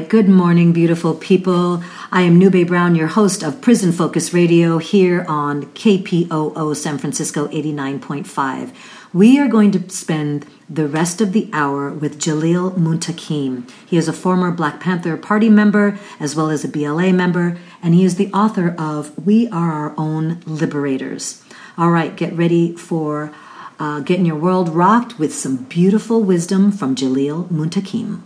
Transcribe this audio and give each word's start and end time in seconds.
Good 0.00 0.28
morning, 0.28 0.72
beautiful 0.72 1.14
people. 1.14 1.82
I 2.10 2.22
am 2.22 2.36
Nube 2.36 2.66
Brown, 2.66 2.96
your 2.96 3.06
host 3.06 3.44
of 3.44 3.60
Prison 3.60 3.92
Focus 3.92 4.34
Radio 4.34 4.78
here 4.78 5.24
on 5.28 5.66
KPOO 5.66 6.74
San 6.74 6.98
Francisco 6.98 7.46
89.5. 7.46 8.74
We 9.12 9.38
are 9.38 9.46
going 9.46 9.70
to 9.70 9.88
spend 9.90 10.46
the 10.68 10.88
rest 10.88 11.20
of 11.20 11.32
the 11.32 11.48
hour 11.52 11.90
with 11.90 12.18
Jalil 12.18 12.76
Muntaqim. 12.76 13.70
He 13.86 13.96
is 13.96 14.08
a 14.08 14.12
former 14.12 14.50
Black 14.50 14.80
Panther 14.80 15.16
Party 15.16 15.48
member 15.48 15.96
as 16.18 16.34
well 16.34 16.50
as 16.50 16.64
a 16.64 16.68
BLA 16.68 17.12
member, 17.12 17.56
and 17.80 17.94
he 17.94 18.04
is 18.04 18.16
the 18.16 18.32
author 18.32 18.74
of 18.76 19.16
We 19.24 19.48
Are 19.50 19.72
Our 19.72 19.94
Own 19.96 20.40
Liberators. 20.44 21.44
All 21.78 21.90
right, 21.90 22.16
get 22.16 22.32
ready 22.32 22.74
for 22.74 23.32
uh, 23.78 24.00
getting 24.00 24.26
your 24.26 24.36
world 24.36 24.70
rocked 24.70 25.18
with 25.20 25.32
some 25.32 25.56
beautiful 25.64 26.22
wisdom 26.22 26.72
from 26.72 26.96
Jalil 26.96 27.48
Muntaqim. 27.48 28.22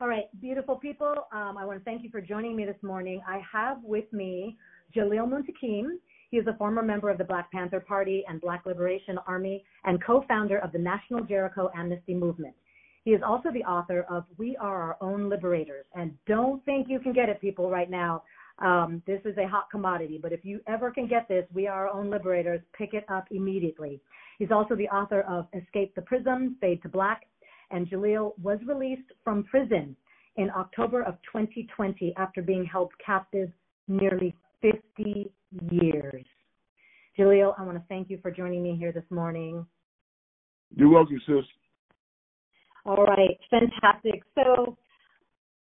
All 0.00 0.10
right, 0.10 0.26
beautiful 0.64 0.80
people. 0.80 1.26
Um, 1.30 1.58
I 1.58 1.66
want 1.66 1.78
to 1.78 1.84
thank 1.84 2.02
you 2.02 2.08
for 2.08 2.22
joining 2.22 2.56
me 2.56 2.64
this 2.64 2.82
morning. 2.82 3.20
I 3.28 3.42
have 3.52 3.84
with 3.84 4.10
me 4.14 4.56
Jalil 4.96 5.28
Muntaqim. 5.28 5.98
He 6.30 6.38
is 6.38 6.46
a 6.46 6.56
former 6.56 6.82
member 6.82 7.10
of 7.10 7.18
the 7.18 7.24
Black 7.24 7.52
Panther 7.52 7.80
Party 7.80 8.24
and 8.26 8.40
Black 8.40 8.64
Liberation 8.64 9.18
Army 9.26 9.62
and 9.84 10.02
co-founder 10.02 10.60
of 10.60 10.72
the 10.72 10.78
National 10.78 11.22
Jericho 11.22 11.70
Amnesty 11.76 12.14
Movement. 12.14 12.54
He 13.04 13.10
is 13.10 13.20
also 13.22 13.50
the 13.52 13.62
author 13.64 14.06
of 14.08 14.24
We 14.38 14.56
Are 14.56 14.80
Our 14.80 14.96
Own 15.02 15.28
Liberators. 15.28 15.84
And 15.94 16.14
don't 16.26 16.64
think 16.64 16.86
you 16.88 16.98
can 16.98 17.12
get 17.12 17.28
it, 17.28 17.42
people, 17.42 17.68
right 17.68 17.90
now. 17.90 18.22
Um, 18.58 19.02
this 19.06 19.20
is 19.26 19.36
a 19.36 19.46
hot 19.46 19.66
commodity, 19.70 20.18
but 20.22 20.32
if 20.32 20.46
you 20.46 20.60
ever 20.66 20.90
can 20.90 21.06
get 21.06 21.28
this, 21.28 21.44
We 21.52 21.66
Are 21.66 21.88
Our 21.88 21.92
Own 21.92 22.08
Liberators, 22.08 22.62
pick 22.72 22.94
it 22.94 23.04
up 23.10 23.26
immediately. 23.30 24.00
He's 24.38 24.50
also 24.50 24.74
the 24.76 24.88
author 24.88 25.20
of 25.28 25.46
Escape 25.52 25.94
the 25.94 26.00
Prism, 26.00 26.56
Fade 26.58 26.80
to 26.84 26.88
Black, 26.88 27.20
and 27.70 27.86
Jalil 27.86 28.32
was 28.42 28.58
released 28.66 29.12
from 29.24 29.44
prison 29.44 29.94
in 30.36 30.50
October 30.50 31.02
of 31.02 31.14
2020 31.32 32.14
after 32.16 32.42
being 32.42 32.64
held 32.64 32.90
captive 33.04 33.50
nearly 33.88 34.34
50 34.62 35.30
years. 35.70 36.24
Jalil, 37.18 37.54
I 37.58 37.62
want 37.62 37.78
to 37.78 37.84
thank 37.88 38.10
you 38.10 38.18
for 38.20 38.30
joining 38.30 38.62
me 38.62 38.76
here 38.76 38.92
this 38.92 39.04
morning. 39.10 39.64
You're 40.74 40.88
welcome, 40.88 41.20
sis. 41.26 41.44
All 42.84 43.04
right, 43.04 43.38
fantastic. 43.50 44.22
So, 44.34 44.76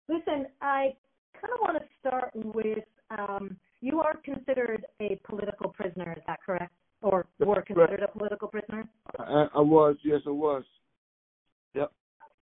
listen, 0.07 0.45
I 0.61 0.93
kind 1.33 1.53
of 1.53 1.59
want 1.61 1.77
to 1.77 1.85
start 1.99 2.31
with 2.35 2.83
um, 3.09 3.57
you 3.81 3.99
are 4.01 4.15
considered 4.23 4.85
a 5.01 5.19
political 5.27 5.69
prisoner, 5.69 6.13
is 6.15 6.23
that 6.27 6.39
correct? 6.45 6.73
Or 7.01 7.25
were 7.39 7.61
considered 7.61 8.03
a 8.03 8.17
political 8.17 8.49
prisoner? 8.49 8.87
I, 9.17 9.47
I 9.55 9.61
was, 9.61 9.95
yes, 10.03 10.19
I 10.27 10.31
was. 10.31 10.63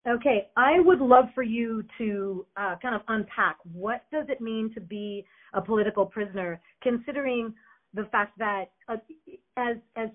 Okay, 0.07 0.47
I 0.55 0.79
would 0.79 0.99
love 0.99 1.25
for 1.35 1.43
you 1.43 1.83
to 1.97 2.45
uh, 2.55 2.75
kind 2.81 2.95
of 2.95 3.01
unpack 3.09 3.57
what 3.73 4.05
does 4.11 4.25
it 4.29 4.39
mean 4.39 4.71
to 4.73 4.79
be 4.79 5.25
a 5.53 5.61
political 5.61 6.05
prisoner, 6.05 6.61
considering 6.81 7.53
the 7.93 8.05
fact 8.05 8.37
that 8.37 8.65
uh, 8.87 8.95
as 9.57 9.75
as 9.97 10.09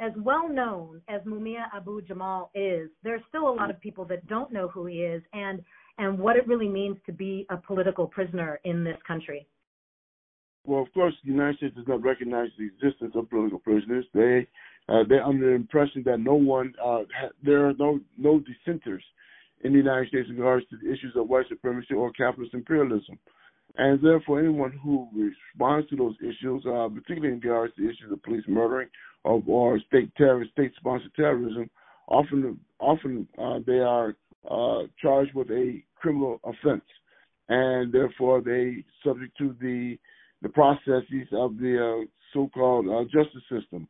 as 0.00 0.12
well 0.16 0.48
known 0.48 1.02
as 1.08 1.20
Mumia 1.22 1.66
Abu 1.74 2.00
Jamal 2.02 2.50
is, 2.54 2.88
there's 3.02 3.20
still 3.28 3.48
a 3.48 3.54
lot 3.54 3.68
of 3.68 3.80
people 3.80 4.04
that 4.06 4.26
don't 4.28 4.52
know 4.52 4.68
who 4.68 4.86
he 4.86 5.02
is 5.02 5.22
and 5.32 5.62
and 5.98 6.18
what 6.18 6.36
it 6.36 6.46
really 6.46 6.68
means 6.68 6.96
to 7.04 7.12
be 7.12 7.44
a 7.50 7.56
political 7.56 8.06
prisoner 8.06 8.60
in 8.64 8.82
this 8.82 8.96
country. 9.06 9.46
Well, 10.64 10.82
of 10.82 10.92
course, 10.94 11.14
the 11.24 11.32
United 11.32 11.56
States 11.56 11.76
does 11.76 11.88
not 11.88 12.02
recognize 12.02 12.48
the 12.58 12.66
existence 12.66 13.12
of 13.14 13.28
political 13.28 13.58
prisoners. 13.58 14.06
They 14.14 14.46
uh, 14.88 15.04
they're 15.06 15.24
under 15.24 15.50
the 15.50 15.54
impression 15.54 16.02
that 16.06 16.18
no 16.18 16.34
one 16.34 16.72
uh, 16.82 17.02
ha- 17.14 17.28
there 17.44 17.66
are 17.66 17.74
no 17.74 18.00
no 18.16 18.40
dissenters 18.40 19.04
in 19.62 19.72
the 19.72 19.78
United 19.78 20.08
States 20.08 20.28
in 20.28 20.36
regards 20.36 20.66
to 20.68 20.76
the 20.76 20.92
issues 20.92 21.14
of 21.16 21.28
white 21.28 21.48
supremacy 21.48 21.94
or 21.94 22.12
capitalist 22.12 22.54
imperialism. 22.54 23.18
And 23.76 24.00
therefore, 24.02 24.40
anyone 24.40 24.72
who 24.72 25.08
responds 25.14 25.88
to 25.90 25.96
those 25.96 26.16
issues, 26.20 26.64
uh, 26.66 26.88
particularly 26.88 27.34
in 27.34 27.40
regards 27.40 27.74
to 27.76 27.84
issues 27.84 28.10
of 28.10 28.22
police 28.22 28.44
murdering 28.48 28.88
or, 29.24 29.42
or 29.46 29.78
state 29.80 30.14
terror, 30.16 30.44
state-sponsored 30.52 31.14
terrorism, 31.14 31.70
often 32.08 32.58
often 32.80 33.28
uh, 33.38 33.58
they 33.66 33.78
are 33.78 34.16
uh, 34.50 34.82
charged 35.00 35.34
with 35.34 35.50
a 35.50 35.82
criminal 35.96 36.40
offense, 36.44 36.84
and 37.48 37.92
therefore 37.92 38.40
they 38.40 38.84
subject 39.04 39.36
to 39.38 39.54
the 39.60 39.98
the 40.42 40.48
processes 40.48 41.28
of 41.32 41.58
the 41.58 42.02
uh, 42.02 42.06
so-called 42.32 42.88
uh, 42.88 43.04
justice 43.04 43.42
system. 43.50 43.88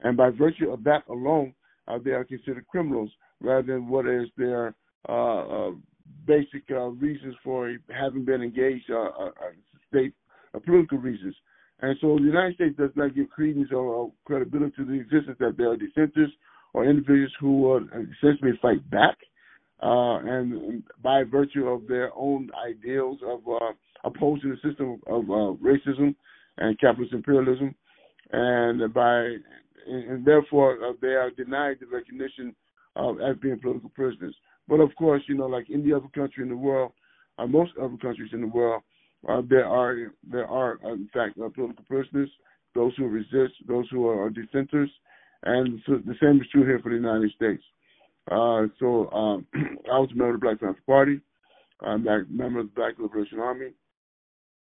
And 0.00 0.16
by 0.16 0.30
virtue 0.30 0.70
of 0.70 0.82
that 0.84 1.06
alone, 1.08 1.54
uh, 1.88 1.98
they 2.02 2.12
are 2.12 2.24
considered 2.24 2.66
criminals 2.68 3.10
rather 3.40 3.74
than 3.74 3.88
what 3.88 4.06
is 4.06 4.28
their 4.36 4.74
uh, 5.08 5.12
uh, 5.12 5.70
basic 6.26 6.64
uh, 6.70 6.88
reasons 6.88 7.34
for 7.42 7.74
having 7.88 8.24
been 8.24 8.42
engaged, 8.42 8.90
uh, 8.90 9.08
state 9.88 10.14
political 10.64 10.98
reasons. 10.98 11.34
And 11.80 11.96
so 12.00 12.16
the 12.16 12.24
United 12.24 12.56
States 12.56 12.76
does 12.76 12.90
not 12.94 13.14
give 13.14 13.30
credence 13.30 13.68
or, 13.72 14.12
credibility 14.24 14.74
to 14.76 14.84
the 14.84 15.00
existence 15.00 15.36
that 15.40 15.56
there 15.56 15.70
are 15.70 15.76
dissenters 15.76 16.30
or 16.74 16.84
individuals 16.84 17.32
who 17.40 17.88
essentially 18.18 18.52
fight 18.60 18.88
back, 18.90 19.16
uh, 19.82 20.18
and 20.18 20.82
by 21.02 21.22
virtue 21.24 21.66
of 21.66 21.86
their 21.88 22.10
own 22.14 22.50
ideals 22.66 23.18
of 23.26 23.40
uh, 23.48 23.72
opposing 24.04 24.50
the 24.50 24.68
system 24.68 25.00
of 25.06 25.24
uh, 25.24 25.56
racism 25.64 26.14
and 26.58 26.78
capitalist 26.78 27.14
imperialism, 27.14 27.74
and 28.32 28.92
by 28.92 29.36
and 29.86 30.24
therefore 30.24 30.78
they 31.00 31.08
are 31.08 31.30
denied 31.30 31.76
the 31.80 31.86
recognition 31.86 32.54
of 32.96 33.20
as 33.20 33.36
being 33.40 33.58
political 33.58 33.88
prisoners. 33.90 34.34
But 34.70 34.78
of 34.78 34.94
course, 34.94 35.22
you 35.26 35.34
know, 35.34 35.46
like 35.46 35.66
any 35.68 35.92
other 35.92 36.06
country 36.14 36.44
in 36.44 36.48
the 36.48 36.56
world, 36.56 36.92
uh, 37.38 37.46
most 37.46 37.72
other 37.76 37.96
countries 38.00 38.30
in 38.32 38.40
the 38.40 38.46
world, 38.46 38.82
uh, 39.28 39.42
there 39.50 39.66
are 39.66 40.12
there 40.30 40.46
are 40.46 40.78
uh, 40.84 40.92
in 40.92 41.10
fact 41.12 41.36
uh, 41.38 41.48
political 41.48 41.84
prisoners, 41.88 42.30
those 42.76 42.92
who 42.96 43.08
resist, 43.08 43.54
those 43.66 43.86
who 43.90 44.06
are 44.08 44.30
dissenters, 44.30 44.88
and 45.42 45.80
so 45.84 45.98
the 46.06 46.14
same 46.22 46.40
is 46.40 46.46
true 46.52 46.64
here 46.64 46.78
for 46.80 46.90
the 46.90 46.96
United 46.96 47.32
States. 47.32 47.62
Uh, 48.30 48.66
so 48.78 49.10
um, 49.10 49.46
I 49.92 49.98
was 49.98 50.08
a 50.12 50.16
member 50.16 50.34
of 50.34 50.40
the 50.40 50.46
Black 50.46 50.60
Panther 50.60 50.80
Party. 50.86 51.20
I'm 51.82 52.06
a 52.06 52.24
member 52.30 52.60
of 52.60 52.66
the 52.66 52.72
Black 52.76 52.94
Liberation 52.98 53.40
Army. 53.40 53.72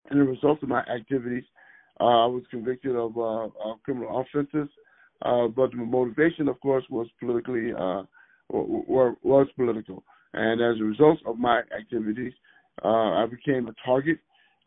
And 0.09 0.23
as 0.23 0.27
a 0.27 0.31
result 0.31 0.63
of 0.63 0.71
my 0.71 0.81
activities, 0.85 1.45
uh, 2.01 2.25
I 2.25 2.27
was 2.27 2.45
convicted 2.51 2.97
of, 2.97 3.19
uh, 3.19 3.49
of 3.63 3.83
criminal 3.83 4.21
offenses. 4.21 4.71
Uh, 5.21 5.49
but 5.49 5.73
the 5.73 5.77
motivation, 5.77 6.49
of 6.49 6.59
course, 6.61 6.85
was 6.89 7.09
politically 7.21 7.73
uh, 8.53 9.13
was 9.23 9.47
political. 9.57 10.03
And 10.35 10.61
as 10.61 10.81
a 10.81 10.85
result 10.85 11.19
of 11.27 11.39
my 11.39 11.61
activities, 11.79 12.33
uh, 12.85 13.23
I 13.23 13.27
became 13.27 13.69
a 13.69 13.75
target 13.85 14.19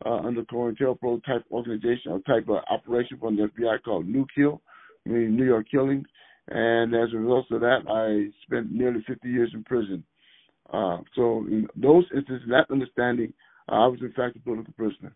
uh, 0.04 0.16
under 0.16 0.42
COINTELPRO 0.44 1.24
type 1.24 1.44
organization 1.50 2.12
or 2.12 2.20
type 2.20 2.48
of 2.48 2.58
operation 2.70 3.18
from 3.18 3.36
the 3.36 3.48
FBI 3.48 3.82
called 3.84 4.06
New 4.06 4.26
Kill, 4.34 4.60
meaning 5.06 5.36
New 5.36 5.44
York 5.44 5.66
Killings. 5.70 6.06
And 6.48 6.94
as 6.94 7.12
a 7.12 7.18
result 7.18 7.46
of 7.52 7.60
that, 7.60 7.82
I 7.88 8.32
spent 8.44 8.72
nearly 8.72 9.02
50 9.06 9.28
years 9.28 9.50
in 9.54 9.62
prison. 9.64 10.04
Uh, 10.72 10.98
so 11.14 11.44
in 11.48 11.68
those 11.76 12.04
instances, 12.14 12.48
that 12.48 12.70
understanding, 12.70 13.32
uh, 13.70 13.76
I 13.76 13.86
was 13.86 14.00
in 14.00 14.12
fact 14.12 14.36
a 14.36 14.40
political 14.40 14.72
prisoner. 14.74 15.14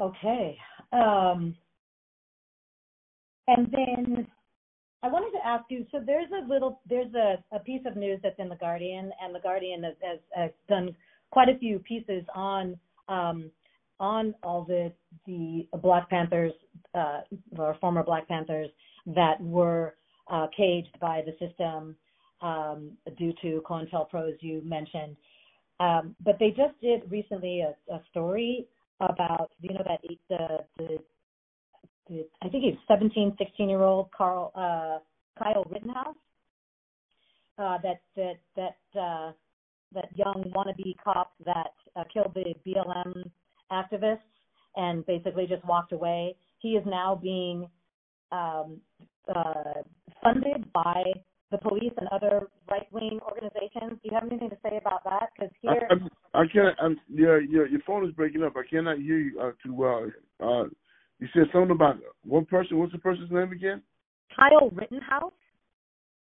Okay. 0.00 0.58
Um, 0.92 1.54
and 3.46 3.72
then 3.72 4.26
I 5.02 5.08
wanted 5.08 5.36
to 5.38 5.46
ask 5.46 5.64
you. 5.68 5.86
So 5.92 6.00
there's 6.04 6.30
a 6.32 6.48
little, 6.48 6.80
there's 6.88 7.12
a, 7.14 7.36
a 7.54 7.60
piece 7.60 7.82
of 7.86 7.96
news 7.96 8.18
that's 8.22 8.38
in 8.38 8.48
the 8.48 8.56
Guardian, 8.56 9.12
and 9.22 9.34
the 9.34 9.40
Guardian 9.40 9.84
has, 9.84 9.94
has, 10.02 10.18
has 10.34 10.50
done 10.68 10.94
quite 11.30 11.48
a 11.48 11.58
few 11.58 11.78
pieces 11.80 12.24
on 12.34 12.78
um, 13.08 13.50
on 13.98 14.34
all 14.42 14.64
the 14.64 14.92
the 15.26 15.66
Black 15.82 16.08
Panthers 16.10 16.52
uh, 16.94 17.20
or 17.56 17.76
former 17.80 18.02
Black 18.02 18.28
Panthers 18.28 18.70
that 19.06 19.40
were 19.40 19.94
uh, 20.30 20.46
caged 20.56 20.98
by 21.00 21.22
the 21.24 21.32
system 21.46 21.96
um, 22.42 22.92
due 23.16 23.32
to 23.42 23.62
COINTELPRO, 23.66 24.32
you 24.40 24.60
mentioned. 24.64 25.16
Um, 25.78 26.16
but 26.24 26.38
they 26.38 26.50
just 26.50 26.78
did 26.80 27.10
recently 27.10 27.60
a, 27.60 27.94
a 27.94 28.02
story 28.10 28.66
about 29.00 29.50
you 29.60 29.74
know 29.74 29.82
that 29.86 30.00
the 30.28 30.58
the 30.78 30.98
I 32.10 32.48
think 32.48 32.64
he's 32.64 32.78
17, 32.88 33.34
16 33.38 33.68
year 33.68 33.82
old 33.82 34.10
Carl 34.12 34.52
uh, 34.54 34.98
Kyle 35.42 35.64
Rittenhouse. 35.70 36.16
Uh, 37.58 37.78
that 37.82 38.00
that 38.16 38.34
that 38.54 39.00
uh, 39.00 39.32
that 39.94 40.08
young 40.14 40.52
wannabe 40.54 40.94
cop 41.02 41.32
that 41.44 41.72
uh, 41.96 42.04
killed 42.12 42.34
the 42.34 42.54
BLM 42.66 43.30
activists 43.72 44.18
and 44.76 45.04
basically 45.06 45.46
just 45.46 45.64
walked 45.64 45.92
away. 45.92 46.36
He 46.58 46.70
is 46.70 46.84
now 46.86 47.18
being 47.20 47.68
um, 48.30 48.78
uh, 49.34 49.82
funded 50.22 50.70
by 50.72 51.02
the 51.50 51.58
police 51.58 51.92
and 51.96 52.08
other 52.12 52.48
right 52.70 52.86
wing 52.92 53.18
organizations. 53.22 53.98
Do 54.02 54.10
you 54.10 54.10
have 54.12 54.24
anything 54.24 54.50
to 54.50 54.56
say 54.62 54.76
about 54.76 55.04
that? 55.04 55.30
Because 55.34 55.52
here, 55.62 55.88
I, 55.90 56.38
I, 56.38 56.42
I 56.42 56.44
can't. 56.52 56.76
I'm, 56.80 56.96
your, 57.08 57.40
your 57.40 57.66
your 57.66 57.80
phone 57.86 58.06
is 58.06 58.12
breaking 58.12 58.42
up. 58.42 58.54
I 58.56 58.68
cannot 58.68 58.98
hear 58.98 59.18
you 59.18 59.40
uh, 59.40 59.52
too 59.64 59.74
well. 59.74 60.10
Uh, 60.40 60.64
you 61.18 61.28
said 61.32 61.44
something 61.52 61.70
about 61.70 61.96
one 62.24 62.44
person. 62.44 62.78
What's 62.78 62.92
the 62.92 62.98
person's 62.98 63.30
name 63.30 63.52
again? 63.52 63.82
Kyle 64.34 64.70
Rittenhouse. 64.70 65.32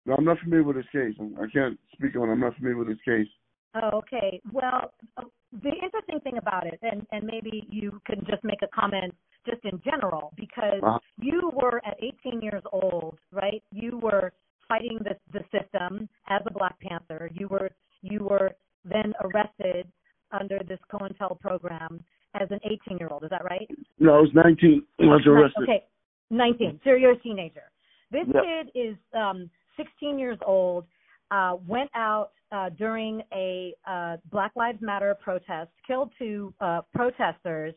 No, 0.05 0.15
I'm 0.15 0.25
not 0.25 0.39
familiar 0.39 0.63
with 0.63 0.75
this 0.77 0.85
case. 0.91 1.13
I 1.19 1.45
can't 1.53 1.77
speak 1.93 2.15
on. 2.15 2.29
I'm 2.29 2.39
not 2.39 2.55
familiar 2.55 2.77
with 2.77 2.87
this 2.87 2.97
case. 3.05 3.27
Oh, 3.75 3.99
okay. 3.99 4.41
Well, 4.51 4.91
uh, 5.17 5.23
the 5.63 5.69
interesting 5.69 6.19
thing 6.23 6.37
about 6.37 6.67
it, 6.67 6.79
and 6.81 7.05
and 7.11 7.23
maybe 7.23 7.65
you 7.69 8.01
can 8.05 8.25
just 8.29 8.43
make 8.43 8.61
a 8.63 8.67
comment 8.67 9.13
just 9.45 9.63
in 9.63 9.81
general, 9.83 10.33
because 10.35 10.81
uh-huh. 10.83 10.99
you 11.17 11.51
were 11.53 11.81
at 11.85 11.97
18 12.25 12.41
years 12.41 12.63
old, 12.71 13.17
right? 13.31 13.63
You 13.71 13.97
were 13.97 14.33
fighting 14.67 14.99
the 15.03 15.15
the 15.31 15.43
system 15.51 16.09
as 16.27 16.41
a 16.45 16.51
Black 16.51 16.77
Panther. 16.79 17.29
You 17.33 17.47
were 17.47 17.69
you 18.01 18.23
were 18.23 18.51
then 18.83 19.13
arrested 19.23 19.87
under 20.31 20.59
this 20.67 20.79
COINTEL 20.91 21.39
program 21.39 22.03
as 22.39 22.49
an 22.51 22.59
18 22.63 22.97
year 22.97 23.09
old. 23.09 23.23
Is 23.23 23.29
that 23.29 23.43
right? 23.43 23.67
No, 23.99 24.15
I 24.15 24.21
was 24.21 24.29
19 24.33 24.83
I 24.99 25.03
was 25.03 25.23
arrested. 25.27 25.63
Okay, 25.63 25.83
19. 26.29 26.79
So 26.83 26.93
you're 26.93 27.11
a 27.11 27.19
teenager. 27.19 27.63
This 28.11 28.25
yep. 28.33 28.43
kid 28.43 28.79
is 28.79 28.95
um, 29.15 29.49
16 29.77 30.19
years 30.19 30.37
old. 30.45 30.85
Uh, 31.31 31.55
went 31.65 31.89
out 31.95 32.31
uh, 32.51 32.69
during 32.77 33.21
a 33.33 33.73
uh, 33.89 34.17
Black 34.31 34.51
Lives 34.55 34.79
Matter 34.81 35.15
protest, 35.21 35.69
killed 35.87 36.11
two 36.19 36.53
uh, 36.59 36.81
protesters, 36.93 37.73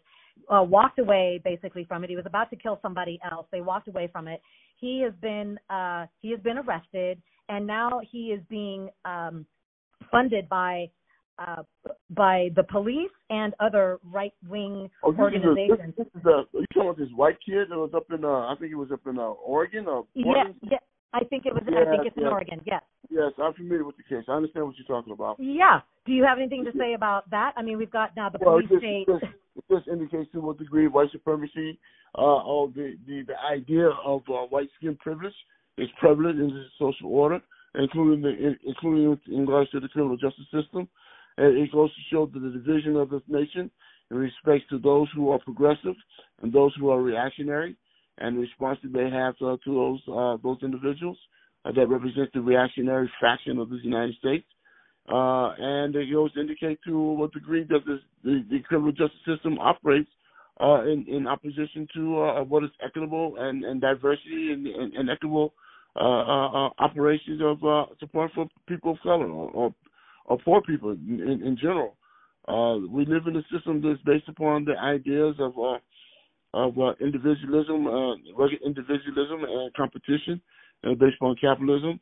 uh, 0.49 0.63
walked 0.63 0.99
away 0.99 1.41
basically 1.45 1.85
from 1.85 2.03
it. 2.03 2.11
He 2.11 2.17
was 2.17 2.27
about 2.27 2.51
to 2.51 2.57
kill 2.57 2.79
somebody 2.83 3.21
else. 3.31 3.47
They 3.53 3.61
walked 3.61 3.89
away 3.89 4.09
from 4.11 4.27
it. 4.27 4.41
He 4.81 5.01
has 5.03 5.13
been 5.23 5.59
uh, 5.71 6.07
he 6.21 6.31
has 6.33 6.41
been 6.41 6.59
arrested, 6.59 7.23
and 7.49 7.67
now 7.67 8.01
he 8.11 8.33
is 8.33 8.41
being 8.51 8.91
um, 9.05 9.47
funded 10.11 10.49
by 10.49 10.91
uh, 11.39 11.63
by 12.11 12.51
the 12.57 12.63
police 12.63 13.11
and 13.31 13.55
other 13.61 13.99
right 14.13 14.35
wing 14.49 14.91
oh, 15.03 15.13
this 15.13 15.21
organizations. 15.21 15.95
Is 15.99 15.99
a, 15.99 16.03
this, 16.03 16.07
this 16.15 16.21
is 16.21 16.27
a, 16.27 16.45
you 16.53 16.67
talking 16.73 16.89
about 16.89 16.99
this 16.99 17.09
white 17.15 17.37
kid 17.45 17.69
that 17.71 17.77
was 17.77 17.91
up 17.95 18.07
in 18.11 18.25
uh, 18.25 18.29
I 18.29 18.55
think 18.59 18.73
it 18.73 18.77
was 18.77 18.91
up 18.93 19.01
in 19.07 19.19
uh, 19.19 19.23
Oregon 19.23 19.87
or 19.87 20.07
yeah, 20.15 20.45
yeah. 20.63 20.79
I 21.15 21.23
think 21.25 21.47
it 21.47 21.55
was. 21.55 21.63
Yeah, 21.71 21.87
I 21.87 21.91
think 21.91 22.07
it's 22.07 22.17
yeah. 22.17 22.27
in 22.27 22.33
Oregon. 22.33 22.61
Yes. 22.67 22.83
Yes, 23.09 23.33
I'm 23.41 23.55
familiar 23.55 23.85
with 23.85 23.97
the 23.97 24.03
case. 24.03 24.25
I 24.29 24.33
understand 24.33 24.67
what 24.67 24.75
you're 24.77 24.87
talking 24.87 25.13
about. 25.13 25.37
Yeah. 25.39 25.81
Do 26.07 26.13
you 26.13 26.25
have 26.25 26.39
anything 26.39 26.65
to 26.65 26.73
say 26.77 26.95
about 26.95 27.31
that? 27.31 27.53
I 27.57 27.63
mean, 27.63 27.79
we've 27.79 27.91
got 27.91 28.17
now 28.17 28.29
the 28.29 28.39
well, 28.41 28.55
police 28.55 28.69
just, 28.69 28.81
state. 28.81 29.07
Just, 29.07 29.71
just 29.71 29.89
indicates 29.89 30.31
to 30.33 30.41
what 30.41 30.59
degree 30.59 30.89
white 30.89 31.13
supremacy 31.13 31.79
uh, 32.19 32.43
or 32.43 32.69
the, 32.69 32.95
the, 33.07 33.23
the 33.29 33.35
idea 33.49 33.89
of 34.05 34.23
uh, 34.29 34.47
white 34.51 34.69
skin 34.77 34.97
privilege 34.97 35.35
is 35.79 35.89
prevalent 36.01 36.41
in 36.41 36.49
the 36.49 36.65
social 36.79 37.09
order, 37.09 37.41
including 37.77 38.21
the 38.21 38.57
including 38.67 39.19
in 39.29 39.41
regards 39.41 39.71
to 39.71 39.81
the 39.81 39.89
criminal 39.89 40.17
justice 40.17 40.47
system. 40.53 40.89
It 41.39 41.73
goes 41.73 41.91
to 41.91 42.01
show 42.13 42.27
the 42.27 42.41
division 42.41 42.97
of 42.97 43.11
this 43.11 43.23
nation 43.29 43.71
in 44.11 44.17
respect 44.17 44.71
to 44.71 44.79
those 44.79 45.09
who 45.15 45.31
are 45.31 45.39
progressive 45.39 45.97
and 46.43 46.53
those 46.53 46.73
who 46.79 46.91
are 46.91 47.03
reactionary, 47.03 47.77
and 48.19 48.37
the 48.37 48.41
response 48.41 48.79
that 48.83 48.93
they 48.93 49.11
have 49.11 49.35
uh, 49.41 49.57
to 49.65 49.75
those 49.75 50.01
uh, 50.09 50.37
those 50.43 50.59
individuals 50.63 51.19
uh, 51.65 51.73
that 51.73 51.89
represent 51.89 52.33
the 52.33 52.41
reactionary 52.41 53.11
faction 53.21 53.59
of 53.59 53.71
the 53.71 53.79
United 53.83 54.15
States. 54.17 54.47
Uh, 55.09 55.53
and 55.59 55.95
it 55.97 56.11
goes 56.11 56.33
to 56.33 56.41
indicate 56.41 56.79
to 56.87 56.99
what 56.99 57.33
degree 57.33 57.65
that 57.69 57.81
this, 57.87 57.99
the, 58.23 58.43
the 58.51 58.61
criminal 58.61 58.93
justice 58.93 59.19
system 59.27 59.59
operates 59.59 60.09
uh, 60.61 60.83
in, 60.83 61.05
in 61.09 61.27
opposition 61.27 61.87
to 61.95 62.23
uh, 62.23 62.45
what 62.45 62.65
is 62.65 62.71
equitable 62.85 63.35
and, 63.39 63.65
and 63.65 63.81
diversity 63.81 64.53
and, 64.53 64.67
and, 64.67 64.95
and 64.95 65.11
equitable 65.11 65.53
uh, 65.97 66.71
operations 66.79 67.41
of 67.43 67.59
support 68.01 68.31
for 68.35 68.47
people 68.67 68.93
of 68.93 68.99
color 69.03 69.27
or, 69.27 69.51
or, 69.51 69.75
or 70.25 70.39
poor 70.39 70.63
people 70.63 70.93
in, 70.93 71.43
in, 71.45 71.57
general. 71.61 71.97
Uh, 72.49 72.87
we 72.91 73.07
live 73.07 73.27
in 73.27 73.37
a 73.37 73.43
system 73.53 73.83
that's 73.83 74.01
based 74.03 74.29
upon 74.29 74.65
the 74.65 74.77
ideas 74.79 75.35
of 75.39 75.53
uh, 75.59 75.79
of 76.55 76.79
uh, 76.79 76.93
individualism, 77.01 77.87
uh, 77.87 78.15
rugged 78.39 78.61
individualism 78.65 79.43
and 79.43 79.75
competition, 79.75 80.41
uh, 80.85 80.95
based 80.95 81.17
upon 81.21 81.35
capitalism, 81.41 81.99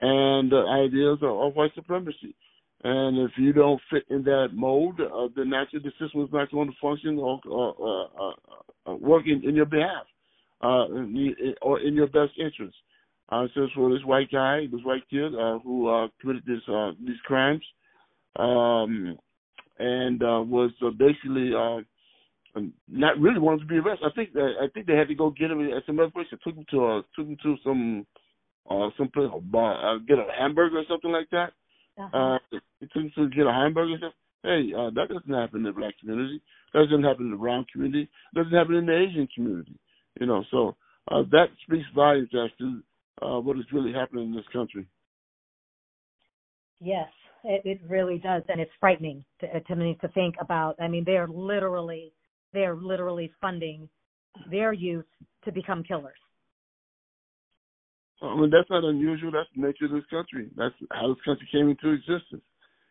and 0.00 0.50
the 0.50 0.64
ideas 0.72 1.18
of, 1.22 1.30
of 1.30 1.54
white 1.54 1.74
supremacy. 1.74 2.34
And 2.82 3.18
if 3.18 3.32
you 3.36 3.52
don't 3.52 3.80
fit 3.90 4.04
in 4.08 4.22
that 4.24 4.48
mold, 4.54 5.00
uh, 5.00 5.28
then 5.36 5.50
naturally 5.50 5.84
the 5.84 5.92
system 6.02 6.22
is 6.22 6.32
not 6.32 6.50
going 6.50 6.68
to 6.68 6.76
function 6.80 7.18
or, 7.18 7.40
or, 7.46 8.34
or 8.86 8.96
work 8.96 9.24
in, 9.26 9.46
in 9.46 9.54
your 9.54 9.66
behalf 9.66 10.06
or 10.62 10.86
in 11.80 11.94
your 11.94 12.06
best 12.06 12.32
interest. 12.38 12.76
Uh, 13.30 13.46
so 13.54 13.68
for 13.74 13.90
this 13.90 14.04
white 14.04 14.30
guy, 14.30 14.66
this 14.72 14.84
white 14.84 15.08
kid 15.08 15.34
uh, 15.34 15.58
who 15.60 15.88
uh, 15.88 16.08
committed 16.20 16.42
this 16.46 16.62
uh, 16.68 16.92
these 17.06 17.20
crimes, 17.24 17.62
um, 18.36 19.16
and 19.78 20.22
uh, 20.22 20.42
was 20.42 20.72
uh, 20.84 20.90
basically 20.90 21.52
uh, 21.54 21.80
not 22.88 23.18
really 23.20 23.38
wanted 23.38 23.60
to 23.60 23.66
be 23.66 23.76
arrested. 23.76 24.06
I 24.06 24.14
think 24.14 24.32
that, 24.32 24.52
I 24.60 24.66
think 24.74 24.86
they 24.86 24.96
had 24.96 25.08
to 25.08 25.14
go 25.14 25.30
get 25.30 25.50
him 25.50 25.60
at 25.70 25.86
some 25.86 26.00
other 26.00 26.10
place. 26.10 26.26
They 26.30 26.38
took 26.42 26.58
him 26.58 26.66
to 26.70 26.84
uh, 26.84 27.02
took 27.14 27.26
him 27.26 27.36
to 27.42 27.56
some 27.62 28.06
uh, 28.68 28.90
some 28.98 29.08
place, 29.08 29.30
a 29.34 29.40
bar, 29.40 29.94
uh, 29.94 29.98
get 30.06 30.18
a 30.18 30.26
hamburger 30.38 30.78
or 30.78 30.84
something 30.88 31.12
like 31.12 31.30
that. 31.30 31.52
Uh-huh. 31.98 32.34
Uh, 32.34 32.38
they 32.80 32.86
took 32.86 33.02
him 33.02 33.12
to 33.16 33.28
get 33.30 33.46
a 33.46 33.52
hamburger. 33.52 33.92
And 33.92 34.00
stuff. 34.00 34.12
Hey, 34.42 34.72
uh, 34.76 34.90
that 34.94 35.08
doesn't 35.08 35.34
happen 35.34 35.58
in 35.58 35.64
the 35.64 35.72
black 35.72 35.94
community. 36.00 36.40
That 36.72 36.84
doesn't 36.84 37.04
happen 37.04 37.26
in 37.26 37.30
the 37.32 37.36
brown 37.36 37.66
community. 37.70 38.08
That 38.32 38.44
doesn't 38.44 38.58
happen 38.58 38.74
in 38.76 38.86
the 38.86 38.96
Asian 38.96 39.28
community. 39.34 39.78
You 40.18 40.26
know, 40.26 40.44
so 40.50 40.76
uh, 41.10 41.22
that 41.30 41.46
speaks 41.66 41.86
volumes 41.94 42.30
as 42.32 42.50
to 42.58 42.80
uh, 43.22 43.40
what 43.40 43.58
is 43.58 43.64
really 43.72 43.92
happening 43.92 44.26
in 44.30 44.34
this 44.34 44.44
country. 44.52 44.86
Yes, 46.80 47.08
it, 47.44 47.62
it 47.64 47.80
really 47.88 48.18
does, 48.18 48.42
and 48.48 48.60
it's 48.60 48.70
frightening 48.80 49.24
to, 49.40 49.60
to 49.60 49.76
me 49.76 49.98
to 50.00 50.08
think 50.08 50.34
about. 50.40 50.76
I 50.80 50.88
mean, 50.88 51.04
they're 51.04 51.28
literally 51.28 52.12
they're 52.52 52.76
literally 52.76 53.30
funding 53.40 53.88
their 54.50 54.72
youth 54.72 55.06
to 55.44 55.52
become 55.52 55.82
killers. 55.82 56.18
I 58.22 58.36
mean, 58.36 58.50
that's 58.50 58.68
not 58.68 58.84
unusual. 58.84 59.30
That's 59.30 59.48
the 59.54 59.62
nature 59.62 59.86
of 59.86 59.92
this 59.92 60.04
country. 60.10 60.50
That's 60.56 60.74
how 60.92 61.08
this 61.08 61.24
country 61.24 61.48
came 61.50 61.70
into 61.70 61.90
existence. 61.90 62.42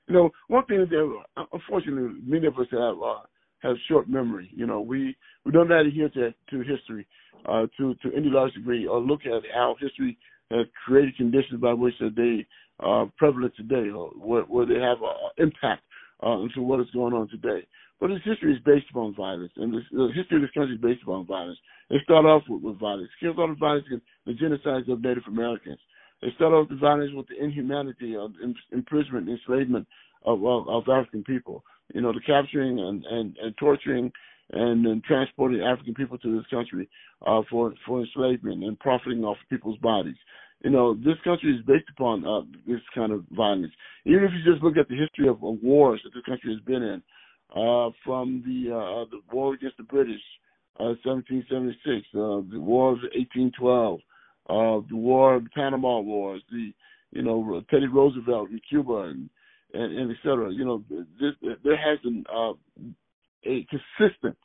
You 0.08 0.16
know, 0.16 0.30
one 0.48 0.66
thing 0.66 0.88
that 0.90 1.46
unfortunately 1.54 2.20
many 2.26 2.48
of 2.48 2.58
us 2.58 2.66
have 2.72 2.98
uh, 2.98 3.22
have 3.62 3.76
short 3.88 4.10
memory. 4.10 4.50
You 4.54 4.66
know, 4.66 4.82
we 4.82 5.16
we 5.46 5.52
don't 5.52 5.72
adhere 5.72 6.10
to 6.10 6.34
to 6.50 6.62
history 6.62 7.08
uh, 7.46 7.68
to 7.78 7.96
to 7.96 8.16
any 8.16 8.30
large 8.30 8.54
degree, 8.54 8.88
or 8.88 9.00
look 9.00 9.22
at 9.26 9.44
how 9.54 9.76
history 9.80 10.18
has 10.52 10.66
created 10.86 11.16
conditions 11.18 11.62
by 11.62 11.74
which 11.74 11.94
they 12.00 12.46
are 12.80 13.12
prevalent 13.18 13.54
today, 13.56 13.90
or 13.90 14.10
where, 14.18 14.44
where 14.44 14.66
they 14.66 14.80
have 14.80 14.98
an 15.02 15.46
impact 15.46 15.84
uh, 16.26 16.40
into 16.40 16.62
what 16.62 16.80
is 16.80 16.88
going 16.94 17.14
on 17.14 17.28
today. 17.30 17.68
But 18.00 18.08
this 18.08 18.22
history 18.24 18.54
is 18.54 18.62
based 18.66 18.86
upon 18.90 19.14
violence, 19.14 19.52
and 19.58 19.74
this, 19.74 19.84
the 19.92 20.10
history 20.16 20.38
of 20.38 20.44
this 20.44 20.52
country 20.52 20.76
is 20.76 20.82
based 20.82 21.04
upon 21.04 21.26
violence. 21.26 21.60
It 21.90 22.02
started 22.04 22.30
off 22.30 22.44
with, 22.48 22.64
with 22.64 22.80
violence. 22.80 23.10
It 23.22 23.34
started 23.34 23.52
off 23.52 23.60
violence 23.60 23.86
against 23.88 24.06
the 24.26 24.34
genocide 24.34 24.88
of 24.88 25.02
Native 25.02 25.28
Americans. 25.28 25.80
It 26.22 26.34
started 26.36 26.56
off 26.56 26.70
with 26.70 26.80
violence 26.80 27.12
with 27.14 27.28
the 27.28 27.44
inhumanity 27.44 28.16
of 28.16 28.32
imprisonment, 28.72 29.28
enslavement 29.28 29.86
of, 30.26 30.44
of, 30.46 30.70
of 30.70 30.84
African 30.88 31.24
people. 31.24 31.64
You 31.94 32.02
know, 32.02 32.14
the 32.14 32.22
capturing 32.22 32.80
and, 32.80 33.04
and, 33.06 33.38
and 33.38 33.58
torturing 33.58 34.12
and, 34.52 34.86
and 34.86 35.04
transporting 35.04 35.62
African 35.62 35.94
people 35.94 36.18
to 36.20 36.38
this 36.38 36.46
country 36.50 36.90
uh, 37.26 37.42
for 37.50 37.74
for 37.86 38.02
enslavement 38.02 38.64
and 38.64 38.80
profiting 38.80 39.24
off 39.24 39.38
people's 39.50 39.78
bodies. 39.80 40.16
You 40.64 40.72
know, 40.72 40.94
this 40.94 41.16
country 41.24 41.56
is 41.56 41.66
based 41.66 41.90
upon 41.96 42.26
uh, 42.26 42.42
this 42.68 42.82
kind 42.94 43.14
of 43.14 43.24
violence. 43.32 43.72
Even 44.06 44.24
if 44.26 44.32
you 44.34 44.52
just 44.52 44.64
look 44.64 44.76
at 44.78 44.90
the 44.90 44.98
history 44.98 45.30
of, 45.30 45.42
of 45.44 45.58
wars 45.64 46.02
that 46.04 46.12
this 46.14 46.26
country 46.26 46.54
has 46.54 46.62
been 46.66 46.84
in, 46.84 47.04
uh, 47.56 47.90
from 48.04 48.44
the 48.46 48.74
uh, 48.74 49.06
the 49.10 49.22
war 49.32 49.54
against 49.54 49.78
the 49.78 49.84
British, 49.84 50.22
uh, 50.80 50.96
1776, 51.04 52.08
uh, 52.14 52.42
the 52.52 52.60
war 52.60 52.92
of 52.92 53.00
1812, 53.16 54.00
uh, 54.50 54.86
the 54.90 54.96
war 54.96 55.36
of 55.36 55.44
the 55.46 55.50
Panama 55.52 56.00
Wars, 56.00 56.42
the 56.52 56.72
you 57.12 57.22
know 57.22 57.64
Teddy 57.70 57.88
Roosevelt 57.88 58.50
in 58.50 58.60
Cuba, 58.70 59.14
and 59.14 59.30
and, 59.74 59.98
and 59.98 60.12
et 60.12 60.18
cetera. 60.24 60.52
You 60.52 60.66
know, 60.66 60.84
this, 60.90 61.34
there 61.64 61.78
has 61.78 62.00
been 62.00 62.24
uh, 62.34 62.54
a 63.46 63.66
consistent 63.70 64.38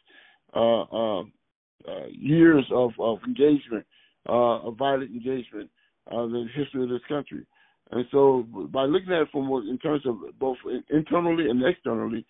uh, 0.55 0.83
uh, 0.83 1.21
uh, 1.21 2.07
years 2.11 2.65
of, 2.73 2.93
of 2.99 3.19
engagement, 3.27 3.85
uh, 4.29 4.61
of 4.69 4.77
violent 4.77 5.11
engagement 5.11 5.71
uh, 6.13 6.25
in 6.25 6.33
the 6.33 6.47
history 6.55 6.83
of 6.83 6.89
this 6.89 7.01
country. 7.09 7.47
And 7.91 8.05
so, 8.11 8.47
by 8.73 8.85
looking 8.85 9.13
at 9.13 9.23
it 9.23 9.29
from 9.31 9.51
in 9.69 9.79
terms 9.79 10.03
of 10.07 10.17
both 10.39 10.57
internally 10.91 11.51
and 11.51 11.63
externally, 11.65 12.25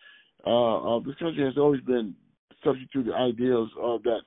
uh, 0.44 0.98
this 1.06 1.14
country 1.16 1.44
has 1.44 1.56
always 1.56 1.80
been 1.82 2.14
subject 2.64 2.92
to 2.92 3.02
the 3.02 3.14
ideals 3.14 3.70
of 3.80 4.02
that 4.02 4.20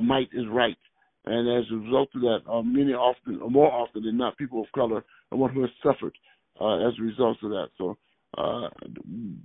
might 0.00 0.28
is 0.32 0.44
right. 0.50 0.76
And 1.24 1.48
as 1.58 1.64
a 1.70 1.76
result 1.76 2.08
of 2.14 2.20
that, 2.22 2.62
many 2.64 2.92
often, 2.92 3.38
more 3.50 3.70
often 3.70 4.02
than 4.02 4.16
not, 4.16 4.36
people 4.36 4.60
of 4.60 4.72
color 4.72 5.04
are 5.30 5.38
one 5.38 5.52
who 5.52 5.62
has 5.62 5.70
suffered 5.82 6.14
uh, 6.60 6.88
as 6.88 6.94
a 6.98 7.02
result 7.02 7.38
of 7.42 7.50
that. 7.50 7.68
So, 7.78 7.96
uh, 8.36 8.68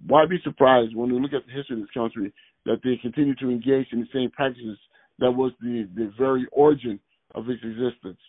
why 0.05 0.25
be 0.25 0.37
surprised 0.43 0.95
when 0.95 1.13
we 1.13 1.19
look 1.19 1.33
at 1.33 1.45
the 1.45 1.53
history 1.53 1.75
of 1.75 1.81
this 1.81 1.93
country 1.93 2.33
that 2.65 2.79
they 2.83 2.97
continue 3.01 3.35
to 3.35 3.49
engage 3.49 3.87
in 3.91 4.01
the 4.01 4.07
same 4.13 4.31
practices 4.31 4.77
that 5.19 5.31
was 5.31 5.51
the, 5.61 5.87
the 5.95 6.11
very 6.17 6.47
origin 6.51 6.99
of 7.35 7.49
its 7.49 7.61
existence? 7.63 8.19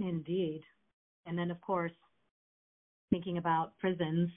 Indeed. 0.00 0.62
And 1.26 1.38
then, 1.38 1.50
of 1.50 1.60
course, 1.60 1.92
thinking 3.10 3.38
about 3.38 3.78
prisons 3.78 4.30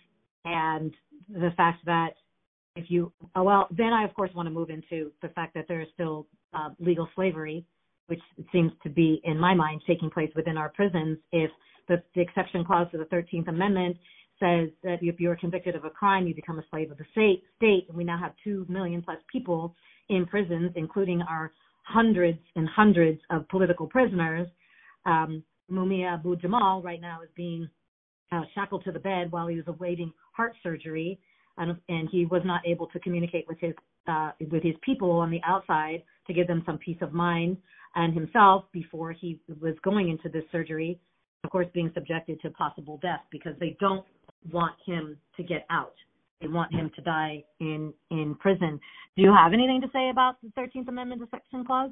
and 0.44 0.94
the 1.30 1.52
fact 1.58 1.84
that 1.86 2.10
if 2.76 2.86
you 2.90 3.12
well 3.36 3.68
then 3.72 3.94
i 3.94 4.04
of 4.04 4.14
course 4.14 4.30
want 4.36 4.48
to 4.48 4.52
move 4.52 4.70
into 4.70 5.12
the 5.22 5.30
fact 5.30 5.54
that 5.54 5.66
there 5.68 5.82
is 5.82 5.88
still 5.94 6.28
uh, 6.54 6.70
legal 6.80 7.08
slavery 7.16 7.66
which 8.08 8.22
seems 8.52 8.72
to 8.84 8.90
be 8.90 9.22
in 9.24 9.40
my 9.40 9.54
mind 9.54 9.82
taking 9.88 10.10
place 10.10 10.32
within 10.36 10.58
our 10.58 10.70
prisons 10.70 11.18
if 11.32 11.50
the, 11.88 12.02
the 12.16 12.22
exception 12.22 12.64
clause 12.64 12.88
to 12.92 12.98
the 12.98 13.06
13th 13.06 13.48
amendment 13.48 13.98
says 14.40 14.70
that 14.84 14.98
if 15.02 15.20
you're 15.20 15.36
convicted 15.36 15.76
of 15.76 15.86
a 15.86 15.90
crime 15.90 16.28
you 16.28 16.36
become 16.36 16.60
a 16.60 16.64
slave 16.70 16.92
of 16.92 16.98
the 16.98 17.06
state 17.12 17.44
state 17.56 17.86
and 17.88 17.98
we 17.98 18.04
now 18.04 18.18
have 18.18 18.34
2 18.44 18.66
million 18.70 19.02
plus 19.02 19.18
people 19.32 19.76
in 20.10 20.26
prisons 20.26 20.72
including 20.76 21.22
our 21.24 21.52
hundreds 21.84 22.40
and 22.56 22.68
hundreds 22.68 23.22
of 23.30 23.48
political 23.50 23.88
prisoners. 23.88 24.48
Um, 25.06 25.44
mumia 25.72 26.14
abu 26.14 26.36
jamal 26.36 26.82
right 26.82 27.02
now 27.02 27.22
is 27.22 27.30
being 27.36 27.70
uh, 28.32 28.42
shackled 28.54 28.84
to 28.84 28.92
the 28.92 29.00
bed 29.00 29.32
while 29.32 29.48
he 29.48 29.56
was 29.56 29.66
awaiting 29.68 30.12
heart 30.34 30.54
surgery, 30.64 31.20
and, 31.58 31.78
and 31.90 32.10
he 32.12 32.26
was 32.26 32.42
not 32.44 32.62
able 32.66 32.88
to 32.88 33.00
communicate 33.00 33.46
with 33.48 33.60
his 33.60 33.74
uh, 34.08 34.32
with 34.52 34.62
his 34.62 34.76
people 34.84 35.12
on 35.12 35.32
the 35.32 35.42
outside 35.44 36.04
to 36.28 36.34
give 36.34 36.46
them 36.48 36.62
some 36.66 36.78
peace 36.78 36.98
of 37.02 37.12
mind, 37.12 37.58
and 37.96 38.14
himself 38.14 38.66
before 38.72 39.12
he 39.12 39.40
was 39.62 39.76
going 39.84 40.10
into 40.10 40.30
this 40.30 40.44
surgery, 40.52 41.00
of 41.44 41.50
course, 41.50 41.68
being 41.74 41.92
subjected 41.94 42.42
to 42.42 42.50
possible 42.52 43.00
death 43.02 43.22
because 43.32 43.54
they 43.60 43.78
don't 43.80 44.06
want 44.52 44.76
him 44.86 45.18
to 45.38 45.44
get 45.44 45.66
out. 45.70 45.94
They 46.42 46.48
want 46.48 46.74
him 46.74 46.92
to 46.96 47.02
die 47.02 47.44
in 47.60 47.94
in 48.12 48.36
prison. 48.36 48.80
Do 49.16 49.22
you 49.22 49.34
have 49.34 49.54
anything 49.54 49.82
to 49.82 49.88
say 49.94 50.10
about 50.10 50.42
the 50.44 50.52
Thirteenth 50.56 50.90
Amendment 50.90 51.22
exception 51.24 51.66
clause? 51.66 51.92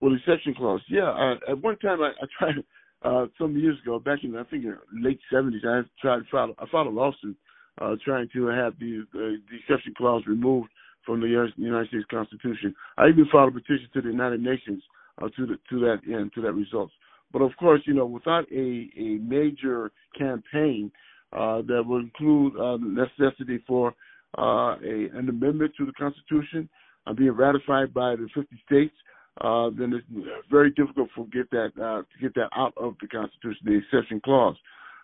Well, 0.00 0.12
the 0.12 0.16
exception 0.16 0.54
clause, 0.54 0.80
yeah. 0.88 1.10
Uh, 1.10 1.52
at 1.52 1.62
one 1.62 1.76
time, 1.78 2.00
I, 2.00 2.10
I 2.10 2.26
tried 2.38 2.54
uh, 3.02 3.26
some 3.38 3.56
years 3.56 3.76
ago, 3.82 3.98
back 3.98 4.20
in 4.22 4.36
I 4.36 4.44
think 4.44 4.64
in 4.64 4.70
the 4.70 5.08
late 5.08 5.20
seventies, 5.30 5.62
I 5.66 5.82
tried 6.00 6.22
file 6.30 6.54
I 6.58 6.64
filed 6.72 6.86
a 6.86 6.90
lawsuit 6.90 7.36
uh, 7.80 7.96
trying 8.04 8.28
to 8.32 8.46
have 8.46 8.78
the, 8.78 9.04
the 9.12 9.36
the 9.50 9.56
exception 9.58 9.94
clause 9.96 10.22
removed 10.26 10.70
from 11.04 11.20
the 11.20 11.50
United 11.56 11.88
States 11.88 12.04
Constitution. 12.10 12.74
I 12.96 13.08
even 13.08 13.26
filed 13.32 13.50
a 13.50 13.60
petition 13.60 13.88
to 13.94 14.02
the 14.02 14.08
United 14.08 14.42
Nations 14.42 14.82
uh, 15.22 15.28
to 15.36 15.46
the, 15.46 15.58
to 15.70 15.80
that 15.80 15.98
end, 16.06 16.32
to 16.34 16.42
that 16.42 16.52
result. 16.52 16.90
But 17.32 17.42
of 17.42 17.52
course, 17.58 17.80
you 17.86 17.94
know, 17.94 18.06
without 18.06 18.50
a 18.52 18.88
a 18.96 19.18
major 19.18 19.90
campaign 20.18 20.90
uh, 21.32 21.62
that 21.62 21.82
would 21.84 22.04
include 22.04 22.54
uh, 22.56 22.78
the 22.78 23.06
necessity 23.06 23.62
for 23.66 23.94
uh, 24.38 24.76
a, 24.76 25.08
an 25.14 25.28
amendment 25.28 25.72
to 25.78 25.86
the 25.86 25.92
Constitution 25.92 26.68
uh, 27.06 27.12
being 27.12 27.32
ratified 27.32 27.92
by 27.92 28.16
the 28.16 28.28
50 28.34 28.48
states, 28.66 28.94
uh, 29.42 29.70
then 29.78 29.92
it's 29.92 30.06
very 30.50 30.70
difficult 30.70 31.08
to 31.14 31.26
get 31.32 31.50
that 31.50 31.72
to 31.76 32.20
get 32.20 32.34
that 32.34 32.48
out 32.56 32.72
of 32.76 32.94
the 33.00 33.08
Constitution, 33.08 33.60
the 33.64 33.78
exception 33.78 34.20
clause. 34.24 34.56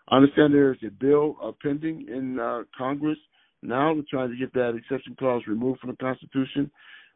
I 0.09 0.17
understand 0.17 0.53
there 0.53 0.73
is 0.73 0.81
a 0.87 0.91
bill 0.91 1.37
pending 1.63 2.07
in 2.09 2.39
Congress 2.77 3.19
now. 3.65 3.93
We're 3.93 4.03
trying 4.09 4.31
to 4.31 4.37
get 4.37 4.53
that 4.55 4.75
exception 4.77 5.17
clause 5.19 5.43
removed 5.47 5.81
from 5.81 5.91
the 5.91 5.97
Constitution, 5.97 6.71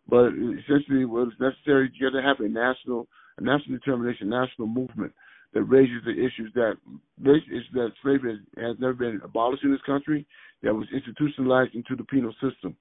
but 0.09 0.29
essentially, 0.29 1.05
what 1.05 1.29
is 1.29 1.35
necessary, 1.41 1.91
you 1.95 2.11
got 2.11 2.17
to 2.17 2.23
have 2.23 2.41
a 2.41 2.49
national, 2.49 3.07
a 3.39 3.43
national 3.43 3.79
determination, 3.79 4.29
national 4.29 4.67
movement 4.67 5.13
that 5.55 5.63
raises 5.63 6.03
the 6.05 6.13
issues 6.13 6.53
that 6.55 6.75
issues 7.23 7.67
that 7.73 7.91
slavery 8.03 8.39
has, 8.57 8.77
never 8.79 8.93
been 8.93 9.21
abolished 9.25 9.65
in 9.65 9.73
this 9.73 9.81
country, 9.87 10.27
that 10.63 10.75
was 10.75 10.87
institutionalized 10.93 11.75
into 11.75 11.97
the 11.97 12.05
penal 12.05 12.33
system. 12.35 12.77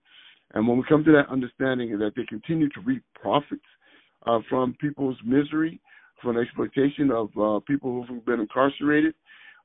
And 0.54 0.68
when 0.68 0.78
we 0.78 0.84
come 0.88 1.04
to 1.04 1.12
that 1.12 1.30
understanding 1.30 1.98
that 2.00 2.14
they 2.16 2.24
continue 2.26 2.70
to 2.70 2.82
reap 2.86 3.04
profits 3.14 3.62
uh, 4.26 4.40
from 4.50 4.76
people's 4.80 5.18
misery, 5.26 5.80
from 6.22 6.36
the 6.36 6.42
exploitation 6.42 7.12
of 7.12 7.30
uh, 7.38 7.60
people 7.68 8.04
who've 8.04 8.26
been 8.26 8.40
incarcerated, 8.40 9.14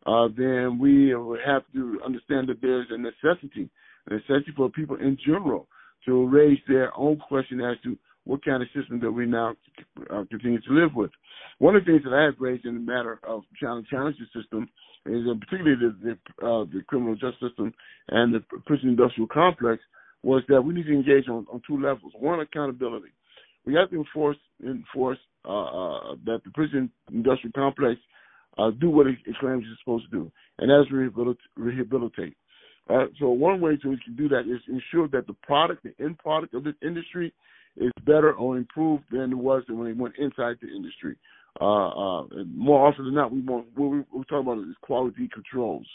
uh, 0.06 0.28
then 0.36 0.78
we 0.78 1.14
have 1.46 1.62
to 1.74 2.00
understand 2.04 2.48
that 2.48 2.60
there's 2.60 2.88
a 2.90 2.98
necessity, 2.98 3.70
a 4.08 4.14
necessity 4.14 4.52
for 4.56 4.70
people 4.70 4.96
in 4.96 5.16
general 5.24 5.68
to 6.06 6.26
raise 6.28 6.58
their 6.68 6.96
own 6.96 7.16
question 7.18 7.60
as 7.60 7.76
to 7.84 7.96
what 8.24 8.44
kind 8.44 8.62
of 8.62 8.68
system 8.74 9.00
that 9.00 9.10
we 9.10 9.26
now 9.26 9.54
uh, 10.10 10.24
continue 10.30 10.60
to 10.60 10.72
live 10.72 10.94
with. 10.94 11.10
One 11.58 11.76
of 11.76 11.84
the 11.84 11.92
things 11.92 12.04
that 12.04 12.14
I 12.14 12.24
have 12.24 12.34
raised 12.38 12.64
in 12.64 12.74
the 12.74 12.80
matter 12.80 13.20
of 13.26 13.42
challenge, 13.60 13.88
challenge 13.88 14.16
the 14.18 14.40
system 14.40 14.68
is 15.06 15.24
particularly 15.40 15.76
the 15.76 16.16
the, 16.40 16.46
uh, 16.46 16.64
the 16.64 16.82
criminal 16.86 17.14
justice 17.14 17.48
system 17.48 17.72
and 18.08 18.34
the 18.34 18.40
prison 18.66 18.90
industrial 18.90 19.28
complex 19.28 19.82
was 20.22 20.42
that 20.48 20.62
we 20.62 20.74
need 20.74 20.86
to 20.86 20.92
engage 20.92 21.28
on, 21.28 21.46
on 21.52 21.60
two 21.66 21.80
levels. 21.80 22.12
One, 22.14 22.40
accountability. 22.40 23.08
We 23.66 23.74
have 23.74 23.90
to 23.90 23.96
enforce 23.96 24.36
enforce 24.64 25.18
uh, 25.44 25.64
uh, 25.64 26.14
that 26.24 26.40
the 26.44 26.50
prison 26.54 26.90
industrial 27.12 27.52
complex 27.54 28.00
uh, 28.58 28.70
do 28.70 28.90
what 28.90 29.06
it, 29.06 29.18
claims 29.40 29.64
it's 29.70 29.80
supposed 29.80 30.10
to 30.10 30.16
do, 30.16 30.32
and 30.58 30.70
that's 30.70 30.90
rehabilitate. 31.56 32.36
Uh, 32.90 33.06
so 33.18 33.30
one 33.30 33.60
way 33.60 33.76
to 33.76 33.88
we 33.88 34.00
can 34.04 34.16
do 34.16 34.28
that 34.28 34.40
is 34.40 34.60
ensure 34.68 35.08
that 35.08 35.26
the 35.26 35.34
product, 35.42 35.84
the 35.84 36.04
end 36.04 36.18
product 36.18 36.54
of 36.54 36.64
this 36.64 36.74
industry, 36.82 37.32
is 37.76 37.92
better 38.04 38.34
or 38.34 38.56
improved 38.56 39.04
than 39.10 39.32
it 39.32 39.38
was 39.38 39.62
when 39.68 39.86
they 39.86 39.92
went 39.92 40.14
inside 40.18 40.56
the 40.60 40.68
industry. 40.68 41.16
Uh, 41.60 41.88
uh, 41.88 42.26
more 42.54 42.86
often 42.86 43.04
than 43.04 43.14
not, 43.14 43.32
we 43.32 43.40
want 43.40 43.66
what 43.74 43.90
we, 43.90 43.98
we're 44.12 44.24
talking 44.24 44.40
about 44.40 44.58
is 44.58 44.74
quality 44.82 45.28
controls, 45.32 45.86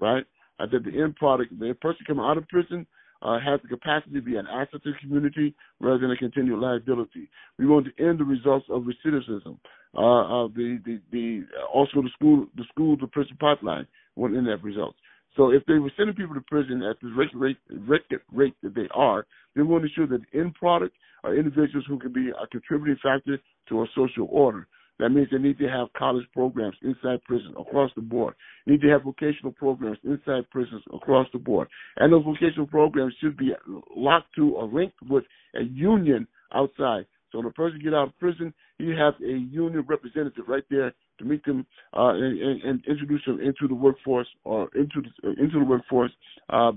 right? 0.00 0.24
Uh, 0.60 0.66
that 0.70 0.84
the 0.84 1.02
end 1.02 1.16
product, 1.16 1.58
the 1.58 1.74
person 1.80 2.04
coming 2.06 2.24
out 2.24 2.36
of 2.36 2.46
prison 2.48 2.86
uh, 3.22 3.38
has 3.40 3.60
the 3.62 3.68
capacity 3.68 4.12
to 4.14 4.22
be 4.22 4.36
an 4.36 4.46
asset 4.46 4.82
to 4.82 4.92
the 4.92 4.98
community 5.00 5.54
rather 5.80 5.98
than 5.98 6.10
a 6.10 6.16
continual 6.16 6.60
liability. 6.60 7.28
We 7.58 7.66
want 7.66 7.86
to 7.86 8.04
end 8.04 8.20
the 8.20 8.24
results 8.24 8.66
of 8.70 8.82
recidivism. 8.82 9.58
Uh, 9.96 10.44
uh, 10.44 10.48
the, 10.48 10.80
the, 10.84 11.00
the, 11.12 11.44
also 11.72 12.02
the 12.02 12.10
school, 12.14 12.46
the 12.56 12.64
school 12.70 12.96
to 12.98 13.06
prison 13.06 13.36
pipeline 13.40 13.86
won't 14.16 14.36
end 14.36 14.46
that 14.48 14.62
results. 14.62 14.98
So 15.36 15.50
if 15.50 15.64
they 15.66 15.74
were 15.74 15.92
sending 15.96 16.14
people 16.14 16.34
to 16.34 16.40
prison 16.42 16.82
at 16.82 17.00
the 17.00 17.12
record 17.16 17.38
rate, 17.38 18.04
rate 18.32 18.54
that 18.62 18.74
they 18.74 18.88
are, 18.94 19.26
they 19.56 19.62
want 19.62 19.82
to 19.82 19.88
ensure 19.88 20.06
that 20.06 20.24
the 20.32 20.40
end 20.40 20.54
product 20.54 20.94
are 21.24 21.34
individuals 21.34 21.84
who 21.88 21.98
can 21.98 22.12
be 22.12 22.30
a 22.30 22.46
contributing 22.46 22.98
factor 23.02 23.38
to 23.68 23.82
a 23.82 23.86
social 23.94 24.28
order. 24.30 24.68
That 25.00 25.08
means 25.08 25.28
they 25.30 25.38
need 25.38 25.58
to 25.58 25.68
have 25.68 25.92
college 25.96 26.26
programs 26.32 26.76
inside 26.82 27.24
prison 27.24 27.52
across 27.58 27.90
the 27.96 28.02
board. 28.02 28.34
They 28.64 28.72
need 28.72 28.82
to 28.82 28.90
have 28.90 29.02
vocational 29.02 29.50
programs 29.52 29.98
inside 30.04 30.48
prisons 30.50 30.82
across 30.94 31.26
the 31.32 31.40
board. 31.40 31.66
And 31.96 32.12
those 32.12 32.24
vocational 32.24 32.68
programs 32.68 33.12
should 33.20 33.36
be 33.36 33.52
locked 33.96 34.34
to 34.36 34.54
or 34.54 34.68
linked 34.68 34.96
with 35.08 35.24
a 35.56 35.64
union 35.64 36.28
outside. 36.54 37.06
So 37.32 37.38
when 37.38 37.48
a 37.48 37.50
person 37.50 37.80
get 37.82 37.94
out 37.94 38.08
of 38.08 38.18
prison, 38.20 38.54
you 38.78 38.90
have 38.90 39.14
a 39.20 39.32
union 39.32 39.84
representative 39.88 40.44
right 40.46 40.62
there 40.70 40.94
to 41.18 41.24
meet 41.24 41.44
them 41.44 41.66
uh, 41.96 42.14
and, 42.14 42.62
and, 42.62 42.84
introduce 42.86 43.24
them 43.24 43.40
into 43.40 43.68
the 43.68 43.74
workforce 43.74 44.28
or 44.44 44.68
into 44.74 45.00
the, 45.00 45.30
into 45.40 45.58
the 45.58 45.64
workforce 45.64 46.10
uh, 46.50 46.70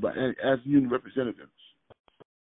as 0.43 0.59
union 0.63 0.89
representative. 0.89 1.47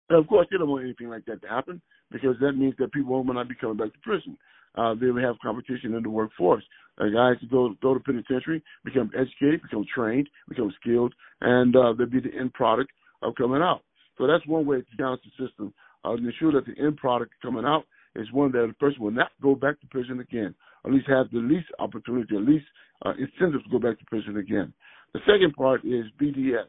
And 0.09 0.19
of 0.19 0.27
course, 0.27 0.47
they 0.51 0.59
don't 0.59 0.69
want 0.69 0.85
anything 0.85 1.09
like 1.09 1.25
that 1.27 1.43
to 1.43 1.49
happen 1.49 1.81
because 2.11 2.37
that 2.41 2.53
means 2.53 2.75
that 2.79 2.93
people 2.93 3.13
will 3.25 3.35
not 3.35 3.49
be 3.49 3.55
coming 3.55 3.77
back 3.77 3.93
to 3.93 3.99
prison 4.03 4.37
uh, 4.77 4.95
they 4.95 5.11
will 5.11 5.23
have 5.23 5.39
competition 5.43 5.95
in 5.95 6.03
the 6.03 6.11
workforce. 6.11 6.65
Uh, 6.99 7.05
guys 7.05 7.41
to 7.41 7.47
go 7.47 7.75
go 7.83 7.95
to 7.95 8.01
penitentiary, 8.01 8.63
become 8.85 9.11
educated, 9.17 9.63
become 9.63 9.85
trained, 9.95 10.29
become 10.49 10.73
skilled, 10.81 11.15
and 11.41 11.75
uh, 11.75 11.93
they'll 11.97 12.07
be 12.07 12.21
the 12.21 12.35
end 12.39 12.53
product 12.53 12.91
of 13.23 13.35
coming 13.35 13.63
out. 13.63 13.83
So 14.19 14.27
that's 14.27 14.47
one 14.47 14.67
way 14.67 14.79
to 14.79 14.97
balance 14.99 15.23
the 15.25 15.47
system. 15.47 15.73
Uh, 16.05 16.17
to 16.17 16.27
ensure 16.27 16.53
that 16.53 16.67
the 16.67 16.81
end 16.83 16.97
product 16.97 17.33
coming 17.41 17.65
out 17.65 17.85
is 18.17 18.31
one 18.33 18.53
that 18.53 18.67
the 18.67 18.75
person 18.75 19.03
will 19.03 19.11
not 19.11 19.31
go 19.43 19.55
back 19.55 19.81
to 19.81 19.87
prison 19.89 20.21
again, 20.21 20.55
at 20.85 20.93
least 20.93 21.09
have 21.09 21.31
the 21.31 21.39
least 21.39 21.67
opportunity, 21.79 22.37
at 22.37 22.43
least 22.43 22.67
uh, 23.05 23.13
incentive 23.13 23.65
to 23.65 23.71
go 23.71 23.79
back 23.79 23.99
to 23.99 24.05
prison 24.07 24.37
again. 24.37 24.73
The 25.15 25.21
second 25.21 25.55
part 25.57 25.85
is 25.85 26.05
BDS, 26.21 26.69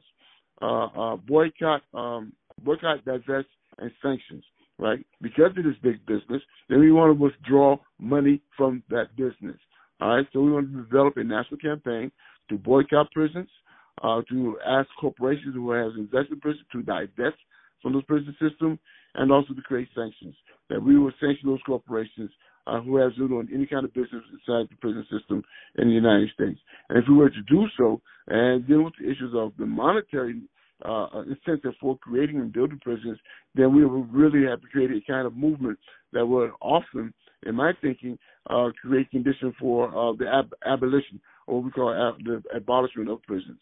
uh, 0.62 0.86
uh, 0.86 1.16
boycott, 1.18 1.82
um, 1.94 2.34
boycott, 2.64 3.04
divest, 3.06 3.48
and 3.80 3.92
sanctions 4.02 4.44
right? 4.80 5.06
Because 5.22 5.52
it 5.58 5.66
is 5.66 5.76
big 5.82 6.06
business, 6.06 6.42
then 6.70 6.80
we 6.80 6.92
want 6.92 7.16
to 7.16 7.22
withdraw 7.22 7.78
money 8.00 8.42
from 8.58 8.84
that 8.90 9.16
business. 9.16 9.58
All 10.02 10.18
right, 10.18 10.28
so 10.34 10.42
we 10.42 10.52
want 10.52 10.72
to 10.72 10.84
develop 10.84 11.18
a 11.18 11.24
national 11.24 11.60
campaign 11.60 12.12
to 12.50 12.58
boycott 12.58 13.12
prisons, 13.12 13.50
uh, 14.04 14.22
to 14.30 14.58
ask 14.68 14.90
corporations 15.00 15.56
who 15.56 15.72
have 15.72 15.92
invested 15.98 16.34
in 16.34 16.40
prisons 16.42 16.66
to 16.72 16.82
divest 16.82 17.38
from 17.84 17.94
those 17.94 18.06
prison 18.06 18.36
system 18.42 18.80
and 19.14 19.32
also 19.32 19.54
to 19.54 19.62
create 19.62 19.90
sanctions. 19.94 20.36
That 20.70 20.82
we 20.82 20.98
will 20.98 21.12
sanction 21.20 21.50
those 21.50 21.62
corporations 21.66 22.32
uh, 22.66 22.82
who 22.82 22.98
have 22.98 23.16
doing 23.16 23.48
any 23.54 23.68
kind 23.68 23.86
of 23.86 23.94
business 23.94 24.24
inside 24.32 24.70
the 24.70 24.78
prison 24.82 25.06
system 25.12 25.44
in 25.78 25.90
the 25.90 25.94
United 25.94 26.30
States. 26.34 26.60
And 26.90 26.98
if 26.98 27.06
we 27.08 27.16
were 27.16 27.30
to 27.30 27.42
do 27.48 27.66
so 27.78 28.02
and 28.28 28.66
deal 28.68 28.84
with 28.84 28.94
the 29.00 29.06
issues 29.06 29.34
of 29.36 29.52
the 29.60 29.66
monetary 29.66 30.42
uh, 30.84 31.08
incentive 31.30 31.74
for 31.80 31.98
creating 31.98 32.38
and 32.38 32.52
building 32.52 32.80
prisons, 32.82 33.20
then 33.56 33.76
we 33.76 33.86
would 33.86 34.14
really 34.14 34.48
have 34.48 34.62
to 34.62 34.68
create 34.68 34.92
a 34.92 35.12
kind 35.12 35.28
of 35.28 35.36
movement 35.36 35.78
that 36.14 36.26
would 36.26 36.52
often, 36.62 37.14
in 37.46 37.56
my 37.56 37.72
thinking, 37.82 38.18
uh, 38.50 38.70
create 38.82 39.10
conditions 39.12 39.54
for 39.60 39.88
uh, 39.90 40.14
the 40.18 40.28
ab- 40.28 40.54
abolition, 40.66 41.22
or 41.48 41.58
what 41.58 41.66
we 41.66 41.72
call 41.72 41.94
ab- 41.94 42.24
the 42.26 42.42
abolishment 42.56 43.10
of 43.10 43.22
prisons. 43.24 43.60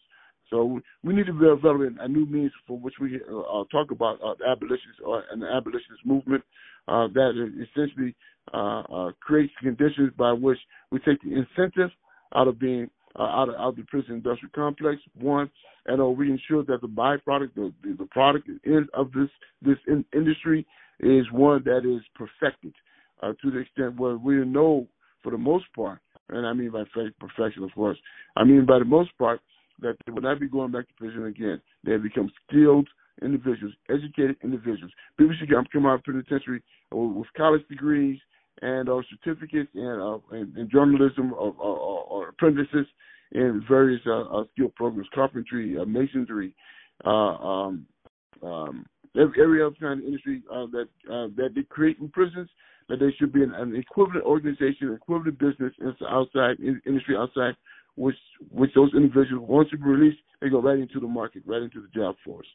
So 0.52 0.82
we 1.02 1.14
need 1.14 1.24
to 1.26 1.32
develop 1.32 1.96
a 1.98 2.08
new 2.08 2.26
means 2.26 2.52
for 2.66 2.78
which 2.78 2.94
we 3.00 3.18
uh, 3.28 3.38
uh 3.40 3.64
talk 3.72 3.90
about 3.90 4.20
uh, 4.22 4.34
abolitionist 4.46 5.00
or 5.02 5.24
an 5.32 5.42
abolitionist 5.42 6.04
movement 6.04 6.44
uh, 6.86 7.08
that 7.14 7.32
essentially 7.56 8.14
uh, 8.52 8.80
uh, 8.80 9.12
creates 9.18 9.52
conditions 9.62 10.12
by 10.18 10.32
which 10.32 10.58
we 10.90 10.98
take 10.98 11.22
the 11.22 11.30
incentive 11.30 11.90
out 12.34 12.48
of 12.48 12.60
being 12.60 12.90
uh, 13.18 13.22
out, 13.22 13.48
of, 13.48 13.54
out 13.54 13.68
of 13.68 13.76
the 13.76 13.82
prison 13.84 14.16
industrial 14.16 14.52
complex. 14.54 15.00
One, 15.18 15.50
and 15.86 16.02
uh, 16.02 16.06
we 16.06 16.30
ensure 16.30 16.64
that 16.64 16.82
the 16.82 16.88
byproduct, 16.88 17.54
the, 17.54 17.72
the, 17.82 17.96
the 18.00 18.06
product 18.10 18.48
of 18.92 19.12
this 19.12 19.30
this 19.62 19.78
in, 19.86 20.04
industry 20.14 20.66
is 21.00 21.24
one 21.32 21.62
that 21.64 21.78
is 21.78 22.02
perfected 22.14 22.74
uh, 23.22 23.32
to 23.40 23.50
the 23.50 23.60
extent 23.60 23.98
where 23.98 24.18
we 24.18 24.34
know, 24.44 24.86
for 25.22 25.32
the 25.32 25.38
most 25.38 25.64
part, 25.74 26.00
and 26.28 26.46
I 26.46 26.52
mean 26.52 26.70
by 26.72 26.84
perfection, 27.18 27.64
of 27.64 27.72
course, 27.74 27.96
I 28.36 28.44
mean 28.44 28.66
by 28.66 28.80
the 28.80 28.84
most 28.84 29.16
part 29.16 29.40
that 29.82 29.96
they 30.06 30.12
will 30.12 30.22
not 30.22 30.40
be 30.40 30.48
going 30.48 30.72
back 30.72 30.88
to 30.88 30.94
prison 30.94 31.26
again. 31.26 31.60
They 31.84 31.92
have 31.92 32.02
become 32.02 32.30
skilled 32.48 32.88
individuals, 33.20 33.74
educated 33.90 34.36
individuals. 34.42 34.92
People 35.18 35.34
should 35.38 35.50
come 35.72 35.86
out 35.86 35.96
of 35.96 36.04
penitentiary 36.04 36.62
with 36.90 37.26
college 37.36 37.62
degrees 37.68 38.18
and 38.60 38.88
uh, 38.88 39.00
certificates 39.10 39.70
and, 39.74 40.00
uh, 40.02 40.18
journalism 40.70 41.32
or, 41.32 41.54
or, 41.58 42.04
or, 42.04 42.28
apprentices 42.28 42.86
in 43.32 43.64
various 43.68 44.00
uh, 44.06 44.22
uh, 44.22 44.44
skill 44.52 44.70
programs, 44.76 45.08
carpentry, 45.14 45.76
uh, 45.78 45.84
masonry, 45.84 46.54
uh, 47.04 47.08
um, 47.08 47.86
um, 48.42 48.86
every 49.16 49.62
other 49.62 49.74
kind 49.80 50.00
of 50.00 50.06
industry 50.06 50.42
that 50.48 50.88
that 51.10 51.50
they 51.54 51.62
create 51.62 51.98
in 51.98 52.08
prisons. 52.08 52.48
That 52.88 52.98
they 52.98 53.14
should 53.16 53.32
be 53.32 53.44
an, 53.44 53.54
an 53.54 53.76
equivalent 53.76 54.24
organization, 54.24 54.92
equivalent 54.92 55.38
business 55.38 55.72
outside 56.10 56.58
in, 56.58 56.82
industry 56.84 57.16
outside, 57.16 57.54
which 57.96 58.16
which 58.50 58.70
those 58.74 58.90
individuals 58.94 59.46
once 59.48 59.68
they 59.70 59.78
released, 59.78 60.18
they 60.40 60.48
go 60.48 60.60
right 60.60 60.78
into 60.78 61.00
the 61.00 61.06
market, 61.06 61.42
right 61.46 61.62
into 61.62 61.80
the 61.80 61.88
job 61.94 62.16
force. 62.24 62.46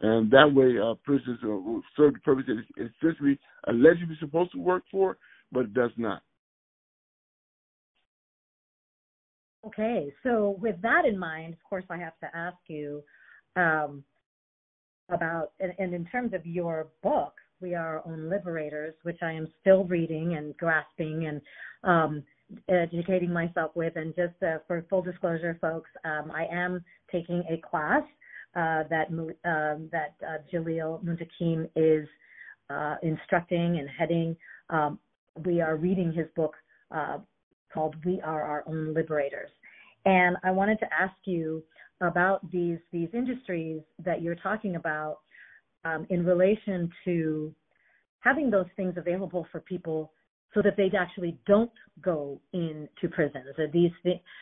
And 0.00 0.30
that 0.30 0.52
way, 0.52 0.78
uh, 0.78 0.94
prisons 1.04 1.38
uh, 1.44 1.48
will 1.48 1.82
serve 1.96 2.14
the 2.14 2.20
purpose 2.20 2.44
that 2.48 2.62
it's 2.76 2.94
essentially 2.98 3.38
allegedly 3.68 4.16
supposed 4.20 4.52
to 4.52 4.58
work 4.58 4.84
for, 4.90 5.18
but 5.50 5.60
it 5.64 5.74
does 5.74 5.90
not. 5.96 6.22
Okay, 9.64 10.12
so 10.24 10.56
with 10.60 10.80
that 10.82 11.04
in 11.04 11.16
mind, 11.16 11.52
of 11.52 11.62
course, 11.68 11.84
I 11.88 11.96
have 11.98 12.18
to 12.20 12.36
ask 12.36 12.56
you 12.66 13.02
um, 13.54 14.02
about, 15.08 15.52
and, 15.60 15.72
and 15.78 15.94
in 15.94 16.04
terms 16.06 16.34
of 16.34 16.44
your 16.44 16.88
book, 17.02 17.34
We 17.60 17.74
Are 17.74 17.98
Our 17.98 18.06
Own 18.06 18.28
Liberators, 18.28 18.94
which 19.04 19.18
I 19.22 19.30
am 19.30 19.46
still 19.60 19.84
reading 19.84 20.34
and 20.34 20.56
grasping 20.56 21.26
and 21.26 21.40
um, 21.84 22.24
educating 22.68 23.32
myself 23.32 23.72
with. 23.74 23.96
And 23.96 24.14
just 24.14 24.34
uh, 24.42 24.58
for 24.66 24.84
full 24.88 25.02
disclosure, 25.02 25.58
folks, 25.60 25.90
um, 26.04 26.30
I 26.30 26.46
am 26.50 26.84
taking 27.10 27.42
a 27.50 27.60
class 27.68 28.02
uh, 28.54 28.84
that 28.90 29.08
um, 29.10 29.88
that 29.92 30.14
uh, 30.26 30.38
Jalil 30.52 31.02
Muntaqim 31.04 31.68
is 31.74 32.06
uh, 32.70 32.96
instructing 33.02 33.78
and 33.78 33.88
heading. 33.88 34.36
Um, 34.70 34.98
we 35.44 35.60
are 35.60 35.76
reading 35.76 36.12
his 36.12 36.26
book 36.36 36.54
uh, 36.94 37.18
called 37.72 37.96
"We 38.04 38.20
Are 38.20 38.42
Our 38.42 38.64
Own 38.66 38.92
Liberators," 38.92 39.50
and 40.04 40.36
I 40.42 40.50
wanted 40.50 40.78
to 40.80 40.86
ask 40.92 41.14
you 41.24 41.62
about 42.02 42.50
these 42.50 42.78
these 42.92 43.08
industries 43.14 43.80
that 44.04 44.20
you're 44.20 44.34
talking 44.36 44.76
about 44.76 45.20
um, 45.84 46.06
in 46.10 46.24
relation 46.24 46.90
to 47.04 47.54
having 48.20 48.50
those 48.50 48.66
things 48.76 48.94
available 48.96 49.46
for 49.50 49.60
people 49.60 50.12
so 50.54 50.62
that 50.62 50.76
they 50.76 50.90
actually 50.98 51.38
don't 51.46 51.70
go 52.02 52.40
into 52.52 53.08
prisons. 53.10 53.46
That 53.56 53.72
these 53.72 53.92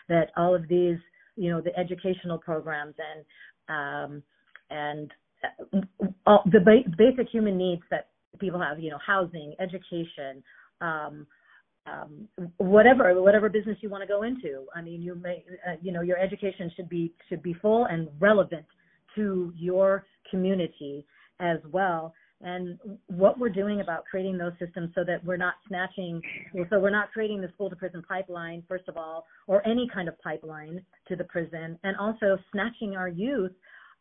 that 0.09 0.31
all 0.37 0.55
of 0.55 0.69
these 0.69 0.99
you 1.37 1.51
know 1.51 1.61
the 1.61 1.77
educational 1.79 2.39
programs 2.39 2.95
and 2.99 3.25
um, 3.69 4.23
and 4.71 5.11
uh, 5.45 5.79
all 6.27 6.43
the 6.47 6.61
ba- 6.61 6.91
basic 6.97 7.29
human 7.31 7.57
needs 7.57 7.83
that 7.91 8.09
people 8.39 8.61
have, 8.61 8.81
you 8.81 8.91
know, 8.91 8.99
housing, 9.05 9.55
education, 9.61 10.43
um, 10.81 11.27
um, 11.87 12.29
whatever 12.59 13.21
whatever 13.23 13.49
business 13.49 13.77
you 13.81 13.89
want 13.89 14.03
to 14.03 14.07
go 14.07 14.23
into. 14.23 14.67
I 14.75 14.83
mean, 14.83 15.03
you 15.03 15.15
may, 15.15 15.45
uh, 15.67 15.77
you 15.83 15.93
know, 15.93 16.03
your 16.03 16.19
education 16.19 16.71
should 16.77 16.89
be 16.89 17.13
should 17.29 17.43
be 17.43 17.55
full 17.55 17.87
and 17.87 18.09
relevant 18.19 18.67
to 19.17 19.53
your 19.57 20.05
community 20.31 21.07
as 21.41 21.59
well. 21.73 22.15
And 22.43 22.79
what 23.09 23.39
we're 23.39 23.51
doing 23.51 23.81
about 23.81 24.05
creating 24.11 24.39
those 24.39 24.53
systems 24.59 24.91
so 24.95 25.05
that 25.05 25.23
we're 25.25 25.37
not 25.37 25.55
snatching, 25.69 26.23
so 26.71 26.81
we're 26.81 26.89
not 26.89 27.13
creating 27.13 27.43
the 27.43 27.49
school 27.55 27.69
to 27.69 27.77
prison 27.77 28.03
pipeline, 28.09 28.63
first 28.67 28.89
of 28.89 28.97
all, 28.97 29.27
or 29.47 29.67
any 29.67 29.89
kind 29.93 30.09
of 30.09 30.19
pipeline 30.21 30.83
to 31.09 31.17
the 31.17 31.25
prison, 31.25 31.79
and 31.85 31.97
also 31.99 32.39
snatching 32.51 32.97
our 32.97 33.09
youth 33.09 33.53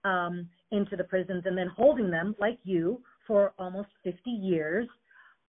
um, 0.05 0.47
into 0.71 0.95
the 0.95 1.03
prisons 1.03 1.43
and 1.45 1.57
then 1.57 1.67
holding 1.75 2.09
them, 2.09 2.33
like 2.39 2.57
you, 2.63 3.01
for 3.27 3.53
almost 3.59 3.89
50 4.05 4.29
years, 4.29 4.87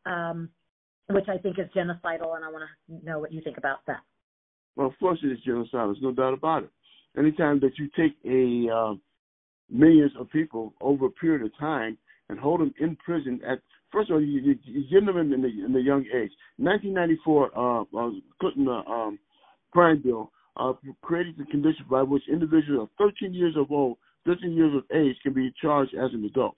um, 0.07 0.49
which 1.11 1.27
I 1.29 1.39
think 1.39 1.59
is 1.61 1.67
genocidal, 1.77 2.35
and 2.35 2.45
I 2.45 2.51
want 2.51 2.65
to 2.89 3.07
know 3.07 3.21
what 3.21 3.33
you 3.33 3.41
think 3.41 3.57
about 3.57 3.79
that. 3.87 4.01
Well, 4.75 4.89
of 4.89 4.95
course 4.99 5.21
it 5.23 5.29
is 5.29 5.39
genocidal. 5.47 5.93
There's 5.93 6.03
no 6.03 6.13
doubt 6.13 6.35
about 6.35 6.65
it. 6.65 6.71
Anytime 7.17 7.61
that 7.61 7.73
you 7.79 7.89
take 7.97 8.17
a 8.25 8.73
uh, 8.75 8.95
millions 9.71 10.13
of 10.19 10.31
people 10.31 10.75
over 10.81 11.07
a 11.07 11.11
period 11.11 11.43
of 11.43 11.57
time 11.59 11.97
and 12.31 12.39
hold 12.39 12.61
them 12.61 12.73
in 12.81 12.97
prison 12.97 13.41
at 13.47 13.59
first 13.93 14.09
of 14.11 14.15
all 14.15 14.23
you, 14.23 14.41
you, 14.41 14.59
you 14.65 14.85
get 14.91 15.05
them 15.05 15.19
in 15.19 15.31
the 15.31 15.49
in 15.49 15.73
the 15.73 15.81
young 15.81 16.05
age. 16.15 16.31
1994, 16.57 17.51
uh, 17.57 17.83
uh 17.83 18.11
Clinton 18.41 18.69
uh, 18.69 18.91
um, 18.91 19.19
crime 19.73 20.01
bill 20.03 20.31
uh, 20.57 20.73
created 21.03 21.35
the 21.39 21.45
condition 21.47 21.85
by 21.91 22.03
which 22.03 22.23
individuals 22.29 22.89
of 22.99 23.13
13 23.13 23.35
years 23.35 23.55
of 23.57 23.71
old 23.71 23.99
13 24.27 24.53
years 24.53 24.75
of 24.77 24.85
age 24.97 25.17
can 25.23 25.33
be 25.33 25.53
charged 25.61 25.95
as 25.95 26.11
an 26.13 26.25
adult. 26.25 26.57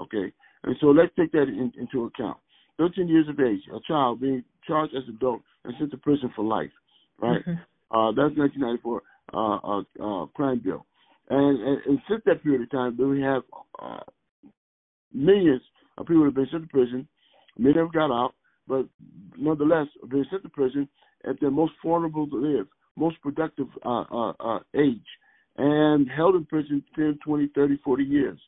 Okay, 0.00 0.32
and 0.64 0.76
so 0.80 0.86
let's 0.86 1.12
take 1.18 1.32
that 1.32 1.42
in, 1.42 1.72
into 1.78 2.04
account. 2.06 2.38
13 2.78 3.08
years 3.08 3.28
of 3.28 3.38
age, 3.38 3.60
a 3.74 3.78
child 3.86 4.20
being 4.20 4.42
charged 4.66 4.94
as 4.94 5.02
an 5.06 5.16
adult 5.16 5.42
and 5.64 5.74
sent 5.78 5.90
to 5.90 5.98
prison 5.98 6.32
for 6.34 6.44
life, 6.44 6.70
right? 7.20 7.44
Mm-hmm. 7.46 7.60
Uh, 7.94 8.12
that's 8.12 8.38
1994 8.38 9.02
uh, 9.34 9.36
uh, 9.36 9.82
uh, 10.02 10.26
crime 10.28 10.62
bill. 10.64 10.86
And, 11.28 11.60
and, 11.60 11.78
and, 11.86 11.98
since 12.08 12.22
that 12.26 12.42
period 12.42 12.62
of 12.62 12.70
time, 12.70 12.96
then 12.96 13.10
we 13.10 13.20
have 13.20 13.42
uh, 13.80 14.00
millions 15.12 15.62
of 15.98 16.06
people 16.06 16.24
have 16.24 16.34
been 16.34 16.48
sent 16.50 16.62
to 16.64 16.68
prison. 16.68 17.06
Many 17.58 17.76
have 17.76 17.92
got 17.92 18.10
out, 18.10 18.34
but 18.66 18.86
nonetheless, 19.36 19.86
been 20.08 20.26
sent 20.30 20.42
to 20.42 20.48
prison 20.48 20.88
at 21.28 21.40
their 21.40 21.50
most 21.50 21.72
vulnerable 21.84 22.26
to 22.28 22.36
live, 22.36 22.66
most 22.96 23.20
productive 23.20 23.66
uh, 23.84 24.04
uh, 24.10 24.32
uh, 24.40 24.58
age 24.74 25.06
and 25.56 26.08
held 26.10 26.36
in 26.36 26.44
prison 26.46 26.82
10, 26.96 27.18
20, 27.24 27.50
30, 27.54 27.78
40 27.84 28.04
years. 28.04 28.38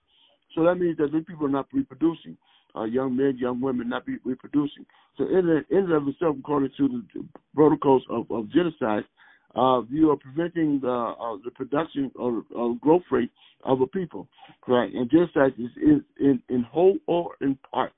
So 0.54 0.64
that 0.64 0.76
means 0.76 0.96
that 0.98 1.12
these 1.12 1.24
people 1.26 1.46
are 1.46 1.50
not 1.50 1.66
reproducing. 1.72 2.36
Uh, 2.74 2.84
young 2.84 3.14
men, 3.14 3.36
young 3.38 3.60
women 3.60 3.88
not 3.88 4.06
be 4.06 4.16
reproducing. 4.24 4.86
So 5.18 5.24
in, 5.24 5.64
in 5.70 5.78
and 5.78 5.92
of 5.92 6.08
itself, 6.08 6.36
according 6.38 6.70
to 6.78 7.02
the 7.14 7.24
protocols 7.54 8.02
of, 8.08 8.30
of 8.30 8.50
genocide, 8.50 9.04
uh, 9.54 9.82
you 9.90 10.10
are 10.10 10.16
preventing 10.16 10.80
the, 10.80 10.88
uh, 10.90 11.36
the 11.44 11.50
production 11.50 12.10
or, 12.14 12.42
or 12.54 12.76
growth 12.76 13.02
rate 13.10 13.30
of 13.64 13.80
a 13.80 13.86
people, 13.86 14.28
right? 14.66 14.92
And 14.92 15.10
genocide 15.10 15.52
is, 15.58 15.70
is 15.76 16.02
in, 16.18 16.42
in 16.48 16.62
whole 16.62 16.96
or 17.06 17.32
in 17.40 17.58
part, 17.70 17.92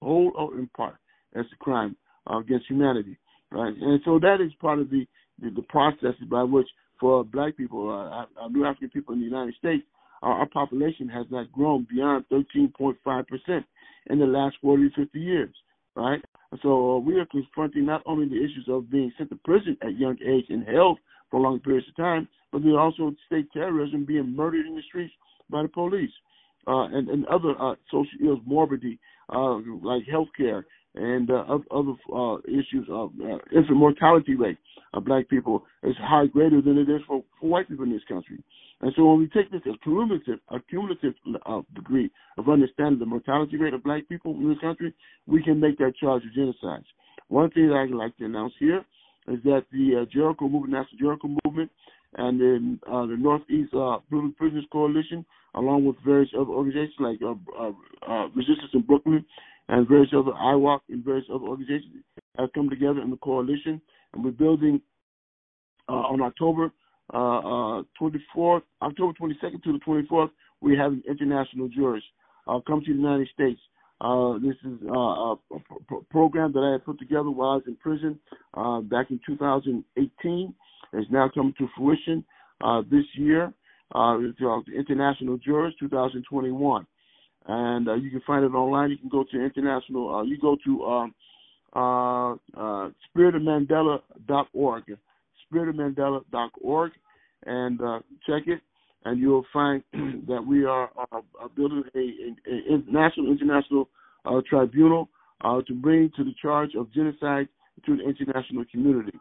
whole 0.00 0.32
or 0.34 0.58
in 0.58 0.68
part, 0.76 0.96
as 1.34 1.46
a 1.52 1.64
crime 1.64 1.96
uh, 2.30 2.38
against 2.38 2.66
humanity, 2.68 3.16
right? 3.50 3.74
And 3.80 4.00
so 4.04 4.18
that 4.18 4.38
is 4.44 4.52
part 4.60 4.78
of 4.78 4.90
the, 4.90 5.06
the, 5.40 5.50
the 5.50 5.62
process 5.62 6.14
by 6.30 6.42
which 6.42 6.68
for 7.00 7.24
black 7.24 7.56
people, 7.56 7.90
uh, 7.90 8.44
uh, 8.44 8.48
New 8.48 8.64
African 8.64 8.90
people 8.90 9.14
in 9.14 9.20
the 9.20 9.26
United 9.26 9.54
States, 9.56 9.82
our, 10.22 10.34
our 10.40 10.48
population 10.48 11.08
has 11.08 11.26
not 11.30 11.50
grown 11.52 11.86
beyond 11.90 12.24
13.5% 12.30 12.94
in 14.06 14.18
the 14.18 14.26
last 14.26 14.56
40 14.62 14.90
to 14.90 14.94
50 15.04 15.18
years, 15.18 15.54
right? 15.94 16.22
So 16.62 16.96
uh, 16.96 16.98
we 16.98 17.18
are 17.18 17.26
confronting 17.26 17.86
not 17.86 18.02
only 18.06 18.28
the 18.28 18.36
issues 18.36 18.66
of 18.68 18.90
being 18.90 19.12
sent 19.16 19.30
to 19.30 19.36
prison 19.36 19.76
at 19.82 19.98
young 19.98 20.16
age 20.24 20.46
and 20.48 20.66
held 20.66 20.98
for 21.30 21.40
long 21.40 21.60
periods 21.60 21.86
of 21.88 21.96
time, 21.96 22.28
but 22.52 22.62
there's 22.62 22.76
also 22.76 23.14
state 23.26 23.50
terrorism, 23.52 24.04
being 24.04 24.36
murdered 24.36 24.66
in 24.66 24.76
the 24.76 24.82
streets 24.88 25.12
by 25.50 25.62
the 25.62 25.68
police, 25.68 26.10
uh, 26.66 26.84
and, 26.84 27.08
and 27.08 27.26
other 27.26 27.54
uh, 27.60 27.74
social 27.90 28.18
ills, 28.22 28.40
morbidity, 28.44 28.98
uh, 29.30 29.54
like 29.82 30.02
health 30.10 30.28
care 30.36 30.64
and 30.94 31.30
uh, 31.30 31.44
other 31.70 31.92
uh, 32.14 32.36
issues 32.46 32.86
of 32.90 33.12
uh, 33.22 33.38
infant 33.56 33.76
mortality 33.76 34.34
rate 34.34 34.58
of 34.92 35.04
black 35.04 35.28
people 35.28 35.64
is 35.82 35.94
high 36.00 36.26
greater 36.26 36.60
than 36.60 36.76
it 36.76 36.88
is 36.88 37.00
for, 37.06 37.24
for 37.40 37.48
white 37.48 37.68
people 37.68 37.84
in 37.84 37.92
this 37.92 38.02
country. 38.08 38.42
And 38.82 38.92
so 38.96 39.06
when 39.06 39.20
we 39.20 39.28
take 39.28 39.50
this 39.50 39.62
as 39.66 39.76
cumulative, 39.84 40.40
a 40.48 40.58
cumulative 40.68 41.14
uh, 41.46 41.62
degree 41.74 42.10
of 42.36 42.48
understanding 42.48 42.98
the 42.98 43.06
mortality 43.06 43.56
rate 43.56 43.74
of 43.74 43.84
black 43.84 44.08
people 44.08 44.34
in 44.34 44.48
this 44.48 44.58
country, 44.58 44.92
we 45.26 45.42
can 45.42 45.60
make 45.60 45.78
that 45.78 45.94
charge 45.96 46.24
of 46.24 46.34
genocide. 46.34 46.82
One 47.28 47.50
thing 47.50 47.68
that 47.68 47.76
I'd 47.76 47.94
like 47.94 48.16
to 48.16 48.24
announce 48.24 48.54
here 48.58 48.84
is 49.28 49.38
that 49.44 49.64
the 49.70 50.02
uh, 50.02 50.04
Jericho 50.12 50.48
movement, 50.48 50.72
National 50.72 50.98
Jericho 50.98 51.28
movement, 51.44 51.70
and 52.16 52.40
then 52.40 52.80
uh, 52.90 53.06
the 53.06 53.16
Northeast 53.16 53.72
uh, 53.72 53.98
Prisoners 54.36 54.66
Coalition, 54.72 55.24
along 55.54 55.84
with 55.84 55.96
various 56.04 56.30
other 56.34 56.50
organizations 56.50 56.96
like 56.98 57.20
uh, 57.22 57.34
uh, 57.58 57.72
uh, 58.10 58.28
Resistance 58.34 58.70
in 58.74 58.82
Brooklyn 58.82 59.24
and 59.68 59.88
various 59.88 60.10
other 60.12 60.32
IWOC 60.32 60.80
and 60.88 61.04
various 61.04 61.24
other 61.32 61.44
organizations 61.44 62.02
have 62.36 62.52
come 62.52 62.68
together 62.68 63.00
in 63.00 63.10
the 63.10 63.16
coalition, 63.18 63.80
and 64.12 64.24
we're 64.24 64.32
building 64.32 64.80
on 65.88 66.20
October 66.22 66.72
uh, 67.10 67.82
24th, 68.00 68.62
uh, 68.80 68.84
October 68.86 69.12
22nd 69.20 69.62
to 69.62 69.72
the 69.72 69.80
24th. 69.86 70.30
We 70.60 70.76
have 70.76 70.94
international 71.08 71.68
jurors 71.68 72.04
uh, 72.46 72.60
come 72.66 72.80
to 72.80 72.92
the 72.92 72.98
United 72.98 73.28
States. 73.34 73.60
Uh, 74.00 74.34
this 74.38 74.56
is 74.64 74.78
uh, 74.88 75.34
a, 75.34 75.36
program 76.10 76.52
that 76.52 76.60
I 76.60 76.72
had 76.72 76.84
put 76.84 76.98
together 76.98 77.30
while 77.30 77.50
I 77.50 77.54
was 77.56 77.64
in 77.66 77.76
prison 77.76 78.18
back 78.90 79.10
in 79.10 79.20
2018. 79.26 80.54
It's 80.94 81.10
now 81.10 81.30
coming 81.32 81.54
to 81.58 81.68
fruition 81.76 82.24
this 82.90 83.04
year. 83.14 83.52
it's 83.94 84.38
the 84.38 84.62
International 84.76 85.38
Jurors 85.38 85.74
2021 85.78 86.86
and 87.46 87.88
uh, 87.88 87.94
you 87.94 88.10
can 88.10 88.22
find 88.26 88.44
it 88.44 88.54
online. 88.54 88.90
You 88.90 88.98
can 88.98 89.08
go 89.08 89.24
to 89.24 89.44
international. 89.44 90.14
Uh, 90.14 90.22
you 90.22 90.38
go 90.38 90.56
to 90.64 90.84
um, 90.84 91.14
uh, 91.74 92.32
uh, 92.56 92.90
spiritofmandela.org, 93.16 94.84
spiritofmandela.org, 95.52 96.92
and 97.44 97.80
uh, 97.80 97.98
check 98.26 98.42
it, 98.46 98.60
and 99.04 99.20
you'll 99.20 99.46
find 99.52 99.82
that 100.26 100.44
we 100.46 100.64
are 100.64 100.90
uh, 101.12 101.20
building 101.56 101.82
a, 101.94 101.98
a, 101.98 102.74
a, 102.74 102.78
national 102.90 103.30
international 103.30 103.88
uh, 104.24 104.40
tribunal 104.48 105.08
uh, 105.42 105.60
to 105.66 105.74
bring 105.74 106.10
to 106.16 106.24
the 106.24 106.34
charge 106.40 106.70
of 106.78 106.92
genocide 106.92 107.48
to 107.86 107.96
the 107.96 108.02
international 108.02 108.64
community. 108.70 109.18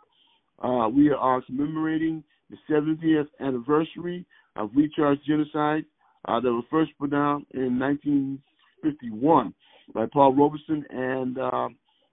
Uh, 0.63 0.87
we 0.87 1.11
are 1.11 1.41
commemorating 1.41 2.23
the 2.49 2.57
70th 2.69 3.27
anniversary 3.39 4.25
of 4.55 4.69
We 4.75 4.91
Charge 4.95 5.19
Genocide 5.25 5.85
uh, 6.27 6.39
that 6.39 6.51
was 6.51 6.65
first 6.69 6.91
put 6.99 7.11
down 7.11 7.45
in 7.51 7.79
1951 7.79 9.53
by 9.93 10.05
Paul 10.11 10.35
Robeson 10.35 10.85
and 10.89 11.37
uh, 11.39 11.69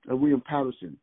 William 0.09 0.43
Patterson. 0.49 0.97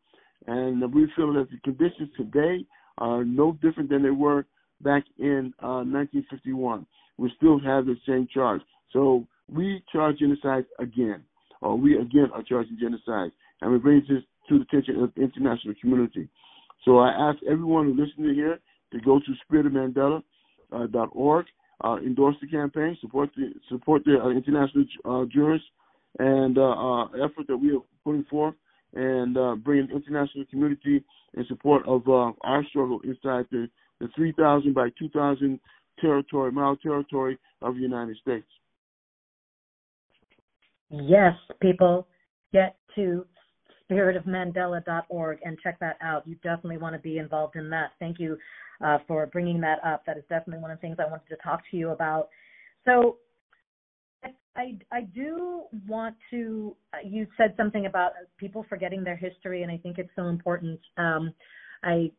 And 0.47 0.81
we 0.93 1.07
feel 1.15 1.33
that 1.33 1.49
the 1.51 1.57
conditions 1.63 2.09
today 2.17 2.65
are 2.97 3.23
no 3.23 3.53
different 3.61 3.89
than 3.89 4.03
they 4.03 4.09
were 4.09 4.45
back 4.81 5.03
in 5.17 5.53
uh, 5.61 5.83
1951. 5.83 6.85
We 7.17 7.31
still 7.37 7.59
have 7.59 7.85
the 7.85 7.95
same 8.07 8.27
charge. 8.33 8.61
So 8.91 9.25
we 9.51 9.83
charge 9.91 10.19
genocide 10.19 10.65
again, 10.79 11.23
or 11.61 11.77
we 11.77 11.95
again 11.97 12.29
are 12.33 12.43
charging 12.43 12.77
genocide, 12.79 13.31
and 13.61 13.71
we 13.71 13.77
bring 13.77 14.01
this 14.07 14.23
to 14.49 14.59
the 14.59 14.63
attention 14.63 15.01
of 15.01 15.13
the 15.15 15.21
international 15.21 15.73
community. 15.79 16.29
So 16.83 16.99
I 16.99 17.09
ask 17.09 17.39
everyone 17.49 17.85
who 17.85 17.91
listens 17.91 18.35
here 18.35 18.59
to 18.91 18.99
go 18.99 19.19
to 19.19 19.33
spiritofmandela.org 19.51 21.45
uh, 21.83 21.97
endorse 21.97 22.35
the 22.41 22.47
campaign, 22.47 22.97
support 23.01 23.29
the 23.35 23.53
support 23.69 24.03
the 24.05 24.17
uh, 24.21 24.29
international 24.29 24.85
uh, 25.03 25.25
jurors 25.25 25.61
and 26.19 26.57
uh, 26.57 26.61
uh, 26.61 27.05
effort 27.25 27.47
that 27.47 27.57
we 27.57 27.75
are 27.75 27.81
putting 28.03 28.23
forth, 28.25 28.55
and 28.95 29.37
uh, 29.37 29.55
the 29.65 29.87
international 29.93 30.45
community 30.49 31.03
in 31.35 31.45
support 31.47 31.85
of 31.87 32.07
uh, 32.07 32.31
our 32.41 32.65
struggle 32.69 32.99
inside 33.03 33.45
the, 33.51 33.67
the 33.99 34.07
3,000 34.15 34.73
by 34.73 34.89
2,000 34.97 35.59
territory, 35.99 36.51
my 36.51 36.75
territory 36.81 37.37
of 37.61 37.75
the 37.75 37.81
United 37.81 38.17
States. 38.17 38.47
Yes, 40.89 41.33
people, 41.61 42.07
get 42.53 42.77
to 42.95 43.25
spiritofmandela.org 43.89 45.39
and 45.43 45.57
check 45.61 45.79
that 45.79 45.97
out. 46.01 46.27
You 46.27 46.35
definitely 46.35 46.77
want 46.77 46.95
to 46.95 46.99
be 46.99 47.17
involved 47.17 47.55
in 47.55 47.69
that. 47.71 47.91
Thank 47.99 48.19
you 48.19 48.37
uh, 48.83 48.99
for 49.07 49.25
bringing 49.27 49.61
that 49.61 49.79
up. 49.85 50.03
That 50.05 50.17
is 50.17 50.23
definitely 50.29 50.61
one 50.61 50.71
of 50.71 50.77
the 50.77 50.81
things 50.81 50.97
I 50.99 51.09
wanted 51.09 51.27
to 51.29 51.37
talk 51.37 51.61
to 51.71 51.77
you 51.77 51.89
about. 51.89 52.29
So, 52.85 53.17
I, 54.55 54.77
I 54.91 55.01
do 55.01 55.63
want 55.87 56.15
to. 56.31 56.75
Uh, 56.93 56.97
you 57.05 57.27
said 57.37 57.53
something 57.57 57.85
about 57.85 58.13
people 58.37 58.65
forgetting 58.69 59.03
their 59.03 59.15
history, 59.15 59.63
and 59.63 59.71
I 59.71 59.77
think 59.77 59.97
it's 59.97 60.09
so 60.15 60.27
important. 60.27 60.79
Um, 60.97 61.33
I 61.83 62.11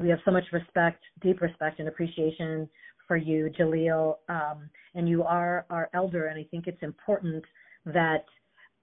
we 0.00 0.08
have 0.08 0.20
so 0.24 0.30
much 0.30 0.44
respect, 0.52 1.02
deep 1.20 1.40
respect, 1.40 1.80
and 1.80 1.88
appreciation 1.88 2.68
for 3.08 3.16
you, 3.16 3.50
Jalil, 3.58 4.16
um, 4.28 4.70
and 4.94 5.08
you 5.08 5.24
are 5.24 5.66
our 5.68 5.90
elder, 5.94 6.26
and 6.26 6.38
I 6.38 6.46
think 6.50 6.66
it's 6.66 6.82
important 6.82 7.44
that 7.86 8.24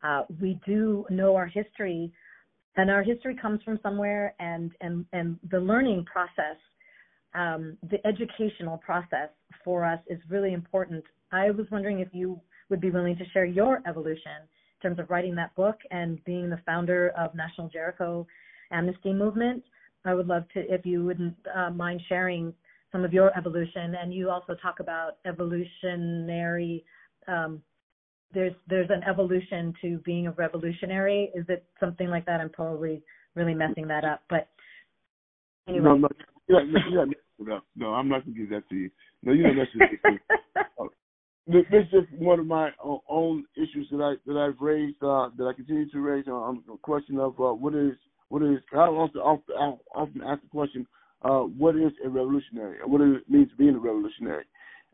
uh, 0.04 0.24
we 0.42 0.60
do 0.66 1.06
know 1.10 1.36
our 1.36 1.48
history, 1.48 2.12
and 2.76 2.92
our 2.92 3.04
history 3.04 3.36
comes 3.42 3.62
from 3.64 3.80
somewhere, 3.82 4.36
and 4.40 4.72
and 4.82 5.06
and 5.14 5.40
the 5.50 5.60
learning 5.60 6.06
process, 6.12 6.58
um, 7.36 7.78
the 7.90 8.06
educational 8.06 8.78
process 8.78 9.30
for 9.64 9.86
us 9.86 10.00
is 10.08 10.20
really 10.30 10.54
important. 10.54 11.04
I 11.32 11.52
was 11.52 11.66
wondering 11.72 12.00
if 12.00 12.10
you 12.12 12.42
would 12.72 12.82
be 12.82 12.90
willing 12.90 13.16
to 13.18 13.30
share 13.30 13.46
your 13.46 13.84
evolution 13.88 14.42
in 14.42 14.90
terms 14.90 14.98
of 14.98 15.12
writing 15.12 15.36
that 15.36 15.54
book 15.56 15.78
and 15.92 16.24
being 16.26 16.50
the 16.50 16.60
founder 16.66 17.10
of 17.16 17.36
National 17.36 17.70
Jericho 17.70 18.26
Amnesty 18.72 19.14
Movement. 19.14 19.64
I 20.06 20.16
would 20.16 20.28
love 20.28 20.46
to, 20.56 20.62
if 20.62 20.84
you 20.84 21.06
wouldn't 21.06 21.36
uh, 21.56 21.70
mind 21.70 22.02
sharing 22.10 22.52
some 22.92 23.06
of 23.06 23.14
your 23.14 23.38
evolution, 23.38 23.96
and 24.02 24.12
you 24.12 24.32
also 24.32 24.56
talk 24.56 24.80
about 24.80 25.18
evolutionary 25.26 26.84
um, 27.28 27.62
there's 28.34 28.54
there's 28.68 28.90
an 28.90 29.04
evolution 29.04 29.74
to 29.82 29.98
being 30.00 30.28
a 30.28 30.32
revolutionary. 30.32 31.32
Is 31.36 31.46
it 31.50 31.66
something 31.80 32.08
like 32.08 32.26
that? 32.26 32.40
I'm 32.40 32.50
probably 32.50 33.02
really 33.36 33.54
messing 33.54 33.88
that 33.88 34.04
up, 34.04 34.22
but 34.30 34.48
anyway. 35.68 35.86
No, 35.86 35.96
no, 35.98 36.08
yeah, 36.48 36.60
yeah, 36.90 37.06
no, 37.40 37.60
no, 37.76 37.88
I'm 37.94 38.10
not 38.10 38.26
gonna 38.26 38.38
give 38.38 38.50
that 38.50 38.68
to 38.70 38.76
you. 38.76 38.90
No, 39.24 39.34
you 39.34 39.44
don't 39.44 39.58
necessarily. 39.58 40.20
This 41.52 41.66
is 41.72 41.92
just 41.92 42.12
one 42.22 42.40
of 42.40 42.48
my 42.48 42.70
own 43.10 43.46
issues 43.56 43.88
that 43.92 44.02
I 44.02 44.14
that 44.26 44.38
I've 44.38 44.62
raised 44.62 44.98
uh, 45.02 45.30
that 45.38 45.46
I 45.46 45.54
continue 45.54 45.90
to 45.90 46.00
raise 46.00 46.28
on 46.28 46.64
the 46.68 46.78
question 46.78 47.18
of 47.20 47.40
uh, 47.40 47.54
what 47.54 47.76
is 47.76 47.94
what 48.30 48.42
is 48.44 48.60
I 48.74 48.88
also 48.88 49.20
often, 49.20 49.80
often 49.96 50.22
ask 50.26 50.42
the 50.42 50.50
question 50.50 50.88
uh, 51.24 51.42
what 51.42 51.76
is 51.76 51.92
a 52.04 52.10
revolutionary 52.10 52.78
what 52.86 53.00
does 53.00 53.22
it 53.22 53.30
mean 53.30 53.50
to 53.50 53.56
being 53.56 53.76
a 53.76 53.80
revolutionary 53.80 54.46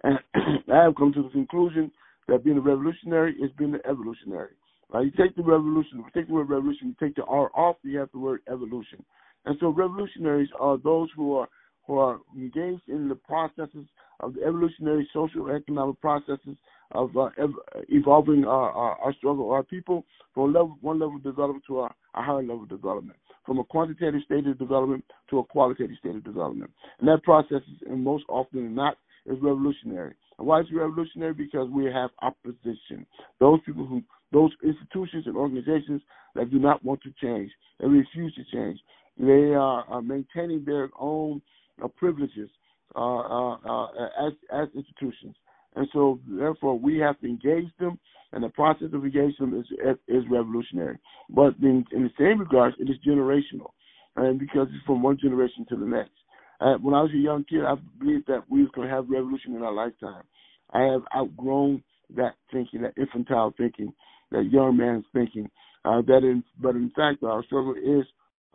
and 0.04 0.20
I 0.72 0.84
have 0.84 0.96
come 0.96 1.14
to 1.14 1.24
the 1.24 1.30
conclusion 1.30 1.92
that 2.28 2.44
being 2.44 2.58
a 2.58 2.62
revolutionary 2.62 3.34
is 3.34 3.52
being 3.58 3.74
an 3.74 3.82
evolutionary. 3.90 4.52
Right? 4.90 5.06
You 5.06 5.12
take 5.12 5.36
the 5.36 5.44
revolution, 5.44 5.98
you 5.98 6.06
take 6.14 6.28
the 6.28 6.34
word 6.34 6.50
revolution, 6.50 6.96
you 7.00 7.08
take 7.08 7.16
the 7.16 7.24
R 7.24 7.50
off, 7.56 7.78
you 7.84 7.98
have 8.00 8.10
the 8.14 8.20
word 8.20 8.42
evolution. 8.52 9.04
And 9.46 9.58
so 9.60 9.70
revolutionaries 9.70 10.50
are 10.60 10.78
those 10.78 11.10
who 11.16 11.36
are 11.36 11.48
who 11.86 11.98
are 11.98 12.20
engaged 12.36 12.82
in 12.90 13.08
the 13.08 13.16
processes 13.16 13.88
of 14.20 14.34
the 14.34 14.42
evolutionary 14.44 15.08
social 15.14 15.50
economic 15.50 16.00
processes 16.02 16.58
of 16.92 17.16
uh, 17.18 17.30
ev- 17.38 17.84
evolving 17.90 18.46
our, 18.46 18.72
our, 18.72 18.98
our, 19.00 19.14
struggle, 19.14 19.52
our 19.52 19.64
people 19.64 20.06
from 20.34 20.54
level, 20.54 20.78
one 20.82 21.00
level 21.00 21.18
of 21.18 21.24
development 21.24 21.64
to 21.68 21.82
a, 21.82 21.86
a 22.16 22.22
higher 22.22 22.42
level 22.42 22.64
of 22.64 22.70
development, 22.70 23.18
from 23.46 23.60
a 23.60 23.64
quantitative 23.64 24.22
state 24.26 24.48
of 24.48 24.58
development 24.58 25.04
to 25.30 25.40
a 25.40 25.44
qualitative 25.44 25.98
state 26.00 26.16
of 26.16 26.24
development. 26.24 26.72
And 27.00 27.08
that 27.08 27.24
process, 27.24 27.62
is, 27.68 27.88
and 27.90 28.04
most 28.04 28.24
often 28.30 28.64
than 28.64 28.76
not, 28.76 28.98
is 29.26 29.38
revolutionary. 29.42 30.16
And 30.40 30.48
why 30.48 30.62
is 30.62 30.68
it 30.72 30.76
revolutionary? 30.76 31.34
Because 31.34 31.70
we 31.70 31.86
have 31.86 32.10
opposition. 32.22 33.06
Those 33.40 33.60
people 33.66 33.86
who, 33.86 34.02
those 34.32 34.52
institutions 34.64 35.26
and 35.28 35.36
organizations 35.36 36.02
that 36.36 36.52
do 36.52 36.60
not 36.60 36.84
want 36.84 37.02
to 37.04 37.14
change 37.22 37.52
and 37.80 37.92
refuse 37.92 38.34
to 38.36 38.44
change. 38.56 38.80
They 39.20 39.54
are, 39.54 39.84
are 39.88 40.02
maintaining 40.02 40.64
their 40.64 40.90
own 41.00 41.42
uh, 41.84 41.88
privileges 41.88 42.50
as 42.96 44.34
as 44.52 44.68
institutions, 44.76 45.36
and 45.76 45.88
so 45.94 46.20
therefore 46.28 46.78
we 46.78 46.98
have 46.98 47.20
to 47.20 47.28
engage 47.28 47.70
them, 47.80 48.00
and 48.34 48.44
the 48.44 48.50
process 48.50 48.90
of 48.94 49.04
engaging 49.04 49.36
them 49.40 49.60
is 49.60 49.98
is 50.08 50.24
revolutionary. 50.30 50.98
But 51.30 51.56
in, 51.62 51.86
in 51.92 52.04
the 52.04 52.12
same 52.18 52.40
regards, 52.40 52.76
it 52.80 52.90
is 52.90 52.98
generational, 53.08 53.72
and 54.16 54.40
because 54.40 54.68
it's 54.74 54.86
from 54.86 55.04
one 55.04 55.18
generation 55.22 55.66
to 55.70 55.76
the 55.76 55.86
next. 55.86 56.12
Uh, 56.60 56.74
when 56.82 56.96
I 56.96 57.02
was 57.02 57.12
a 57.14 57.18
young 57.18 57.44
kid, 57.44 57.64
I 57.64 57.76
believed 58.00 58.28
that 58.28 58.44
we 58.50 58.62
was 58.64 58.72
going 58.74 58.88
to 58.88 58.94
have 58.94 59.10
revolution 59.10 59.56
in 59.56 59.62
our 59.62 59.74
lifetime. 59.74 60.24
I 60.72 60.82
have 60.84 61.02
outgrown 61.16 61.84
that 62.16 62.34
thinking, 62.52 62.82
that 62.82 62.98
infantile 62.98 63.54
thinking, 63.58 63.94
that 64.32 64.50
young 64.52 64.78
man's 64.78 65.06
thinking. 65.14 65.50
Uh, 65.86 66.02
that 66.08 66.24
in, 66.24 66.44
but 66.60 66.76
in 66.76 66.92
fact, 66.96 67.24
our 67.24 67.44
struggle 67.46 67.76
is 67.76 68.06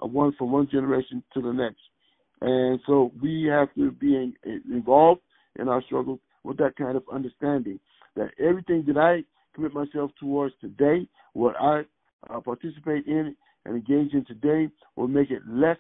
uh, 0.03 0.07
one 0.07 0.35
from 0.37 0.51
one 0.51 0.69
generation 0.71 1.23
to 1.33 1.41
the 1.41 1.53
next, 1.53 1.81
and 2.43 2.81
so 2.87 3.13
we 3.23 3.49
have 3.49 3.73
to 3.77 3.93
be 3.93 4.35
involved 4.69 5.21
in 5.61 5.69
our 5.69 5.81
struggle 5.83 6.19
with 6.43 6.57
that 6.59 6.75
kind 6.77 6.97
of 6.97 7.05
understanding. 7.13 7.79
That 8.17 8.31
everything 8.39 8.85
that 8.89 8.97
I 8.97 9.23
commit 9.55 9.73
myself 9.73 10.11
towards 10.19 10.53
today, 10.61 11.09
what 11.35 11.55
I 11.61 11.83
uh, 12.29 12.41
participate 12.41 13.07
in 13.07 13.37
and 13.65 13.77
engage 13.77 14.13
in 14.13 14.25
today, 14.27 14.69
will 14.97 15.07
make 15.07 15.31
it 15.31 15.43
less 15.49 15.77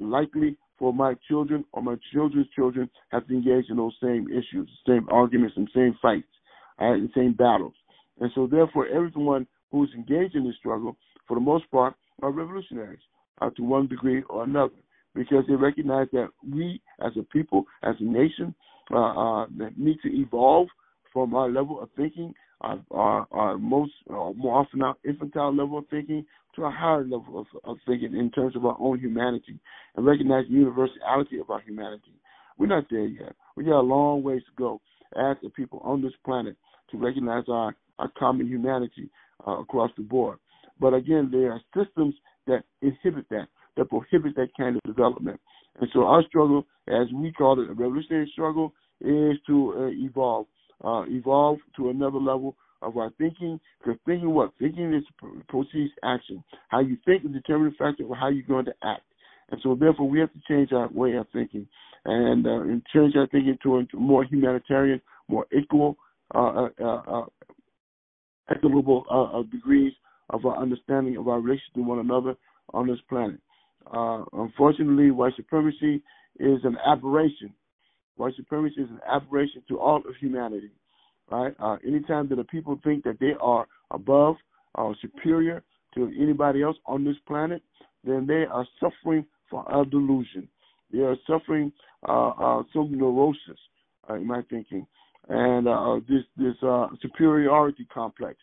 likely 0.00 0.56
for 0.78 0.94
my 0.94 1.14
children 1.28 1.62
or 1.72 1.82
my 1.82 1.96
children's 2.12 2.48
children 2.56 2.88
have 3.10 3.26
to 3.26 3.34
engage 3.34 3.66
in 3.68 3.76
those 3.76 3.94
same 4.02 4.28
issues, 4.28 4.68
same 4.86 5.06
arguments, 5.10 5.56
and 5.58 5.68
same 5.74 5.94
fights, 6.00 6.28
and 6.78 7.06
the 7.06 7.12
same 7.14 7.34
battles. 7.34 7.74
And 8.18 8.30
so, 8.34 8.46
therefore, 8.46 8.86
everyone 8.86 9.46
who's 9.70 9.92
engaged 9.94 10.36
in 10.36 10.46
this 10.46 10.56
struggle, 10.56 10.96
for 11.26 11.34
the 11.34 11.40
most 11.42 11.70
part, 11.70 11.94
are 12.22 12.30
revolutionaries 12.30 13.00
uh, 13.42 13.50
to 13.50 13.62
one 13.62 13.88
degree 13.88 14.22
or 14.30 14.44
another, 14.44 14.72
because 15.18 15.44
they 15.48 15.54
recognize 15.54 16.06
that 16.12 16.28
we, 16.48 16.80
as 17.04 17.10
a 17.18 17.24
people, 17.24 17.64
as 17.82 17.96
a 17.98 18.04
nation, 18.04 18.54
uh, 18.92 19.42
uh, 19.42 19.46
need 19.76 19.98
to 20.00 20.08
evolve 20.08 20.68
from 21.12 21.34
our 21.34 21.50
level 21.50 21.82
of 21.82 21.88
thinking, 21.96 22.32
our, 22.60 22.78
our, 22.92 23.26
our 23.32 23.58
most, 23.58 23.90
uh, 24.08 24.30
more 24.36 24.60
often 24.60 24.80
our 24.80 24.94
infantile 25.04 25.54
level 25.54 25.78
of 25.78 25.84
thinking, 25.90 26.24
to 26.54 26.64
a 26.64 26.70
higher 26.70 27.02
level 27.02 27.40
of, 27.40 27.46
of 27.64 27.76
thinking 27.84 28.14
in 28.14 28.30
terms 28.30 28.54
of 28.54 28.64
our 28.64 28.76
own 28.78 29.00
humanity 29.00 29.58
and 29.96 30.06
recognize 30.06 30.44
the 30.48 30.54
universality 30.54 31.40
of 31.40 31.50
our 31.50 31.60
humanity. 31.62 32.14
We're 32.56 32.66
not 32.66 32.84
there 32.88 33.06
yet. 33.06 33.34
We 33.56 33.64
got 33.64 33.80
a 33.80 33.82
long 33.82 34.22
ways 34.22 34.42
to 34.46 34.52
go 34.56 34.80
as 35.16 35.36
the 35.42 35.50
people 35.50 35.80
on 35.82 36.00
this 36.00 36.12
planet 36.24 36.56
to 36.92 36.96
recognize 36.96 37.44
our, 37.48 37.74
our 37.98 38.10
common 38.16 38.46
humanity 38.46 39.10
uh, 39.46 39.60
across 39.60 39.90
the 39.96 40.04
board. 40.04 40.38
But 40.80 40.94
again, 40.94 41.28
there 41.32 41.52
are 41.52 41.60
systems 41.76 42.14
that 42.46 42.62
inhibit 42.82 43.28
that, 43.30 43.48
that 43.78 43.88
prohibit 43.88 44.36
that 44.36 44.48
kind 44.56 44.76
of 44.76 44.82
development. 44.82 45.40
And 45.80 45.88
so 45.92 46.04
our 46.04 46.22
struggle, 46.24 46.66
as 46.88 47.06
we 47.14 47.32
call 47.32 47.60
it, 47.60 47.70
a 47.70 47.72
revolutionary 47.72 48.28
struggle, 48.32 48.74
is 49.00 49.36
to 49.46 49.74
uh, 49.76 50.04
evolve, 50.06 50.46
uh, 50.84 51.04
evolve 51.08 51.58
to 51.76 51.90
another 51.90 52.18
level 52.18 52.56
of 52.82 52.96
our 52.96 53.10
thinking. 53.18 53.58
Because 53.80 53.98
thinking 54.04 54.30
what? 54.30 54.52
Thinking 54.58 54.92
is 54.92 55.04
proceeds 55.48 55.92
action. 56.04 56.42
How 56.68 56.80
you 56.80 56.96
think 57.04 57.24
is 57.24 57.32
determining 57.32 57.74
factor 57.78 58.04
of 58.04 58.10
how 58.18 58.28
you're 58.28 58.42
going 58.42 58.66
to 58.66 58.74
act. 58.82 59.02
And 59.50 59.60
so, 59.62 59.74
therefore, 59.74 60.08
we 60.08 60.20
have 60.20 60.32
to 60.32 60.40
change 60.46 60.72
our 60.72 60.88
way 60.88 61.14
of 61.14 61.26
thinking 61.32 61.66
and, 62.04 62.46
uh, 62.46 62.60
and 62.60 62.82
change 62.94 63.14
our 63.16 63.26
thinking 63.28 63.56
to 63.62 63.78
a 63.78 63.96
more 63.96 64.24
humanitarian, 64.24 65.00
more 65.28 65.46
equal, 65.56 65.96
uh, 66.34 66.68
uh, 66.80 67.02
uh, 67.06 67.24
equitable 68.50 69.46
degrees 69.50 69.92
of 70.30 70.44
our 70.44 70.58
understanding 70.58 71.16
of 71.16 71.28
our 71.28 71.40
relationship 71.40 71.74
to 71.74 71.82
one 71.82 71.98
another 71.98 72.34
on 72.74 72.86
this 72.86 72.98
planet. 73.08 73.40
Uh, 73.92 74.24
unfortunately, 74.32 75.10
white 75.10 75.34
supremacy 75.36 76.02
is 76.38 76.60
an 76.64 76.76
aberration. 76.86 77.52
White 78.16 78.34
supremacy 78.36 78.82
is 78.82 78.90
an 78.90 79.00
aberration 79.10 79.62
to 79.68 79.78
all 79.78 79.98
of 79.98 80.16
humanity 80.20 80.70
right? 81.30 81.54
Uh, 81.58 81.76
anytime 81.86 82.28
that 82.28 82.36
the 82.36 82.44
people 82.44 82.78
think 82.84 83.04
that 83.04 83.18
they 83.20 83.32
are 83.40 83.66
above 83.90 84.36
or 84.74 84.94
superior 85.00 85.62
to 85.94 86.12
anybody 86.20 86.62
else 86.62 86.76
on 86.86 87.04
this 87.04 87.16
planet, 87.26 87.62
then 88.04 88.26
they 88.26 88.44
are 88.50 88.66
suffering 88.80 89.24
from 89.50 89.66
a 89.66 89.84
delusion. 89.84 90.48
They 90.92 91.00
are 91.00 91.16
suffering 91.26 91.72
uh, 92.08 92.28
uh, 92.28 92.62
some 92.72 92.96
neurosis, 92.96 93.58
uh, 94.08 94.14
in 94.14 94.26
my 94.26 94.42
thinking, 94.48 94.86
and 95.28 95.68
uh, 95.68 95.96
this 96.08 96.22
this 96.36 96.54
superiority 97.02 97.86
complex 97.92 98.36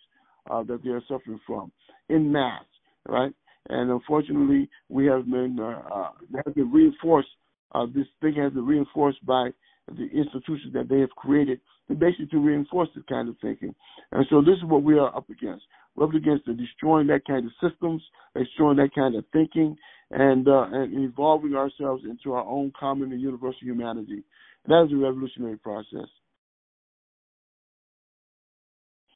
that 0.48 0.80
they 0.84 0.91
are 0.91 1.02
suffering 1.08 1.39
from 1.48 1.71
in 2.10 2.32
mass, 2.32 2.63
right? 3.08 3.34
And 3.69 3.89
unfortunately, 3.89 4.69
we 4.89 5.06
have 5.08 5.25
been 5.25 5.58
uh, 5.60 5.82
uh, 5.93 6.10
have 6.45 6.56
been 6.56 6.71
reinforced. 6.71 7.30
Uh, 7.73 7.86
this 7.93 8.06
thing 8.21 8.36
has 8.36 8.54
been 8.54 8.65
reinforced 8.65 9.25
by 9.25 9.49
the 9.88 10.08
institutions 10.13 10.73
that 10.73 10.88
they 10.89 10.99
have 10.99 11.10
created 11.12 11.60
to 11.88 11.95
basically 11.95 12.28
to 12.28 12.39
reinforce 12.39 12.89
this 12.95 13.04
kind 13.08 13.30
of 13.30 13.36
thinking. 13.41 13.73
And 14.12 14.25
so 14.30 14.41
this 14.41 14.58
is 14.58 14.63
what 14.63 14.84
we 14.84 14.97
are 14.97 15.15
up 15.15 15.30
against. 15.30 15.65
We're 15.95 16.06
up 16.06 16.13
against 16.13 16.45
destroying 16.45 17.08
that 17.08 17.25
kind 17.25 17.45
of 17.45 17.51
systems, 17.69 18.01
destroying 18.36 18.78
that 18.78 18.93
kind 18.93 19.15
of 19.15 19.23
thinking, 19.32 19.78
and 20.12 20.47
uh, 20.47 20.65
and 20.71 21.04
evolving 21.04 21.56
ourselves 21.56 22.04
into 22.10 22.34
our 22.34 22.45
own 22.45 22.71
common 22.80 23.12
and 23.12 23.21
universal 23.21 23.60
humanity. 23.62 24.23
That 24.67 24.88
was 24.88 24.91
a 24.93 24.97
revolutionary 24.97 25.58
process. 25.58 26.08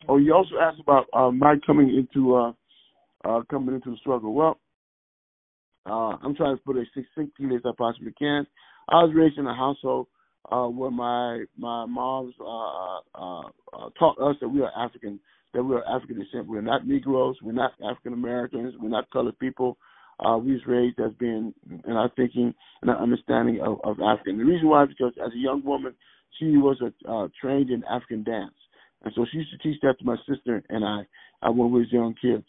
Oh, 0.07 0.17
you 0.17 0.33
also 0.33 0.55
asked 0.61 0.79
about 0.79 1.07
uh, 1.13 1.31
my 1.31 1.55
coming 1.65 1.89
into 1.89 2.35
uh, 2.35 2.51
uh, 3.25 3.41
coming 3.49 3.75
into 3.75 3.91
the 3.91 3.97
struggle. 3.97 4.33
Well, 4.33 4.59
uh, 5.85 6.17
I'm 6.23 6.35
trying 6.35 6.57
to 6.57 6.63
put 6.63 6.77
it 6.77 6.81
as 6.81 6.87
succinctly 6.93 7.55
as 7.55 7.61
I 7.65 7.71
possibly 7.77 8.13
can. 8.17 8.45
I 8.89 9.03
was 9.03 9.13
raised 9.15 9.37
in 9.37 9.47
a 9.47 9.55
household 9.55 10.07
uh, 10.51 10.67
where 10.67 10.91
my 10.91 11.43
my 11.57 11.85
moms 11.85 12.33
uh, 12.39 12.99
uh, 13.15 13.41
uh, 13.73 13.89
taught 13.97 14.19
us 14.19 14.35
that 14.41 14.49
we 14.49 14.61
are 14.61 14.71
African, 14.77 15.19
that 15.53 15.63
we 15.63 15.75
are 15.75 15.83
African 15.87 16.19
descent. 16.19 16.47
We're 16.47 16.61
not 16.61 16.87
Negroes. 16.87 17.35
We're 17.41 17.51
not 17.51 17.73
African 17.83 18.13
Americans. 18.13 18.73
We're 18.79 18.89
not 18.89 19.09
colored 19.11 19.37
people. 19.39 19.77
Uh, 20.19 20.37
we 20.37 20.53
was 20.53 20.61
raised 20.67 20.99
as 20.99 21.13
being 21.17 21.53
in 21.69 21.93
our 21.93 22.11
thinking 22.15 22.53
and 22.81 22.91
our 22.91 23.01
understanding 23.01 23.61
of, 23.61 23.79
of 23.83 24.01
African. 24.01 24.37
The 24.37 24.43
reason 24.43 24.67
why 24.67 24.83
is 24.83 24.89
because 24.89 25.13
as 25.25 25.31
a 25.33 25.37
young 25.37 25.63
woman, 25.63 25.93
she 26.37 26.57
was 26.57 26.77
a, 26.81 27.09
uh, 27.09 27.27
trained 27.39 27.69
in 27.69 27.83
African 27.89 28.23
dance, 28.23 28.53
and 29.03 29.13
so 29.15 29.25
she 29.31 29.37
used 29.37 29.51
to 29.51 29.57
teach 29.57 29.79
that 29.81 29.97
to 29.99 30.05
my 30.05 30.17
sister 30.27 30.61
and 30.69 30.83
I 30.83 31.47
uh, 31.47 31.51
when 31.51 31.71
we 31.71 31.79
was 31.79 31.91
young 31.91 32.15
kids. 32.21 32.45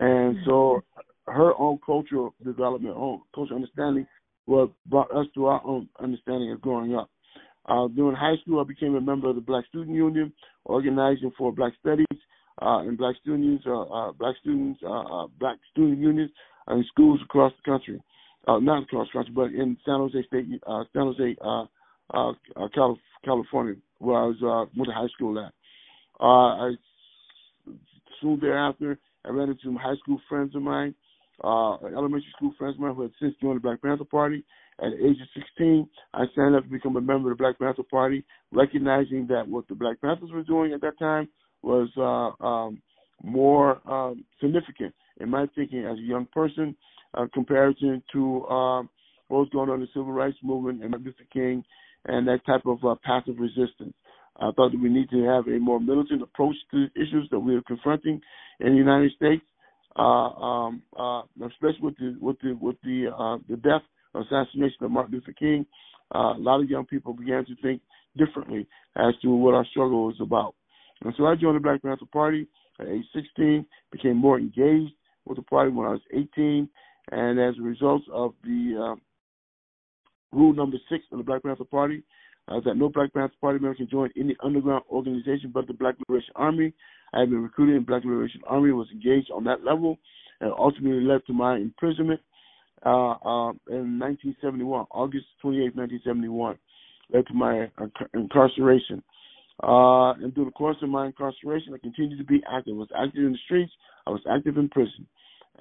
And 0.00 0.38
so 0.44 0.82
her 1.26 1.52
own 1.58 1.78
cultural 1.84 2.34
development, 2.44 2.94
own 2.96 3.20
cultural 3.34 3.56
understanding, 3.56 4.06
what 4.46 4.70
brought 4.86 5.10
us 5.14 5.26
to 5.34 5.46
our 5.46 5.64
own 5.64 5.88
understanding 6.00 6.52
of 6.52 6.60
growing 6.60 6.94
up. 6.94 7.10
Uh, 7.66 7.88
during 7.88 8.14
high 8.14 8.36
school, 8.42 8.60
I 8.60 8.64
became 8.64 8.94
a 8.94 9.00
member 9.00 9.30
of 9.30 9.36
the 9.36 9.40
Black 9.40 9.64
Student 9.68 9.96
Union, 9.96 10.32
organizing 10.64 11.32
for 11.38 11.50
Black 11.50 11.72
Studies 11.80 12.06
uh, 12.60 12.80
and 12.80 12.98
Black 12.98 13.16
students, 13.22 13.64
uh, 13.66 13.82
uh, 13.82 14.12
Black 14.12 14.34
students, 14.40 14.80
uh, 14.84 15.00
uh, 15.00 15.26
Black 15.40 15.56
student 15.72 15.98
unions 15.98 16.30
in 16.68 16.84
schools 16.88 17.20
across 17.24 17.52
the 17.56 17.70
country. 17.70 18.00
Uh, 18.46 18.58
not 18.58 18.82
across 18.82 19.08
the 19.08 19.18
country, 19.18 19.32
but 19.34 19.46
in 19.46 19.76
San 19.86 20.00
Jose 20.00 20.26
State, 20.26 20.46
uh, 20.66 20.84
San 20.92 21.14
Jose, 21.14 21.36
uh, 21.40 21.64
uh, 22.12 22.32
uh, 22.56 22.94
California, 23.24 23.76
where 23.98 24.18
I 24.18 24.26
was 24.26 24.36
uh, 24.42 24.70
went 24.76 24.88
to 24.88 24.94
high 24.94 25.08
school 25.14 25.38
at. 25.38 25.52
Uh, 26.20 26.68
I 26.68 26.74
soon 28.20 28.38
thereafter, 28.40 28.98
I 29.24 29.30
ran 29.30 29.48
into 29.48 29.78
high 29.78 29.96
school 30.02 30.20
friends 30.28 30.54
of 30.54 30.62
mine, 30.62 30.94
uh, 31.42 31.74
elementary 31.84 32.32
school 32.36 32.52
friends 32.58 32.76
of 32.76 32.80
mine 32.80 32.94
who 32.94 33.02
had 33.02 33.12
since 33.20 33.34
joined 33.40 33.56
the 33.56 33.60
Black 33.60 33.82
Panther 33.82 34.04
Party. 34.04 34.44
At 34.80 34.90
the 34.90 35.06
age 35.06 35.16
of 35.20 35.28
16, 35.56 35.88
I 36.14 36.24
signed 36.34 36.56
up 36.56 36.64
to 36.64 36.70
become 36.70 36.96
a 36.96 37.00
member 37.00 37.30
of 37.30 37.38
the 37.38 37.42
Black 37.42 37.58
Panther 37.58 37.84
Party, 37.88 38.24
recognizing 38.52 39.26
that 39.28 39.46
what 39.46 39.68
the 39.68 39.74
Black 39.74 40.00
Panthers 40.00 40.30
were 40.32 40.42
doing 40.42 40.72
at 40.72 40.80
that 40.80 40.98
time 40.98 41.28
was 41.62 41.88
uh, 41.96 42.44
um, 42.44 42.82
more 43.22 43.80
um, 43.90 44.24
significant 44.40 44.94
in 45.20 45.30
my 45.30 45.46
thinking 45.54 45.84
as 45.84 45.96
a 45.98 46.02
young 46.02 46.26
person, 46.32 46.76
uh, 47.14 47.26
comparison 47.32 48.02
to 48.12 48.44
uh, 48.46 48.82
what 49.28 49.40
was 49.40 49.48
going 49.52 49.70
on 49.70 49.76
in 49.76 49.82
the 49.82 49.88
civil 49.94 50.12
rights 50.12 50.36
movement 50.42 50.82
and 50.82 50.90
Martin 50.90 51.06
Luther 51.06 51.28
King 51.32 51.64
and 52.06 52.26
that 52.28 52.44
type 52.44 52.66
of 52.66 52.84
uh, 52.84 52.94
passive 53.04 53.36
resistance. 53.38 53.94
I 54.36 54.50
thought 54.50 54.72
that 54.72 54.80
we 54.80 54.88
need 54.88 55.10
to 55.10 55.22
have 55.24 55.46
a 55.46 55.58
more 55.58 55.80
militant 55.80 56.22
approach 56.22 56.56
to 56.72 56.86
issues 56.96 57.28
that 57.30 57.38
we 57.38 57.54
are 57.54 57.62
confronting 57.62 58.20
in 58.60 58.72
the 58.72 58.78
United 58.78 59.12
States, 59.12 59.42
uh, 59.96 60.02
um, 60.02 60.82
uh, 60.98 61.22
especially 61.46 61.80
with 61.82 61.96
the 61.98 62.16
with 62.20 62.36
the 62.42 62.56
with 62.60 62.76
the 62.82 63.06
uh, 63.16 63.38
the 63.48 63.56
death 63.56 63.82
assassination 64.14 64.82
of 64.82 64.90
Martin 64.90 65.14
Luther 65.14 65.32
King. 65.32 65.64
Uh, 66.14 66.34
a 66.34 66.38
lot 66.38 66.60
of 66.60 66.68
young 66.68 66.84
people 66.84 67.12
began 67.12 67.44
to 67.46 67.54
think 67.62 67.80
differently 68.16 68.66
as 68.96 69.14
to 69.22 69.28
what 69.30 69.54
our 69.54 69.64
struggle 69.66 70.06
was 70.06 70.16
about. 70.20 70.54
And 71.02 71.14
so 71.16 71.26
I 71.26 71.34
joined 71.34 71.56
the 71.56 71.60
Black 71.60 71.82
Panther 71.82 72.06
Party 72.12 72.46
at 72.80 72.88
age 72.88 73.04
16, 73.14 73.66
became 73.90 74.16
more 74.16 74.38
engaged 74.38 74.92
with 75.24 75.36
the 75.36 75.42
party 75.42 75.70
when 75.70 75.86
I 75.86 75.92
was 75.92 76.00
18, 76.12 76.68
and 77.10 77.40
as 77.40 77.54
a 77.58 77.62
result 77.62 78.02
of 78.12 78.34
the 78.42 78.94
uh, 78.94 80.36
rule 80.36 80.54
number 80.54 80.76
six 80.88 81.04
of 81.12 81.18
the 81.18 81.24
Black 81.24 81.42
Panther 81.42 81.64
Party, 81.64 82.02
uh, 82.48 82.60
that 82.64 82.76
no 82.76 82.88
Black 82.88 83.12
Panther 83.12 83.34
Party 83.40 83.58
member 83.58 83.74
can 83.74 83.88
join 83.88 84.10
any 84.16 84.36
underground 84.42 84.84
organization 84.90 85.50
but 85.52 85.66
the 85.66 85.72
Black 85.72 85.96
Liberation 85.98 86.32
Army. 86.36 86.72
I 87.12 87.20
had 87.20 87.30
been 87.30 87.42
recruited 87.42 87.76
in 87.76 87.84
Black 87.84 88.04
Liberation 88.04 88.40
Army, 88.46 88.72
was 88.72 88.88
engaged 88.92 89.30
on 89.30 89.44
that 89.44 89.64
level, 89.64 89.98
and 90.40 90.52
ultimately 90.58 91.04
led 91.04 91.24
to 91.26 91.32
my 91.32 91.56
imprisonment 91.56 92.20
uh, 92.84 93.12
uh, 93.12 93.50
in 93.68 93.98
1971, 93.98 94.86
August 94.90 95.24
28, 95.40 95.74
1971, 95.74 96.58
led 97.12 97.26
to 97.26 97.34
my 97.34 97.66
incarceration. 98.12 99.02
Uh, 99.62 100.12
and 100.14 100.34
through 100.34 100.46
the 100.46 100.50
course 100.50 100.76
of 100.82 100.88
my 100.88 101.06
incarceration, 101.06 101.72
I 101.72 101.78
continued 101.78 102.18
to 102.18 102.24
be 102.24 102.42
active. 102.52 102.74
I 102.74 102.78
was 102.78 102.88
active 102.96 103.24
in 103.24 103.32
the 103.32 103.38
streets. 103.44 103.72
I 104.06 104.10
was 104.10 104.20
active 104.30 104.58
in 104.58 104.68
prison. 104.68 105.06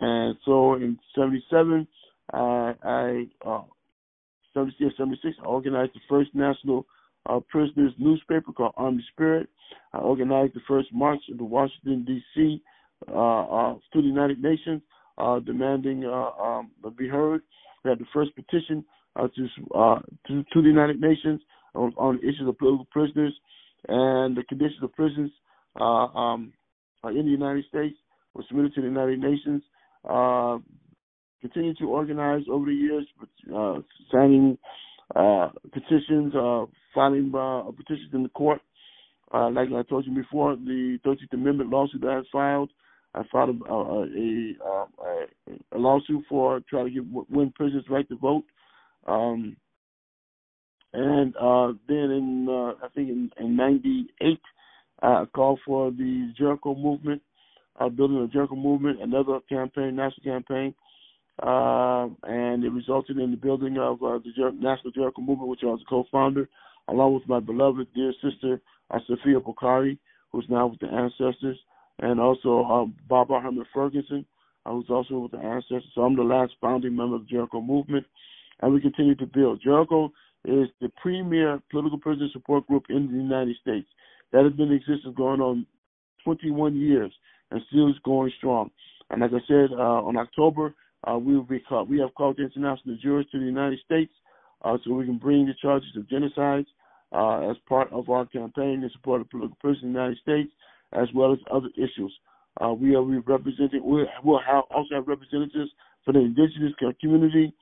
And 0.02 0.36
so 0.44 0.74
in 0.74 1.00
77, 1.16 1.88
uh, 2.34 2.38
I, 2.38 3.26
uh, 3.46 3.62
76, 4.54 4.94
76, 4.98 5.36
I 5.42 5.46
organized 5.46 5.92
the 5.94 6.02
first 6.10 6.30
national 6.34 6.86
uh, 7.26 7.40
prisoners 7.50 7.94
newspaper 7.98 8.52
called 8.52 8.74
Army 8.78 9.04
Spirit. 9.12 9.50
I 9.94 10.00
organized 10.00 10.54
the 10.56 10.62
first 10.68 10.90
march 10.94 11.22
in 11.30 11.38
Washington, 11.50 12.06
D.C. 12.06 12.62
Uh, 13.08 13.12
uh, 13.12 13.74
to 13.92 14.02
the 14.02 14.08
United 14.08 14.42
Nations 14.42 14.82
uh, 15.18 15.40
demanding 15.40 16.06
uh, 16.06 16.30
um, 16.42 16.72
be 16.98 17.08
heard. 17.08 17.42
We 17.84 17.90
had 17.90 18.00
the 18.00 18.06
first 18.14 18.36
petition 18.36 18.86
to, 19.18 19.48
to, 20.28 20.44
to 20.54 20.62
the 20.62 20.68
United 20.68 21.00
Nations 21.02 21.42
on, 21.76 21.94
on 21.98 22.20
issues 22.20 22.48
of 22.48 22.58
political 22.58 22.88
prisoners 22.92 23.34
and 23.88 24.38
the 24.38 24.44
conditions 24.48 24.82
of 24.82 24.94
prisons 24.94 25.32
um, 25.80 26.54
in 27.06 27.26
the 27.26 27.32
United 27.32 27.66
States 27.66 27.96
was 28.34 28.46
submitted 28.48 28.74
to 28.76 28.82
the 28.82 28.88
United 28.88 29.20
Nations. 29.20 29.62
Uh, 30.08 30.58
continue 31.44 31.74
to 31.76 31.86
organize 31.86 32.44
over 32.50 32.68
the 32.68 32.74
years, 32.74 33.06
uh, 33.54 33.76
signing 34.12 34.58
uh, 35.14 35.50
petitions, 35.74 36.34
uh, 36.34 36.66
filing 36.96 37.32
uh, 37.36 37.70
petitions 37.72 38.10
in 38.14 38.24
the 38.24 38.30
court. 38.30 38.62
Uh, 39.34 39.50
like 39.50 39.68
I 39.76 39.84
told 39.84 40.06
you 40.06 40.16
before, 40.16 40.56
the 40.56 40.98
13th 41.06 41.34
Amendment 41.34 41.70
lawsuit 41.70 42.02
that 42.02 42.10
I 42.10 42.22
filed, 42.32 42.70
I 43.14 43.24
filed 43.30 43.62
a, 43.70 43.74
a, 43.74 44.06
a, 44.64 45.26
a 45.74 45.78
lawsuit 45.78 46.24
for 46.30 46.62
trying 46.70 46.86
to 46.86 46.92
give 46.92 47.06
win 47.30 47.52
prisoners 47.52 47.86
right 47.90 48.08
to 48.08 48.16
vote. 48.16 48.46
Um, 49.06 49.58
and 50.94 51.36
uh, 51.36 51.74
then 51.88 52.12
in 52.12 52.48
uh, 52.50 52.86
I 52.86 52.90
think 52.96 53.10
in, 53.10 53.32
in 53.40 53.56
'98, 53.56 54.40
I 55.02 55.26
called 55.36 55.60
for 55.66 55.92
the 55.92 56.32
Jericho 56.38 56.76
movement, 56.76 57.22
uh, 57.80 57.90
building 57.90 58.18
a 58.18 58.28
Jericho 58.28 58.56
movement, 58.56 59.02
another 59.02 59.40
campaign, 59.50 59.96
national 59.96 60.24
campaign, 60.24 60.74
uh, 61.42 62.08
and 62.24 62.64
it 62.64 62.72
resulted 62.72 63.18
in 63.18 63.32
the 63.32 63.38
building 63.38 63.78
of 63.78 64.04
uh, 64.04 64.20
the 64.20 64.32
Jer- 64.36 64.52
National 64.52 64.92
Jericho 64.92 65.22
Movement, 65.22 65.50
which 65.50 65.62
I 65.64 65.68
was 65.68 65.82
a 65.82 65.90
co-founder, 65.90 66.48
along 66.90 67.16
with 67.16 67.28
my 67.28 67.40
beloved 67.40 67.88
dear 67.96 68.14
sister 68.22 68.62
uh, 68.92 69.00
Safiya 69.10 69.42
Bukhari, 69.42 69.98
who's 70.32 70.46
now 70.50 70.68
with 70.68 70.80
the 70.80 70.88
Ancestors, 70.88 71.58
and 72.00 72.20
also 72.20 72.64
uh, 72.64 72.86
Barbara 73.08 73.42
Herman 73.42 73.66
Ferguson, 73.74 74.26
who's 74.66 74.90
also 74.90 75.20
with 75.20 75.32
the 75.32 75.40
Ancestors. 75.40 75.92
So 75.96 76.02
I'm 76.02 76.16
the 76.16 76.24
last 76.24 76.54
founding 76.62 76.96
member 76.96 77.16
of 77.16 77.24
the 77.24 77.30
Jericho 77.30 77.62
Movement, 77.62 78.06
and 78.62 78.74
we 78.74 78.82
continue 78.82 79.16
to 79.16 79.26
build. 79.26 79.62
Jericho 79.64 80.12
is 80.46 80.68
the 80.82 80.90
premier 81.02 81.62
political 81.72 82.00
prisoner 82.00 82.28
support 82.32 82.68
group 82.68 82.86
in 82.90 83.08
the 83.08 83.14
United 83.14 83.56
States. 83.62 83.88
That 84.32 84.44
has 84.44 84.54
been 84.54 84.70
in 84.70 84.74
existence 84.74 85.16
going 85.16 85.42
on 85.42 85.66
21 86.24 86.76
years 86.76 87.12
and 87.52 87.62
still 87.70 87.90
is 87.90 87.96
going 88.04 88.32
strong. 88.38 88.72
And 89.10 89.24
as 89.24 89.32
I 89.34 89.40
said, 89.48 89.70
uh, 89.72 90.02
on 90.04 90.18
October, 90.18 90.74
uh, 91.04 91.18
we 91.18 91.36
will 91.36 91.44
be 91.44 91.60
called, 91.60 91.90
we 91.90 92.00
have 92.00 92.14
called 92.16 92.40
international 92.40 92.98
jurors 93.02 93.26
to 93.32 93.40
the 93.40 93.46
United 93.46 93.80
States 93.86 94.12
uh, 94.64 94.78
so 94.84 94.94
we 94.94 95.06
can 95.06 95.18
bring 95.18 95.46
the 95.46 95.54
charges 95.62 95.90
of 95.98 96.10
genocide 96.10 96.66
uh, 97.12 97.50
as 97.50 97.58
part 97.68 97.92
of 97.92 98.10
our 98.10 98.26
campaign 98.28 98.82
in 98.84 98.90
support 98.94 99.22
of 99.22 99.30
political 99.30 99.58
prisoners 99.60 99.84
in 99.84 99.94
the 99.94 100.00
United 100.00 100.18
States, 100.20 100.52
as 100.94 101.08
well 101.14 101.34
as 101.34 101.40
other 101.52 101.70
issues. 101.76 102.14
Uh, 102.62 102.72
we 102.72 102.96
are 102.96 103.04
representing, 103.04 103.84
we 103.84 104.06
will 104.24 104.42
have, 104.46 104.64
also 104.72 104.96
have 104.96 105.08
representatives 105.08 105.72
for 106.06 106.14
the 106.14 106.20
indigenous 106.20 106.74
community, 107.02 107.54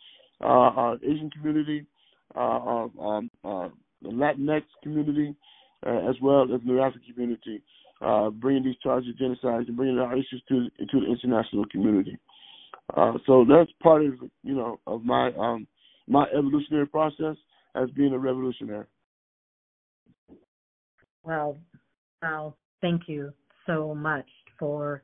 uh, 0.42 0.96
Asian 1.04 1.30
community, 1.32 1.86
uh, 2.36 2.88
um, 3.00 3.30
the 3.44 4.10
Latinx 4.10 4.64
community, 4.84 5.36
as 5.84 6.16
well 6.22 6.44
as 6.44 6.62
the 6.66 6.80
African 6.80 7.14
community, 7.14 7.62
bringing 8.40 8.64
these 8.64 8.78
charges 8.84 9.10
of 9.10 9.18
genocide 9.18 9.68
and 9.68 9.78
bringing 9.78 10.00
our 10.00 10.14
issues 10.14 10.44
to 10.50 10.68
to 10.92 11.00
the 11.00 11.08
international 11.08 11.66
community. 11.72 12.18
Uh, 12.96 13.14
so 13.26 13.46
that's 13.48 13.72
part 13.82 14.04
of 14.06 14.14
you 14.44 14.56
know 14.56 14.80
of 14.88 15.04
my 15.04 15.32
um, 15.34 15.68
my 16.08 16.26
evolutionary 16.38 16.88
process 16.88 17.36
as 17.76 17.90
being 17.92 18.14
a 18.14 18.20
revolutionary. 18.20 18.86
Well, 21.24 21.58
wow! 22.22 22.56
Thank 22.82 23.04
you 23.08 23.32
so 23.66 23.96
much 23.96 24.28
for 24.60 25.04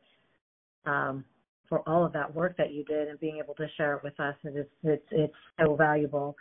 um, 0.85 1.23
for 1.69 1.87
all 1.87 2.05
of 2.05 2.13
that 2.13 2.33
work 2.33 2.57
that 2.57 2.73
you 2.73 2.83
did 2.85 3.07
and 3.07 3.19
being 3.19 3.39
able 3.41 3.53
to 3.55 3.67
share 3.77 3.95
it 3.95 4.03
with 4.03 4.19
us. 4.19 4.35
It's 4.43 4.69
it's 4.83 5.05
it's 5.11 5.33
so 5.59 5.75
valuable 5.75 6.35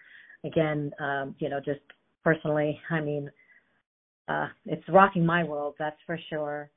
again, 0.47 0.93
um, 1.01 1.35
you 1.39 1.49
know, 1.49 1.61
just 1.61 1.81
personally, 2.25 2.79
I 2.91 3.01
mean, 3.01 3.31
uh, 4.29 4.49
it's 4.65 4.83
rocking 4.89 5.25
my 5.25 5.45
world, 5.45 5.75
that's 5.79 5.97
for 6.07 6.19
sure. 6.31 6.71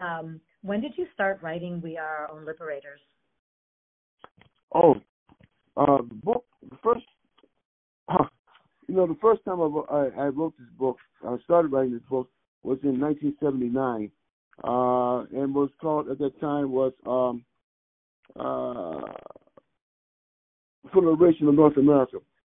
Um, 0.00 0.40
when 0.62 0.80
did 0.80 0.92
you 0.96 1.06
start 1.12 1.40
writing 1.42 1.80
We 1.82 1.98
Are 1.98 2.26
Our 2.26 2.30
Own 2.30 2.44
Liberators? 2.46 3.00
Oh, 4.74 4.96
uh, 5.76 5.98
the 5.98 6.14
book, 6.22 6.44
the 6.68 6.76
first, 6.82 7.04
you 8.88 8.94
know, 8.94 9.06
the 9.06 9.16
first 9.22 9.44
time 9.44 9.60
I, 9.60 9.66
I, 9.90 10.24
I 10.24 10.26
wrote 10.26 10.54
this 10.58 10.68
book, 10.78 10.96
I 11.26 11.36
started 11.44 11.72
writing 11.72 11.92
this 11.92 12.02
book 12.10 12.28
was 12.64 12.78
in 12.82 13.00
1979, 13.00 14.10
uh, 14.64 15.40
and 15.40 15.54
was 15.54 15.70
called 15.80 16.08
at 16.08 16.18
that 16.18 16.40
time 16.40 16.72
was 16.72 16.92
um, 17.06 17.44
uh, 18.36 19.12
for 20.92 21.02
the 21.02 21.10
Liberation 21.10 21.48
of 21.48 21.54
North 21.54 21.76
America. 21.76 22.16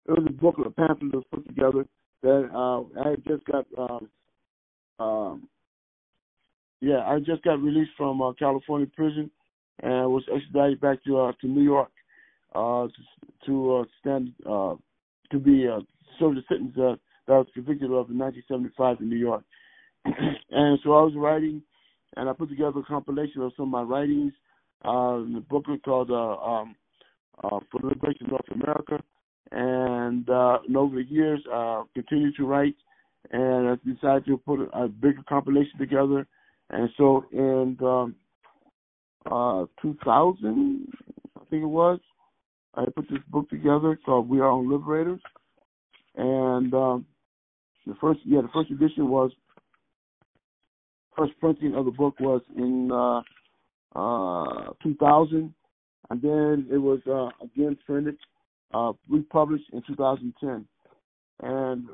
It 0.09 0.12
was 0.12 0.27
a 0.27 0.33
book, 0.33 0.57
a 0.64 0.71
pamphlet 0.71 1.12
that 1.12 1.17
was 1.17 1.25
put 1.33 1.47
together 1.47 1.85
that 2.23 2.49
uh, 2.55 3.09
I 3.09 3.17
just 3.27 3.45
got. 3.47 3.67
Um, 3.77 4.09
um, 4.99 5.49
yeah, 6.81 7.01
I 7.07 7.19
just 7.19 7.43
got 7.43 7.62
released 7.62 7.91
from 7.97 8.23
uh, 8.23 8.33
California 8.35 8.87
prison 8.95 9.31
and 9.83 10.11
was 10.11 10.23
extradited 10.35 10.81
back 10.81 11.03
to 11.05 11.19
uh, 11.19 11.33
to 11.41 11.47
New 11.49 11.62
York 11.62 11.91
uh, 12.55 12.86
to, 13.47 13.76
uh, 13.76 13.84
stand 14.01 14.32
uh, 14.49 14.74
to 15.30 15.38
be 15.38 15.66
uh, 15.68 15.80
served 16.18 16.38
a 16.38 16.42
sentence 16.49 16.74
uh, 16.78 16.97
that 17.26 17.32
I 17.32 17.38
was 17.38 17.47
convicted 17.55 17.90
of 17.90 18.11
in 18.11 18.18
1975 18.18 19.01
in 19.01 19.09
New 19.09 19.16
York. 19.16 19.44
and 20.05 20.78
so 20.84 20.92
I 20.92 21.03
was 21.03 21.14
writing, 21.16 21.62
and 22.16 22.28
I 22.28 22.32
put 22.32 22.49
together 22.49 22.78
a 22.78 22.82
compilation 22.82 23.42
of 23.42 23.53
some 23.57 23.66
of 23.66 23.70
my 23.70 23.82
writings 23.82 24.32
uh, 24.84 25.18
in 25.18 25.34
a 25.36 25.40
booklet 25.40 25.82
called 25.84 26.11
uh, 26.11 26.36
um, 26.36 26.76
uh, 27.42 27.61
"For 27.70 27.80
the 27.80 27.88
Liberation 27.88 28.26
of 28.26 28.32
North 28.32 28.51
America." 28.53 29.03
And, 29.53 30.28
uh, 30.28 30.59
and 30.66 30.76
over 30.76 30.97
the 30.97 31.05
years, 31.05 31.40
uh, 31.53 31.84
continued 31.94 32.34
to 32.36 32.47
write, 32.47 32.74
and 33.30 33.68
I 33.68 33.74
decided 33.88 34.26
to 34.26 34.38
put 34.38 34.61
a, 34.61 34.84
a 34.84 34.88
bigger 34.88 35.22
compilation 35.28 35.78
together. 35.78 36.26
And 36.70 36.90
so 36.97 37.24
in 37.32 37.76
um, 37.80 38.16
uh, 39.30 39.66
2000, 39.82 40.88
I 41.36 41.44
think 41.49 41.62
it 41.62 41.66
was, 41.66 42.01
I 42.77 42.85
put 42.95 43.09
this 43.09 43.20
book 43.29 43.49
together 43.49 43.99
called 44.05 44.29
We 44.29 44.41
Are 44.41 44.51
All 44.51 44.66
Liberators, 44.66 45.20
and 46.16 46.72
um, 46.74 47.07
the 47.87 47.95
first 48.01 48.20
yeah 48.24 48.43
the 48.43 48.49
first 48.53 48.70
edition 48.70 49.09
was 49.09 49.31
first 51.16 51.33
printing 51.41 51.74
of 51.74 51.87
the 51.87 51.91
book 51.91 52.14
was 52.20 52.43
in 52.55 52.91
uh, 52.93 53.22
uh, 53.99 54.72
2000, 54.83 55.55
and 56.11 56.22
then 56.22 56.66
it 56.70 56.77
was 56.77 57.01
uh, 57.07 57.31
again 57.45 57.79
printed, 57.87 58.16
uh, 58.74 58.93
republished 59.09 59.70
in 59.72 59.83
2010, 59.87 60.66
and 61.43 61.89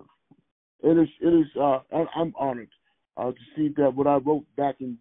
it 0.82 0.98
is 0.98 1.08
it 1.20 1.28
is 1.28 1.46
uh, 1.60 1.78
I'm 2.16 2.34
honored 2.38 2.70
uh, 3.16 3.30
to 3.30 3.38
see 3.54 3.72
that 3.76 3.94
what 3.94 4.08
I 4.08 4.16
wrote 4.16 4.44
back 4.56 4.76
in 4.80 4.98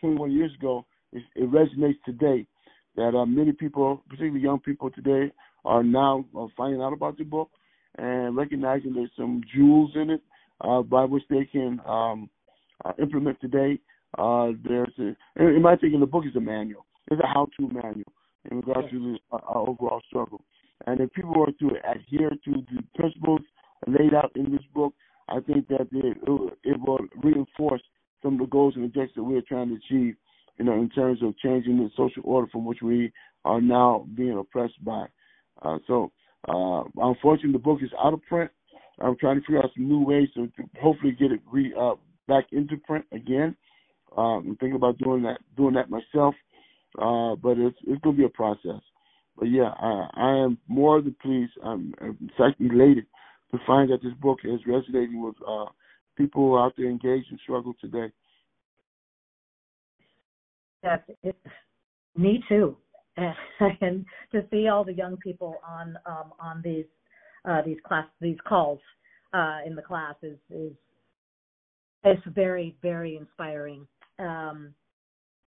21 0.00 0.32
years 0.32 0.52
ago 0.58 0.84
it 1.12 1.50
resonates 1.50 1.96
today 2.04 2.46
that 2.98 3.16
uh, 3.16 3.24
many 3.24 3.52
people, 3.52 4.02
particularly 4.08 4.40
young 4.40 4.58
people 4.58 4.90
today, 4.90 5.32
are 5.64 5.84
now 5.84 6.24
uh, 6.36 6.46
finding 6.56 6.82
out 6.82 6.92
about 6.92 7.16
the 7.16 7.24
book 7.24 7.48
and 7.96 8.36
recognizing 8.36 8.92
there's 8.92 9.10
some 9.16 9.40
jewels 9.54 9.92
in 9.94 10.10
it 10.10 10.20
uh, 10.62 10.82
by 10.82 11.04
which 11.04 11.22
they 11.30 11.44
can 11.44 11.80
um, 11.86 12.28
uh, 12.84 12.92
implement 13.00 13.40
today. 13.40 13.78
Uh, 14.18 14.48
there's 14.68 14.92
a, 14.98 15.14
in 15.40 15.62
my 15.62 15.76
thinking, 15.76 16.00
the 16.00 16.06
book 16.06 16.24
is 16.28 16.34
a 16.34 16.40
manual. 16.40 16.84
It's 17.08 17.20
a 17.22 17.26
how-to 17.26 17.68
manual 17.68 18.12
in 18.50 18.58
regards 18.58 18.90
to 18.90 18.98
the, 18.98 19.36
uh, 19.36 19.38
overall 19.54 20.00
struggle. 20.08 20.40
And 20.86 21.00
if 21.00 21.12
people 21.12 21.34
were 21.34 21.52
to 21.52 21.76
adhere 21.88 22.30
to 22.30 22.50
the 22.52 22.82
principles 22.96 23.40
laid 23.86 24.12
out 24.12 24.32
in 24.34 24.50
this 24.50 24.64
book, 24.74 24.92
I 25.28 25.38
think 25.40 25.68
that 25.68 25.88
it, 25.92 26.16
it 26.64 26.80
will 26.80 27.00
reinforce 27.22 27.82
some 28.22 28.34
of 28.34 28.40
the 28.40 28.46
goals 28.46 28.74
and 28.74 28.84
objectives 28.86 29.14
that 29.16 29.22
we're 29.22 29.42
trying 29.42 29.68
to 29.68 29.76
achieve 29.76 30.16
you 30.58 30.64
know, 30.64 30.74
in 30.74 30.88
terms 30.90 31.22
of 31.22 31.36
changing 31.38 31.78
the 31.78 31.90
social 31.96 32.22
order 32.24 32.48
from 32.50 32.64
which 32.64 32.82
we 32.82 33.12
are 33.44 33.60
now 33.60 34.06
being 34.14 34.36
oppressed 34.36 34.82
by. 34.84 35.06
Uh, 35.62 35.78
so, 35.86 36.10
uh, 36.48 36.82
unfortunately, 36.96 37.52
the 37.52 37.58
book 37.58 37.78
is 37.82 37.90
out 38.02 38.12
of 38.12 38.22
print. 38.22 38.50
I'm 39.00 39.16
trying 39.16 39.36
to 39.36 39.40
figure 39.42 39.58
out 39.58 39.70
some 39.74 39.88
new 39.88 40.04
ways 40.04 40.28
to, 40.34 40.46
to 40.46 40.62
hopefully 40.80 41.12
get 41.12 41.30
it 41.30 41.40
re, 41.50 41.72
uh, 41.78 41.94
back 42.26 42.46
into 42.52 42.76
print 42.78 43.04
again. 43.12 43.56
Um, 44.16 44.48
I'm 44.48 44.56
thinking 44.56 44.76
about 44.76 44.98
doing 44.98 45.22
that, 45.22 45.38
doing 45.56 45.74
that 45.74 45.90
myself. 45.90 46.34
Uh, 47.00 47.36
but 47.36 47.58
it's 47.58 47.76
it's 47.86 48.02
to 48.02 48.12
be 48.12 48.24
a 48.24 48.28
process. 48.28 48.80
But 49.36 49.50
yeah, 49.50 49.72
I, 49.78 50.08
I 50.14 50.36
am 50.38 50.58
more 50.66 51.00
than 51.00 51.14
pleased. 51.22 51.52
I'm, 51.62 51.94
in 52.00 52.30
fact 52.36 52.60
elated 52.60 53.06
to 53.52 53.58
find 53.66 53.90
that 53.90 54.02
this 54.02 54.14
book 54.14 54.38
is 54.44 54.60
resonating 54.66 55.22
with 55.22 55.36
uh, 55.46 55.66
people 56.16 56.58
out 56.58 56.72
there 56.76 56.88
engaged 56.88 57.30
in 57.30 57.38
struggle 57.42 57.74
today. 57.80 58.10
That's 60.82 61.02
it. 61.22 61.36
Me 62.16 62.42
too. 62.48 62.76
And 63.80 64.04
to 64.30 64.44
see 64.50 64.68
all 64.68 64.84
the 64.84 64.92
young 64.92 65.16
people 65.16 65.56
on 65.66 65.98
um, 66.06 66.32
on 66.38 66.62
these 66.62 66.84
uh, 67.44 67.62
these 67.62 67.78
class 67.84 68.06
these 68.20 68.36
calls 68.46 68.78
uh, 69.32 69.58
in 69.66 69.74
the 69.74 69.82
class 69.82 70.14
is 70.22 70.38
is 70.50 70.72
it's 72.04 72.22
very 72.28 72.76
very 72.80 73.16
inspiring. 73.16 73.86
Um, 74.20 74.72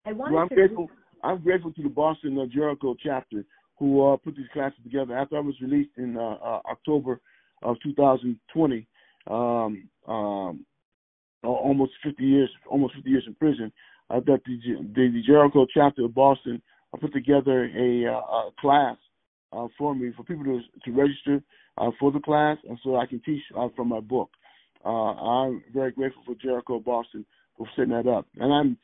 I 0.05 0.13
wanted 0.13 0.33
well, 0.33 0.43
I'm 0.43 0.49
to 0.49 0.55
grateful. 0.55 0.89
I'm 1.23 1.43
grateful 1.43 1.73
to 1.73 1.83
the 1.83 1.89
Boston 1.89 2.39
uh, 2.39 2.45
Jericho 2.45 2.95
chapter 3.03 3.43
who 3.77 4.05
uh, 4.05 4.17
put 4.17 4.35
these 4.35 4.47
classes 4.53 4.79
together. 4.83 5.17
After 5.17 5.37
I 5.37 5.41
was 5.41 5.55
released 5.61 5.97
in 5.97 6.17
uh, 6.17 6.37
uh, 6.43 6.61
October 6.69 7.21
of 7.63 7.75
2020, 7.83 8.87
um, 9.27 9.89
um, 10.07 10.65
almost 11.43 11.91
50 12.03 12.23
years, 12.23 12.49
almost 12.69 12.95
50 12.95 13.09
years 13.09 13.23
in 13.27 13.35
prison, 13.35 13.71
uh, 14.09 14.19
that 14.25 14.41
the, 14.45 14.57
the, 14.95 15.11
the 15.11 15.21
Jericho 15.25 15.65
chapter 15.73 16.05
of 16.05 16.15
Boston 16.15 16.61
uh, 16.93 16.97
put 16.97 17.13
together 17.13 17.65
a, 17.65 18.05
uh, 18.05 18.19
a 18.19 18.51
class 18.59 18.97
uh, 19.53 19.67
for 19.77 19.95
me 19.95 20.11
for 20.15 20.23
people 20.23 20.43
to 20.43 20.59
to 20.85 20.97
register 20.97 21.41
uh, 21.77 21.91
for 21.99 22.11
the 22.11 22.19
class, 22.19 22.57
and 22.67 22.77
so 22.83 22.97
I 22.97 23.05
can 23.05 23.21
teach 23.21 23.41
uh, 23.57 23.67
from 23.75 23.89
my 23.89 23.99
book. 23.99 24.29
Uh, 24.85 24.89
I'm 24.89 25.63
very 25.73 25.91
grateful 25.91 26.23
for 26.25 26.35
Jericho 26.35 26.79
Boston 26.79 27.25
for 27.57 27.67
setting 27.75 27.91
that 27.91 28.07
up, 28.07 28.27
and 28.37 28.53
I'm 28.53 28.77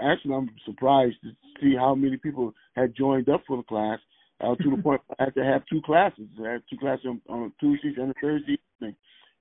actually 0.00 0.34
I'm 0.34 0.50
surprised 0.64 1.16
to 1.22 1.30
see 1.60 1.74
how 1.76 1.94
many 1.94 2.16
people 2.16 2.54
had 2.74 2.94
joined 2.96 3.28
up 3.28 3.42
for 3.46 3.56
the 3.56 3.62
class. 3.64 3.98
Uh, 4.40 4.54
to 4.54 4.76
the 4.76 4.82
point 4.82 5.00
I 5.18 5.24
had 5.24 5.34
to 5.34 5.44
have 5.44 5.62
two 5.70 5.80
classes. 5.84 6.28
I 6.44 6.52
had 6.52 6.62
two 6.70 6.78
classes 6.78 7.06
on, 7.06 7.20
on 7.28 7.52
Tuesdays 7.58 7.96
and 7.96 8.10
a 8.10 8.14
Thursday 8.20 8.58
evening, 8.80 8.96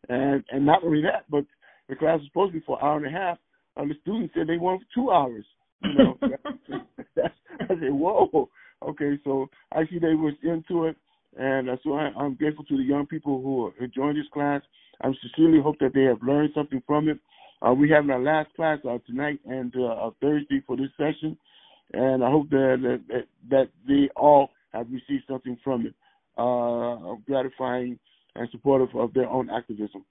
and 0.10 0.44
and 0.52 0.66
not 0.66 0.84
only 0.84 1.02
that, 1.04 1.26
but 1.30 1.46
the 1.88 1.96
class 1.96 2.20
was 2.20 2.28
supposed 2.28 2.54
to 2.54 2.60
be 2.60 2.66
for 2.66 2.78
an 2.78 2.86
hour 2.86 2.98
and 2.98 3.06
a 3.06 3.18
half, 3.18 3.38
um, 3.78 3.90
the 3.90 3.96
students 4.02 4.34
said 4.36 4.48
they 4.48 4.58
want 4.58 4.82
two 4.94 5.12
hours. 5.12 5.46
You 5.84 5.94
know, 5.94 6.18
that's, 7.16 7.34
I 7.62 7.68
said, 7.68 7.92
whoa. 7.92 8.50
Okay, 8.82 9.18
so 9.24 9.48
I 9.72 9.86
see 9.88 10.00
they 10.00 10.14
was 10.14 10.34
into 10.44 10.86
it, 10.86 10.96
and 11.38 11.68
so 11.84 11.94
I, 11.94 12.12
I'm 12.18 12.36
grateful 12.36 12.64
to 12.66 12.78
the 12.78 12.84
young 12.84 13.06
people 13.06 13.42
who 13.42 13.68
are 13.68 13.88
joined 13.88 14.18
this 14.18 14.26
class. 14.34 14.62
I 15.02 15.12
sincerely 15.22 15.62
hope 15.62 15.78
that 15.80 15.94
they 15.94 16.04
have 16.04 16.22
learned 16.22 16.52
something 16.56 16.82
from 16.86 17.10
it. 17.10 17.20
Uh, 17.62 17.74
we 17.74 17.90
have 17.90 18.08
our 18.10 18.22
last 18.22 18.54
class 18.56 18.80
uh, 18.88 18.98
tonight 19.08 19.40
and 19.46 19.74
uh, 19.76 20.12
Thursday 20.22 20.62
for 20.66 20.78
this 20.78 20.90
session, 20.96 21.38
and 21.94 22.24
I 22.24 22.30
hope 22.30 22.50
that 22.52 23.00
that, 23.08 23.26
that 23.50 23.70
they 23.88 24.10
all 24.16 24.52
have 24.74 24.88
received 24.92 25.24
something 25.28 25.58
from 25.64 25.88
it, 25.88 25.94
uh, 26.38 27.16
gratifying 27.26 27.98
and 28.36 28.48
supportive 28.52 28.96
of 28.96 29.14
their 29.14 29.28
own 29.28 29.50
activism. 29.50 30.06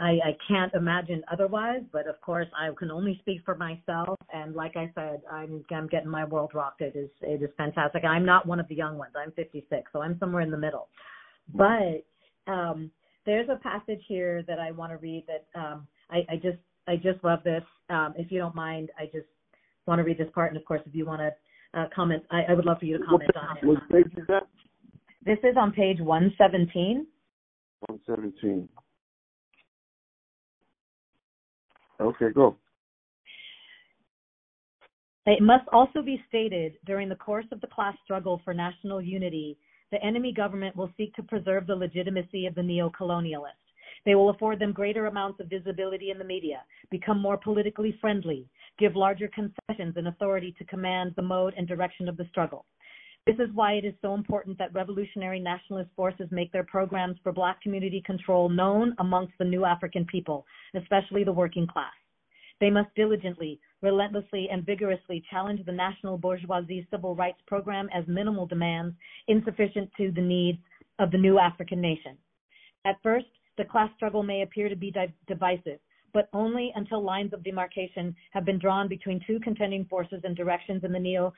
I, 0.00 0.18
I 0.24 0.36
can't 0.48 0.72
imagine 0.74 1.22
otherwise, 1.32 1.82
but 1.92 2.06
of 2.06 2.20
course 2.20 2.46
I 2.58 2.70
can 2.78 2.90
only 2.90 3.18
speak 3.20 3.40
for 3.44 3.54
myself. 3.54 4.18
And 4.32 4.54
like 4.54 4.76
I 4.76 4.90
said, 4.94 5.22
I'm 5.30 5.64
I'm 5.70 5.86
getting 5.88 6.10
my 6.10 6.24
world 6.24 6.52
rocked. 6.54 6.80
It 6.80 6.94
is 6.96 7.10
it 7.22 7.42
is 7.42 7.50
fantastic. 7.56 8.04
I'm 8.04 8.24
not 8.24 8.46
one 8.46 8.60
of 8.60 8.68
the 8.68 8.74
young 8.74 8.98
ones. 8.98 9.12
I'm 9.16 9.32
56, 9.32 9.90
so 9.92 10.02
I'm 10.02 10.18
somewhere 10.18 10.42
in 10.42 10.50
the 10.50 10.58
middle. 10.58 10.88
But 11.54 12.04
um, 12.46 12.90
there's 13.26 13.48
a 13.48 13.56
passage 13.56 14.02
here 14.08 14.42
that 14.46 14.58
I 14.58 14.70
want 14.70 14.92
to 14.92 14.98
read 14.98 15.24
that 15.26 15.58
um, 15.58 15.86
I, 16.10 16.18
I 16.30 16.36
just 16.36 16.58
I 16.86 16.96
just 16.96 17.22
love 17.24 17.40
this. 17.44 17.62
Um, 17.90 18.14
if 18.16 18.30
you 18.30 18.38
don't 18.38 18.54
mind, 18.54 18.90
I 18.98 19.06
just 19.06 19.26
want 19.86 19.98
to 19.98 20.02
read 20.04 20.18
this 20.18 20.28
part. 20.34 20.50
And 20.50 20.56
of 20.56 20.64
course, 20.64 20.82
if 20.86 20.94
you 20.94 21.06
want 21.06 21.20
to 21.20 21.80
uh, 21.80 21.86
comment, 21.94 22.22
I, 22.30 22.42
I 22.50 22.54
would 22.54 22.64
love 22.64 22.78
for 22.78 22.86
you 22.86 22.98
to 22.98 23.04
comment 23.04 23.30
on 23.36 23.56
it. 23.56 23.64
What 23.64 23.88
page 23.90 24.12
is 24.16 24.26
that? 24.28 24.46
This 25.24 25.38
is 25.42 25.56
on 25.58 25.72
page 25.72 26.00
117. 26.00 27.06
117. 27.88 28.68
Okay, 32.04 32.30
go. 32.34 32.56
It 35.26 35.42
must 35.42 35.66
also 35.72 36.02
be 36.02 36.22
stated 36.28 36.74
during 36.84 37.08
the 37.08 37.16
course 37.16 37.46
of 37.50 37.62
the 37.62 37.66
class 37.66 37.96
struggle 38.04 38.42
for 38.44 38.52
national 38.52 39.00
unity, 39.00 39.56
the 39.90 40.02
enemy 40.04 40.32
government 40.32 40.76
will 40.76 40.90
seek 40.98 41.14
to 41.14 41.22
preserve 41.22 41.66
the 41.66 41.74
legitimacy 41.74 42.46
of 42.46 42.54
the 42.54 42.62
neo-colonialists. 42.62 43.64
They 44.04 44.14
will 44.14 44.28
afford 44.28 44.58
them 44.58 44.72
greater 44.72 45.06
amounts 45.06 45.40
of 45.40 45.48
visibility 45.48 46.10
in 46.10 46.18
the 46.18 46.24
media, 46.24 46.62
become 46.90 47.18
more 47.18 47.38
politically 47.38 47.96
friendly, 48.02 48.46
give 48.78 48.96
larger 48.96 49.28
concessions 49.28 49.96
and 49.96 50.08
authority 50.08 50.54
to 50.58 50.64
command 50.64 51.14
the 51.16 51.22
mode 51.22 51.54
and 51.56 51.66
direction 51.66 52.06
of 52.08 52.18
the 52.18 52.26
struggle. 52.28 52.66
This 53.26 53.36
is 53.36 53.48
why 53.54 53.72
it 53.74 53.86
is 53.86 53.94
so 54.02 54.12
important 54.12 54.58
that 54.58 54.74
revolutionary 54.74 55.40
nationalist 55.40 55.88
forces 55.96 56.28
make 56.30 56.52
their 56.52 56.64
programs 56.64 57.16
for 57.22 57.32
black 57.32 57.62
community 57.62 58.02
control 58.04 58.50
known 58.50 58.94
amongst 58.98 59.32
the 59.38 59.46
new 59.46 59.64
African 59.64 60.04
people, 60.04 60.44
especially 60.74 61.24
the 61.24 61.32
working 61.32 61.66
class. 61.66 61.94
They 62.60 62.68
must 62.68 62.94
diligently, 62.94 63.60
relentlessly, 63.80 64.48
and 64.52 64.64
vigorously 64.66 65.24
challenge 65.30 65.64
the 65.64 65.72
national 65.72 66.18
bourgeoisie 66.18 66.86
civil 66.90 67.16
rights 67.16 67.40
program 67.46 67.88
as 67.94 68.06
minimal 68.06 68.46
demands 68.46 68.94
insufficient 69.26 69.90
to 69.96 70.12
the 70.12 70.20
needs 70.20 70.58
of 70.98 71.10
the 71.10 71.18
new 71.18 71.38
African 71.38 71.80
nation. 71.80 72.18
At 72.84 73.02
first, 73.02 73.26
the 73.56 73.64
class 73.64 73.90
struggle 73.96 74.22
may 74.22 74.42
appear 74.42 74.68
to 74.68 74.76
be 74.76 74.90
di- 74.90 75.12
divisive, 75.26 75.80
but 76.12 76.28
only 76.34 76.72
until 76.76 77.02
lines 77.02 77.32
of 77.32 77.42
demarcation 77.42 78.14
have 78.32 78.44
been 78.44 78.58
drawn 78.58 78.86
between 78.86 79.20
two 79.26 79.40
contending 79.40 79.86
forces 79.86 80.20
and 80.24 80.36
directions 80.36 80.84
in 80.84 80.92
the 80.92 81.00
neo 81.00 81.32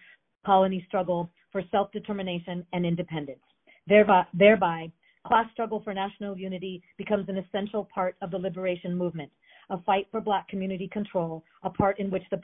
colony 0.45 0.85
struggle 0.87 1.31
for 1.53 1.63
self 1.71 1.91
determination 1.93 2.67
and 2.73 2.85
independence. 2.85 3.41
Thereby, 3.87 4.25
thereby, 4.35 4.91
class 5.27 5.47
struggle 5.53 5.81
for 5.83 5.95
national 5.95 6.37
unity 6.37 6.83
becomes 6.99 7.29
an 7.29 7.39
essential 7.39 7.89
part 7.93 8.17
of 8.23 8.31
the 8.31 8.39
liberation 8.39 8.97
movement, 8.97 9.31
a 9.71 9.81
fight 9.83 10.07
for 10.11 10.21
Black 10.21 10.49
community 10.49 10.89
control, 10.93 11.45
a 11.63 11.71
part 11.71 11.99
in 11.99 12.11
which 12.11 12.25
the 12.31 12.41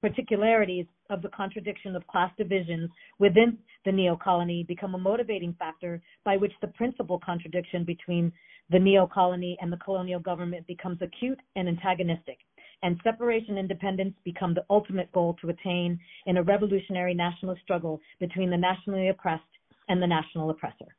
particularities 0.00 0.86
of 1.10 1.22
the 1.22 1.28
contradiction 1.30 1.96
of 1.96 2.06
class 2.06 2.30
divisions 2.36 2.90
within 3.18 3.58
the 3.84 3.92
neo-colony 3.92 4.64
become 4.64 4.94
a 4.94 4.98
motivating 4.98 5.54
factor 5.58 6.02
by 6.24 6.36
which 6.36 6.52
the 6.60 6.68
principal 6.68 7.18
contradiction 7.18 7.84
between 7.84 8.32
the 8.70 8.78
neo-colony 8.78 9.56
and 9.60 9.72
the 9.72 9.76
colonial 9.78 10.20
government 10.20 10.66
becomes 10.66 11.00
acute 11.00 11.38
and 11.54 11.68
antagonistic, 11.68 12.38
and 12.82 13.00
separation 13.02 13.58
independence 13.58 14.14
become 14.24 14.54
the 14.54 14.64
ultimate 14.70 15.10
goal 15.12 15.36
to 15.40 15.48
attain 15.48 15.98
in 16.26 16.36
a 16.36 16.42
revolutionary 16.42 17.14
national 17.14 17.56
struggle 17.62 18.00
between 18.20 18.50
the 18.50 18.56
nationally 18.56 19.08
oppressed 19.08 19.42
and 19.88 20.02
the 20.02 20.06
national 20.06 20.50
oppressor. 20.50 20.94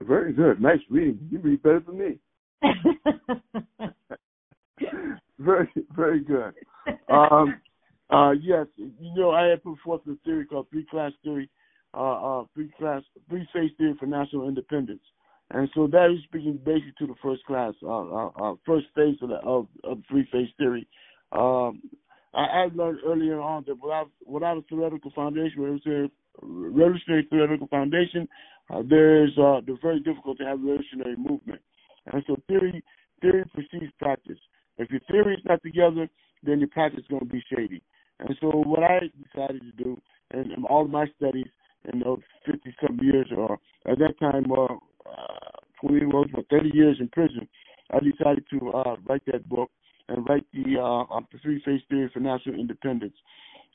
Very 0.00 0.32
good. 0.32 0.60
Nice 0.60 0.80
reading. 0.90 1.18
You 1.30 1.38
read 1.38 1.62
better 1.62 1.80
than 1.80 1.98
me. 1.98 2.18
very, 5.38 5.68
very 5.94 6.20
good. 6.20 6.52
Um, 7.08 7.60
uh, 8.10 8.32
yes, 8.32 8.66
you 8.76 9.14
know, 9.16 9.30
I 9.30 9.46
had 9.46 9.62
put 9.62 9.78
forth 9.78 10.02
a 10.08 10.16
theory 10.24 10.46
called 10.46 10.66
three 10.70 10.86
class 10.90 11.12
theory, 11.22 11.48
uh, 11.94 12.40
uh, 12.40 12.44
three 12.54 12.70
class, 12.78 13.02
three 13.28 13.46
phase 13.52 13.70
theory 13.78 13.94
for 13.98 14.06
national 14.06 14.48
independence. 14.48 15.00
And 15.54 15.70
so 15.72 15.86
that 15.86 16.10
is 16.10 16.18
speaking 16.24 16.58
basically 16.64 16.94
to 16.98 17.06
the 17.06 17.14
first 17.22 17.44
class, 17.44 17.74
uh, 17.84 17.86
uh, 17.88 18.30
uh 18.42 18.54
first 18.66 18.86
phase 18.96 19.14
of 19.22 19.28
the 19.28 19.36
of, 19.36 19.68
of 19.84 19.98
three 20.10 20.26
phase 20.32 20.48
theory. 20.58 20.84
Um, 21.30 21.80
I, 22.34 22.42
I 22.42 22.68
learned 22.74 22.98
earlier 23.06 23.40
on 23.40 23.62
that 23.68 23.76
without 23.80 24.10
without 24.26 24.58
a 24.58 24.62
theoretical 24.62 25.12
foundation, 25.14 25.62
revolutionary, 25.62 26.10
revolutionary 26.42 27.28
theoretical 27.30 27.68
foundation, 27.68 28.28
uh, 28.68 28.82
there 28.88 29.24
is 29.24 29.30
uh, 29.38 29.60
very 29.80 30.00
difficult 30.00 30.38
to 30.38 30.44
have 30.44 30.58
a 30.58 30.62
revolutionary 30.62 31.16
movement. 31.16 31.62
And 32.12 32.24
so 32.26 32.34
theory 32.48 32.82
theory 33.22 33.44
precedes 33.54 33.92
practice. 34.00 34.38
If 34.78 34.90
your 34.90 35.00
theory 35.08 35.34
is 35.34 35.44
not 35.44 35.62
together, 35.62 36.08
then 36.42 36.58
your 36.58 36.68
practice 36.68 37.04
is 37.04 37.08
going 37.08 37.26
to 37.26 37.32
be 37.32 37.44
shady. 37.54 37.80
And 38.18 38.36
so 38.40 38.48
what 38.48 38.82
I 38.82 39.02
decided 39.32 39.62
to 39.62 39.84
do, 39.84 40.00
and, 40.32 40.50
and 40.50 40.64
all 40.66 40.88
my 40.88 41.06
studies 41.16 41.46
in 41.92 42.00
those 42.00 42.20
50 42.44 42.74
some 42.84 42.98
years, 43.00 43.28
or 43.36 43.58
at 43.86 43.98
that 43.98 44.18
time, 44.18 44.50
uh, 44.50 44.74
20 46.00 46.06
was 46.06 46.44
30 46.50 46.70
years 46.72 46.96
in 47.00 47.08
prison, 47.08 47.48
I 47.90 47.98
decided 48.00 48.44
to 48.50 48.70
uh, 48.70 48.96
write 49.06 49.22
that 49.26 49.48
book 49.48 49.70
and 50.08 50.28
write 50.28 50.44
the 50.52 50.80
uh, 50.80 51.20
three 51.42 51.62
phase 51.64 51.80
theory 51.88 52.10
for 52.12 52.20
national 52.20 52.58
independence. 52.58 53.14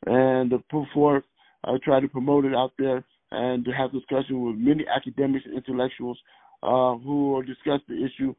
And 0.05 0.49
to 0.51 0.59
put 0.69 0.85
forth, 0.93 1.23
I 1.63 1.77
try 1.83 1.99
to 1.99 2.07
promote 2.07 2.45
it 2.45 2.53
out 2.53 2.71
there 2.77 3.03
and 3.31 3.63
to 3.65 3.71
have 3.71 3.91
discussion 3.91 4.45
with 4.45 4.55
many 4.55 4.85
academics 4.87 5.45
and 5.45 5.55
intellectuals 5.55 6.17
uh, 6.63 6.95
who 6.95 7.33
will 7.33 7.41
discuss 7.43 7.81
the 7.87 7.95
issue. 7.95 8.33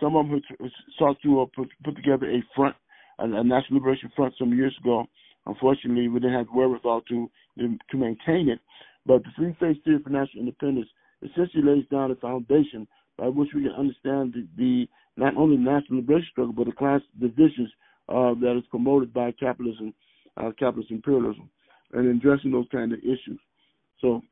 Some 0.00 0.16
of 0.16 0.28
them 0.28 0.40
who 0.58 0.68
sought 0.98 1.16
to 1.22 1.42
uh, 1.42 1.46
put, 1.54 1.68
put 1.84 1.96
together 1.96 2.30
a 2.30 2.42
front, 2.54 2.76
a, 3.18 3.24
a 3.24 3.44
national 3.44 3.78
liberation 3.80 4.10
front 4.14 4.34
some 4.38 4.56
years 4.56 4.74
ago. 4.80 5.06
Unfortunately, 5.46 6.08
we 6.08 6.20
didn't 6.20 6.36
have 6.36 6.46
the 6.46 6.52
wherewithal 6.52 7.00
to 7.08 7.30
to 7.58 7.96
maintain 7.98 8.48
it. 8.48 8.60
But 9.04 9.24
the 9.24 9.30
three 9.36 9.56
phase 9.60 9.76
theory 9.84 9.98
for 10.02 10.08
national 10.08 10.40
independence 10.40 10.88
essentially 11.22 11.62
lays 11.62 11.84
down 11.90 12.10
a 12.10 12.16
foundation 12.16 12.86
by 13.18 13.28
which 13.28 13.50
we 13.54 13.62
can 13.62 13.72
understand 13.72 14.34
the, 14.34 14.46
the 14.56 14.88
not 15.16 15.36
only 15.36 15.56
national 15.56 16.00
liberation 16.00 16.28
struggle, 16.30 16.54
but 16.54 16.66
the 16.66 16.72
class 16.72 17.00
divisions 17.20 17.70
uh, 18.08 18.34
that 18.40 18.56
is 18.56 18.64
promoted 18.70 19.12
by 19.12 19.32
capitalism, 19.32 19.94
uh, 20.36 20.50
capitalist 20.58 20.90
imperialism, 20.90 21.48
and 21.92 22.06
addressing 22.08 22.50
those 22.50 22.66
kind 22.72 22.92
of 22.92 22.98
issues. 23.00 23.38
So 24.00 24.22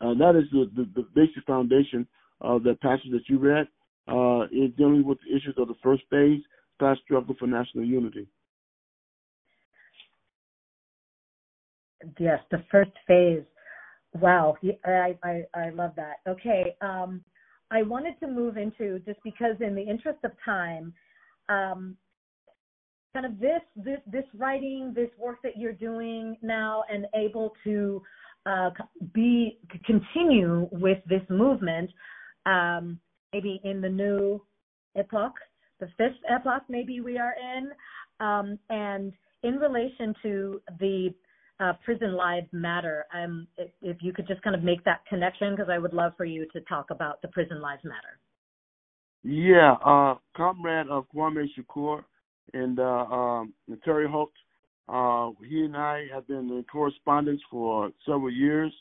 uh, 0.00 0.14
that 0.14 0.36
is 0.36 0.50
the, 0.52 0.70
the, 0.74 0.88
the, 0.94 1.06
basic 1.14 1.44
foundation 1.46 2.06
of 2.40 2.62
the 2.62 2.74
passage 2.82 3.10
that 3.12 3.28
you 3.28 3.38
read. 3.38 3.66
Uh, 4.08 4.42
is 4.46 4.72
dealing 4.76 5.04
with 5.06 5.16
the 5.20 5.36
issues 5.36 5.54
of 5.58 5.68
the 5.68 5.76
first 5.80 6.02
phase, 6.10 6.42
class 6.80 6.96
struggle 7.04 7.36
for 7.38 7.46
national 7.46 7.84
unity. 7.84 8.26
Yes, 12.18 12.40
the 12.50 12.64
first 12.68 12.90
phase. 13.06 13.44
Wow, 14.14 14.56
I 14.84 15.16
I, 15.22 15.42
I 15.54 15.70
love 15.70 15.92
that. 15.94 16.16
Okay, 16.28 16.74
um, 16.80 17.22
I 17.72 17.82
wanted 17.82 18.20
to 18.20 18.26
move 18.26 18.58
into 18.58 18.98
just 19.00 19.18
because, 19.24 19.56
in 19.60 19.74
the 19.74 19.82
interest 19.82 20.18
of 20.24 20.32
time, 20.44 20.92
um, 21.48 21.96
kind 23.14 23.26
of 23.26 23.40
this 23.40 23.62
this 23.74 23.98
this 24.06 24.24
writing, 24.36 24.92
this 24.94 25.10
work 25.18 25.38
that 25.42 25.56
you're 25.56 25.72
doing 25.72 26.36
now, 26.42 26.84
and 26.92 27.06
able 27.14 27.52
to 27.64 28.02
uh, 28.44 28.70
be 29.14 29.58
continue 29.86 30.68
with 30.70 30.98
this 31.08 31.22
movement, 31.30 31.90
um, 32.44 32.98
maybe 33.32 33.60
in 33.64 33.80
the 33.80 33.88
new 33.88 34.40
epoch, 34.96 35.34
the 35.80 35.88
fifth 35.96 36.20
epoch, 36.28 36.62
maybe 36.68 37.00
we 37.00 37.18
are 37.18 37.34
in, 37.56 37.70
um, 38.20 38.58
and 38.68 39.12
in 39.42 39.56
relation 39.56 40.14
to 40.22 40.60
the 40.78 41.14
uh, 41.60 41.72
Prison 41.84 42.14
Lives 42.14 42.48
Matter. 42.52 43.04
Um, 43.14 43.46
if, 43.56 43.70
if, 43.82 43.96
you 44.00 44.12
could 44.12 44.26
just 44.26 44.42
kind 44.42 44.56
of 44.56 44.62
make 44.62 44.84
that 44.84 45.04
connection, 45.08 45.54
because 45.54 45.70
I 45.70 45.78
would 45.78 45.92
love 45.92 46.12
for 46.16 46.24
you 46.24 46.46
to 46.52 46.60
talk 46.62 46.90
about 46.90 47.22
the 47.22 47.28
Prison 47.28 47.60
Lives 47.60 47.84
Matter. 47.84 48.18
Yeah, 49.22 49.74
uh, 49.84 50.16
comrade 50.36 50.88
of 50.88 51.04
Kwame 51.14 51.46
Shakur 51.56 52.02
and 52.54 52.78
uh, 52.78 52.82
um, 52.82 53.52
Terry 53.84 54.08
Holt, 54.08 54.32
uh, 54.88 55.30
he 55.48 55.64
and 55.64 55.76
I 55.76 56.06
have 56.12 56.26
been 56.26 56.50
in 56.50 56.64
correspondence 56.70 57.40
for 57.50 57.90
several 58.04 58.32
years, 58.32 58.72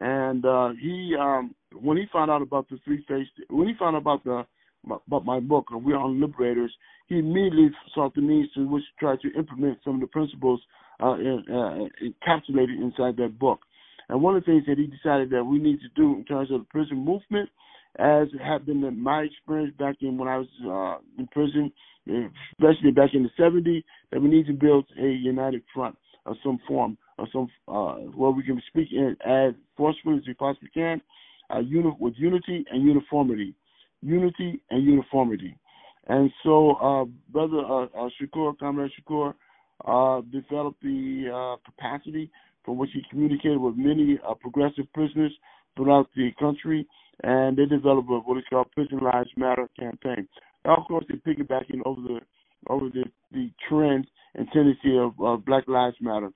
and 0.00 0.44
uh, 0.44 0.70
he, 0.80 1.16
um, 1.18 1.54
when 1.72 1.96
he 1.96 2.04
found 2.12 2.30
out 2.30 2.42
about 2.42 2.68
the 2.68 2.78
three 2.84 3.04
phase, 3.08 3.26
when 3.48 3.68
he 3.68 3.74
found 3.78 3.96
out 3.96 4.02
about 4.02 4.24
the 4.24 4.46
about 4.84 5.24
my 5.24 5.40
book, 5.40 5.66
We 5.70 5.92
Are 5.92 6.08
Liberators, 6.08 6.72
he 7.08 7.18
immediately 7.18 7.70
sought 7.94 8.14
the 8.14 8.20
means 8.20 8.48
to 8.54 8.66
which 8.66 8.84
try 8.98 9.16
to 9.16 9.32
implement 9.36 9.78
some 9.84 9.96
of 9.96 10.00
the 10.00 10.06
principles 10.06 10.60
uh, 11.00 11.12
uh, 11.12 11.88
encapsulated 12.02 12.80
inside 12.80 13.16
that 13.16 13.38
book. 13.38 13.60
And 14.08 14.22
one 14.22 14.36
of 14.36 14.44
the 14.44 14.46
things 14.46 14.64
that 14.66 14.78
he 14.78 14.86
decided 14.86 15.30
that 15.30 15.44
we 15.44 15.58
need 15.58 15.80
to 15.80 15.88
do 15.94 16.14
in 16.14 16.24
terms 16.24 16.50
of 16.50 16.60
the 16.60 16.66
prison 16.66 16.98
movement, 17.04 17.50
as 17.98 18.28
had 18.42 18.64
been 18.64 18.82
in 18.84 19.00
my 19.00 19.22
experience 19.22 19.74
back 19.78 19.96
in 20.00 20.16
when 20.16 20.28
I 20.28 20.38
was 20.38 20.48
uh, 20.64 21.02
in 21.18 21.26
prison, 21.28 21.72
especially 22.06 22.90
back 22.92 23.10
in 23.12 23.22
the 23.22 23.42
70s, 23.42 23.84
that 24.12 24.20
we 24.20 24.28
need 24.28 24.46
to 24.46 24.52
build 24.52 24.86
a 24.98 25.06
united 25.06 25.62
front 25.74 25.96
of 26.26 26.36
some 26.42 26.58
form, 26.66 26.96
of 27.18 27.28
some 27.32 27.48
uh, 27.68 27.94
where 28.14 28.30
we 28.30 28.42
can 28.42 28.62
speak 28.68 28.88
in 28.92 29.16
as 29.26 29.54
forcefully 29.76 30.16
as 30.18 30.26
we 30.26 30.34
possibly 30.34 30.70
can, 30.72 31.00
uh, 31.54 31.60
uni- 31.60 31.96
with 31.98 32.14
unity 32.16 32.64
and 32.70 32.82
uniformity, 32.82 33.54
unity 34.02 34.62
and 34.70 34.84
uniformity. 34.84 35.56
And 36.08 36.30
so, 36.42 36.72
uh, 36.76 37.04
brother 37.30 37.58
uh, 37.58 37.84
uh, 37.84 38.08
Shakur, 38.20 38.58
Comrade 38.58 38.90
Shakur, 38.98 39.34
uh, 39.84 40.20
developed 40.32 40.82
the 40.82 41.30
uh, 41.32 41.56
capacity 41.64 42.30
for 42.64 42.76
which 42.76 42.90
he 42.92 43.02
communicated 43.10 43.58
with 43.58 43.76
many 43.76 44.18
uh, 44.28 44.34
progressive 44.34 44.92
prisoners 44.92 45.32
throughout 45.76 46.08
the 46.16 46.30
country, 46.38 46.86
and 47.22 47.56
they 47.56 47.64
developed 47.64 48.08
what 48.08 48.38
is 48.38 48.44
called 48.50 48.70
Prison 48.72 48.98
Lives 48.98 49.30
Matter 49.36 49.68
campaign. 49.78 50.28
Now, 50.64 50.76
of 50.76 50.84
course, 50.86 51.04
they're 51.08 51.34
piggybacking 51.34 51.80
over 51.84 52.00
the 52.00 52.20
over 52.68 52.88
the 52.88 53.04
the 53.32 53.50
trend 53.68 54.06
and 54.34 54.48
tendency 54.52 54.98
of 54.98 55.44
Black 55.44 55.66
Lives 55.68 55.96
Matter, 56.00 56.30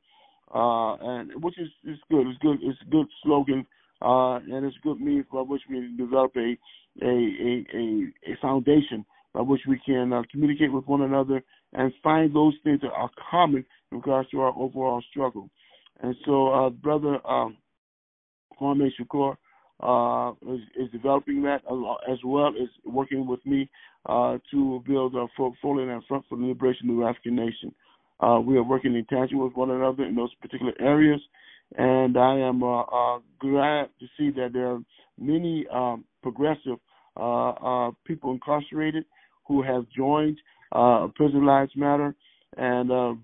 uh, 0.54 0.94
and 0.94 1.42
which 1.42 1.58
is 1.58 1.68
is 1.84 1.98
good. 2.10 2.26
It's 2.26 2.38
good. 2.38 2.58
It's 2.62 2.78
a 2.86 2.90
good 2.90 3.06
slogan, 3.22 3.66
uh, 4.00 4.36
and 4.36 4.64
it's 4.64 4.76
a 4.76 4.86
good 4.86 5.00
means 5.00 5.26
by 5.32 5.40
which 5.40 5.62
we 5.68 5.94
develop 5.96 6.32
a 6.36 6.56
a 7.02 7.08
a 7.08 7.66
a, 7.74 8.32
a 8.32 8.36
foundation 8.40 9.04
by 9.34 9.40
which 9.40 9.62
we 9.66 9.80
can 9.84 10.12
uh, 10.12 10.22
communicate 10.30 10.72
with 10.72 10.86
one 10.86 11.02
another 11.02 11.42
and 11.72 11.92
find 12.02 12.34
those 12.34 12.54
things 12.64 12.80
that 12.82 12.92
are 12.92 13.10
common 13.30 13.64
in 13.90 13.98
regards 13.98 14.28
to 14.30 14.40
our 14.40 14.52
overall 14.56 15.02
struggle. 15.10 15.48
And 16.00 16.14
so, 16.24 16.48
uh, 16.48 16.70
brother 16.70 17.18
um, 17.26 17.56
Kwame 18.60 18.88
Shakur 19.00 19.36
uh, 19.80 20.32
is, 20.52 20.60
is, 20.76 20.90
developing 20.92 21.42
that 21.42 21.62
as 22.10 22.18
well 22.24 22.48
as 22.48 22.68
working 22.84 23.26
with 23.26 23.44
me 23.44 23.68
uh, 24.06 24.38
to 24.50 24.82
build 24.86 25.14
a 25.16 25.26
portfolio 25.36 25.92
and 25.92 26.04
front 26.06 26.24
for 26.28 26.38
the 26.38 26.44
liberation 26.44 26.90
of 26.90 26.96
the 26.96 27.04
African 27.04 27.34
nation. 27.34 27.74
Uh, 28.20 28.38
we 28.38 28.56
are 28.56 28.62
working 28.62 28.94
in 28.94 29.04
tandem 29.06 29.38
with 29.38 29.54
one 29.54 29.70
another 29.70 30.04
in 30.04 30.14
those 30.14 30.32
particular 30.36 30.72
areas, 30.78 31.20
and 31.76 32.16
I 32.16 32.38
am 32.38 32.62
uh, 32.62 32.82
uh, 32.82 33.18
glad 33.40 33.88
to 33.98 34.06
see 34.16 34.30
that 34.36 34.52
there 34.52 34.68
are 34.68 34.80
many 35.18 35.66
um, 35.72 36.04
progressive 36.22 36.78
people 38.06 38.32
incarcerated 38.32 39.04
who 39.48 39.62
have 39.62 39.84
joined 39.94 40.38
uh, 40.72 41.08
Prison 41.14 41.44
Lives 41.44 41.72
Matter 41.76 42.14
and 42.56 42.90
uh, 42.90 43.14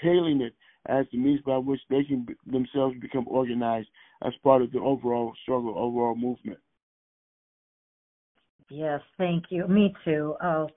hailing 0.00 0.40
it 0.40 0.54
as 0.86 1.06
the 1.12 1.18
means 1.18 1.40
by 1.46 1.56
which 1.56 1.80
they 1.88 2.04
can 2.04 2.26
themselves 2.46 2.96
become 3.00 3.26
organized 3.28 3.88
as 4.24 4.32
part 4.42 4.62
of 4.62 4.70
the 4.72 4.78
overall 4.78 5.32
struggle, 5.42 5.74
overall 5.76 6.14
movement. 6.14 6.58
Yes, 8.70 9.00
thank 9.18 9.44
you. 9.50 9.66
Me 9.68 9.94
too. 10.04 10.34
Oh, 10.42 10.68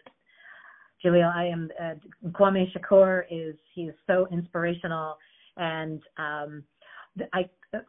Jalil, 1.04 1.34
I 1.34 1.46
am. 1.46 1.70
Uh, 1.80 2.30
Kwame 2.30 2.66
Shakur 2.72 3.24
is 3.30 3.56
he 3.74 3.84
is 3.84 3.96
so 4.06 4.28
inspirational, 4.32 5.18
and 5.58 6.02
um, 6.18 6.64
I. 7.34 7.50
Uh, 7.74 7.80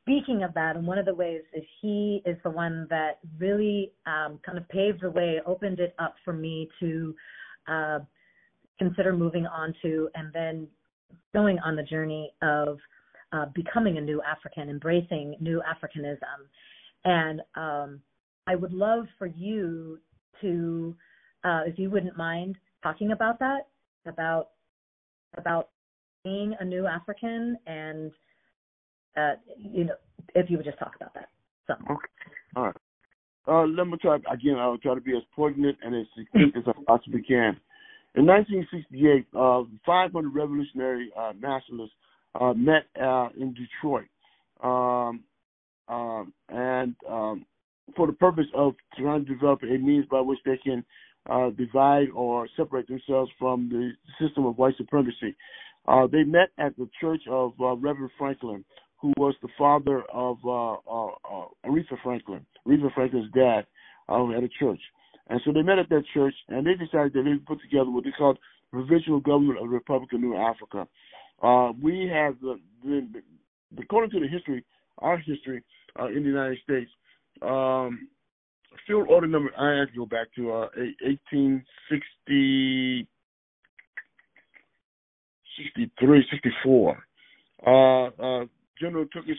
speaking 0.00 0.44
of 0.44 0.54
that, 0.54 0.76
and 0.76 0.86
one 0.86 0.96
of 0.96 1.06
the 1.06 1.14
ways 1.14 1.42
is 1.54 1.64
he 1.80 2.22
is 2.24 2.36
the 2.44 2.50
one 2.50 2.86
that 2.88 3.18
really 3.38 3.90
um, 4.06 4.38
kind 4.46 4.56
of 4.56 4.68
paved 4.68 5.00
the 5.02 5.10
way, 5.10 5.40
opened 5.44 5.80
it 5.80 5.92
up 5.98 6.14
for 6.24 6.32
me 6.32 6.68
to 6.78 7.14
uh, 7.68 8.00
consider 8.78 9.12
moving 9.12 9.46
on 9.46 9.74
to, 9.82 10.08
and 10.14 10.32
then 10.32 10.66
going 11.32 11.58
on 11.60 11.76
the 11.76 11.82
journey 11.82 12.32
of 12.42 12.78
uh, 13.32 13.46
becoming 13.54 13.98
a 13.98 14.00
new 14.00 14.22
African, 14.22 14.68
embracing 14.68 15.36
new 15.40 15.62
Africanism, 15.62 16.48
and 17.04 17.40
um, 17.56 18.00
I 18.46 18.54
would 18.54 18.72
love 18.72 19.06
for 19.18 19.26
you 19.26 19.98
to, 20.40 20.94
uh, 21.44 21.62
if 21.66 21.78
you 21.78 21.90
wouldn't 21.90 22.16
mind 22.16 22.56
talking 22.82 23.12
about 23.12 23.38
that, 23.40 23.68
about 24.06 24.50
about 25.36 25.70
being 26.22 26.54
a 26.60 26.64
new 26.64 26.86
African, 26.86 27.56
and 27.66 28.12
uh, 29.16 29.32
you 29.58 29.84
know, 29.84 29.94
if 30.34 30.50
you 30.50 30.56
would 30.56 30.66
just 30.66 30.78
talk 30.78 30.92
about 30.96 31.14
that. 31.14 31.28
So. 31.66 31.74
Okay. 31.90 32.06
All 32.56 32.64
right. 32.64 32.76
Uh, 33.46 33.64
let 33.64 33.86
me 33.86 33.96
try 34.00 34.16
again. 34.16 34.56
I'll 34.58 34.78
try 34.78 34.94
to 34.94 35.00
be 35.00 35.16
as 35.16 35.22
poignant 35.36 35.76
and 35.82 35.94
as 35.94 36.06
succinct 36.16 36.56
as 36.56 36.64
I 36.66 36.72
possibly 36.86 37.22
can. 37.22 37.60
In 38.14 38.26
1968, 38.26 39.26
uh, 39.36 39.64
500 39.84 40.34
revolutionary 40.34 41.10
uh, 41.18 41.32
nationalists 41.38 41.92
uh, 42.40 42.54
met 42.54 42.86
uh, 43.00 43.28
in 43.38 43.54
Detroit, 43.54 44.06
um, 44.62 45.24
um, 45.88 46.32
and 46.48 46.94
um, 47.08 47.44
for 47.96 48.06
the 48.06 48.12
purpose 48.14 48.46
of 48.54 48.74
trying 48.96 49.26
to 49.26 49.34
develop 49.34 49.62
a 49.62 49.78
means 49.78 50.06
by 50.10 50.20
which 50.20 50.38
they 50.46 50.56
can 50.56 50.84
uh, 51.28 51.50
divide 51.50 52.08
or 52.14 52.48
separate 52.56 52.86
themselves 52.86 53.30
from 53.38 53.68
the 53.68 53.90
system 54.24 54.46
of 54.46 54.56
white 54.56 54.76
supremacy. 54.76 55.36
They 56.12 56.24
met 56.24 56.48
at 56.58 56.76
the 56.76 56.88
church 57.00 57.22
of 57.28 57.52
Reverend 57.58 58.10
Franklin, 58.16 58.64
who 59.04 59.12
was 59.18 59.34
the 59.42 59.48
father 59.58 60.02
of 60.14 60.38
uh, 60.46 60.76
uh, 60.90 61.08
uh, 61.30 61.46
Aretha 61.66 61.98
Franklin, 62.02 62.46
Aretha 62.66 62.90
Franklin's 62.94 63.30
dad, 63.34 63.66
uh, 64.08 64.30
at 64.30 64.42
a 64.42 64.48
church. 64.58 64.80
And 65.28 65.38
so 65.44 65.52
they 65.52 65.60
met 65.60 65.78
at 65.78 65.90
that 65.90 66.04
church, 66.14 66.32
and 66.48 66.66
they 66.66 66.72
decided 66.72 67.12
that 67.12 67.24
they 67.24 67.34
put 67.46 67.60
together 67.60 67.90
what 67.90 68.04
they 68.04 68.12
called 68.16 68.38
Provisional 68.70 69.20
Government 69.20 69.58
of 69.58 69.66
the 69.66 69.74
Republic 69.74 70.10
of 70.14 70.20
New 70.20 70.34
Africa. 70.34 70.88
Uh, 71.42 71.72
we 71.82 72.10
have 72.10 72.40
the, 72.40 72.58
the, 72.82 73.06
according 73.78 74.10
to 74.12 74.20
the 74.20 74.26
history, 74.26 74.64
our 75.00 75.18
history 75.18 75.62
uh, 76.00 76.06
in 76.06 76.22
the 76.22 76.30
United 76.30 76.56
States, 76.64 76.90
um, 77.42 78.08
field 78.86 79.06
order 79.10 79.26
number, 79.26 79.50
I 79.58 79.80
have 79.80 79.90
to 79.90 79.96
go 79.98 80.06
back 80.06 80.28
to 80.36 80.50
uh, 80.50 80.68
1860, 81.02 83.06
63, 85.58 86.26
64. 86.30 87.04
Uh, 87.66 88.06
uh, 88.06 88.44
General 88.80 89.04
Tookie 89.06 89.34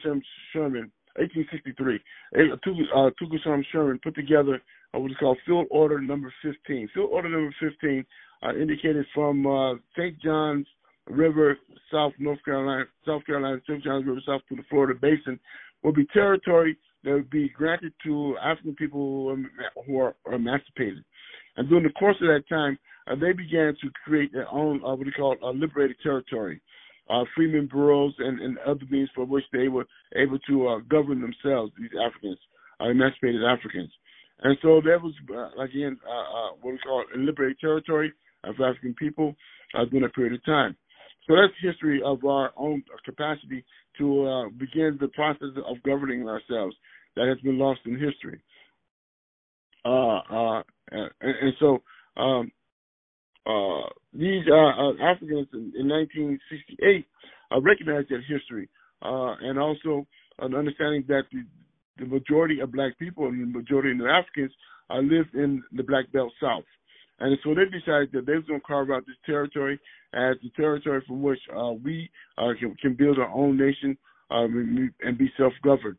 Sherman, 0.54 0.92
1863. 1.16 2.00
Uh, 2.36 3.10
Tookie 3.22 3.66
Sherman 3.72 4.00
put 4.04 4.16
together 4.16 4.62
uh, 4.94 5.00
what 5.00 5.12
is 5.12 5.18
called 5.18 5.38
Field 5.46 5.68
Order 5.72 6.00
Number 6.02 6.34
15. 6.42 6.90
Field 6.94 7.10
Order 7.12 7.30
Number 7.30 7.54
15 7.60 8.06
uh, 8.44 8.56
indicated 8.56 9.06
from 9.14 9.46
uh, 9.48 9.76
St. 9.98 10.20
John's 10.22 10.68
River, 11.08 11.58
South 11.92 12.14
North 12.20 12.44
Carolina, 12.44 12.86
South 13.06 13.26
Carolina, 13.26 13.62
St. 13.68 13.84
John's 13.84 14.06
River, 14.06 14.22
south 14.26 14.42
to 14.50 14.56
the 14.56 14.64
Florida 14.70 15.00
Basin, 15.00 15.40
will 15.84 15.94
be 15.94 16.06
territory 16.14 16.78
that 17.04 17.14
would 17.14 17.30
be 17.30 17.50
granted 17.50 17.94
to 18.04 18.36
African 18.44 18.76
people 18.76 19.00
who 19.00 19.30
are, 19.30 19.84
who 19.86 20.00
are 20.00 20.34
emancipated. 20.34 21.04
And 21.58 21.70
during 21.70 21.84
the 21.84 21.92
course 21.92 22.18
of 22.22 22.28
that 22.28 22.44
time, 22.50 22.78
uh, 23.08 23.16
they 23.16 23.34
began 23.34 23.76
to 23.82 23.90
create 24.04 24.34
their 24.34 24.52
own, 24.52 24.84
uh, 24.84 24.96
what 24.96 25.06
they 25.06 25.12
call 25.12 25.38
a 25.44 25.52
liberated 25.52 25.98
territory, 26.02 26.60
uh, 27.10 27.24
freemen 27.36 27.68
bureaus 27.68 28.14
and, 28.20 28.39
and 28.39 28.58
other 28.60 28.86
means 28.89 29.10
for 29.16 29.26
which 29.26 29.43
they 29.51 29.68
were 29.68 29.86
able 30.16 30.39
to 30.39 30.68
uh, 30.68 30.80
govern 30.89 31.22
themselves, 31.22 31.72
these 31.78 31.91
Africans, 32.01 32.39
uh, 32.82 32.89
emancipated 32.89 33.43
Africans. 33.43 33.91
And 34.43 34.58
so 34.62 34.82
there 34.84 34.99
was, 34.99 35.14
uh, 35.34 35.62
again, 35.62 35.97
uh, 36.06 36.12
uh, 36.12 36.49
what 36.62 36.72
we 36.72 36.78
call 36.80 37.03
a 37.14 37.18
liberated 37.18 37.60
territory 37.60 38.12
of 38.43 38.56
African 38.56 38.93
people 38.95 39.36
uh, 39.74 39.86
during 39.86 40.03
that 40.03 40.14
period 40.14 40.34
of 40.34 40.45
time. 40.45 40.76
So 41.28 41.36
that's 41.36 41.53
the 41.62 41.70
history 41.70 42.01
of 42.06 42.24
our 42.26 42.51
own 42.56 42.84
capacity 43.03 43.64
to 43.97 44.28
uh, 44.28 44.49
begin 44.49 44.97
the 44.99 45.08
process 45.10 45.47
of 45.66 45.82
governing 45.84 46.28
ourselves 46.28 46.76
that 47.16 47.28
has 47.28 47.39
been 47.39 47.58
lost 47.58 47.80
in 47.86 47.93
history. 47.93 48.41
Uh, 49.86 50.18
uh, 50.18 50.64
and, 50.91 51.12
and, 51.22 51.53
so 51.60 51.82
um, 52.18 52.51
uh, 53.46 53.88
these 54.14 54.43
uh, 54.52 54.91
Africans 55.02 55.48
in, 55.54 55.74
in 55.78 55.88
1968 55.89 57.06
recognized 57.62 58.10
that 58.10 58.22
history 58.28 58.70
and 59.02 59.60
also 59.60 60.06
an 60.39 60.56
understanding 60.56 61.06
that 61.08 61.24
the, 61.32 61.46
the 61.98 62.06
majority 62.06 62.60
of 62.60 62.72
black 62.72 62.98
people 62.98 63.28
and 63.28 63.41
the 63.41 63.58
majority 63.58 63.91
of 63.91 64.06
Africans 64.06 64.52
lived 64.91 65.34
in 65.36 65.64
the 65.72 65.84
Black 65.84 66.12
Belt 66.12 66.32
South. 66.41 66.64
And 67.20 67.38
so 67.43 67.54
they 67.56 67.66
decided 67.66 68.12
that 68.12 68.26
they 68.26 68.34
were 68.34 68.41
going 68.41 68.60
to 68.60 68.68
carve 68.68 68.91
out 68.91 69.06
this 69.06 69.16
territory 69.26 69.80
as 70.14 70.36
the 70.43 70.50
territory 70.56 71.02
from 71.08 71.22
which 71.22 71.39
uh, 71.56 71.72
we 71.72 72.10
uh, 72.38 72.52
can, 72.60 72.76
can, 72.82 72.93
build 72.93 73.20
our 73.20 73.30
own 73.30 73.58
nation 73.58 73.98
um, 74.32 74.91
and 75.02 75.18
be 75.18 75.32
self-governed 75.38 75.98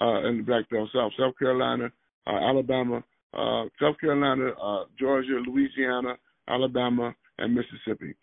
uh, 0.00 0.28
in 0.28 0.38
the 0.38 0.42
Black 0.42 0.68
Belt 0.68 0.88
South, 0.94 1.12
South 1.18 1.38
Carolina, 1.38 1.90
uh, 2.26 2.36
Alabama, 2.36 3.02
uh, 3.34 3.64
South 3.80 3.98
Carolina, 4.00 4.50
uh, 4.62 4.84
Georgia, 4.98 5.40
Louisiana, 5.46 6.16
Alabama, 6.48 7.14
and 7.38 7.54
Mississippi. 7.54 8.14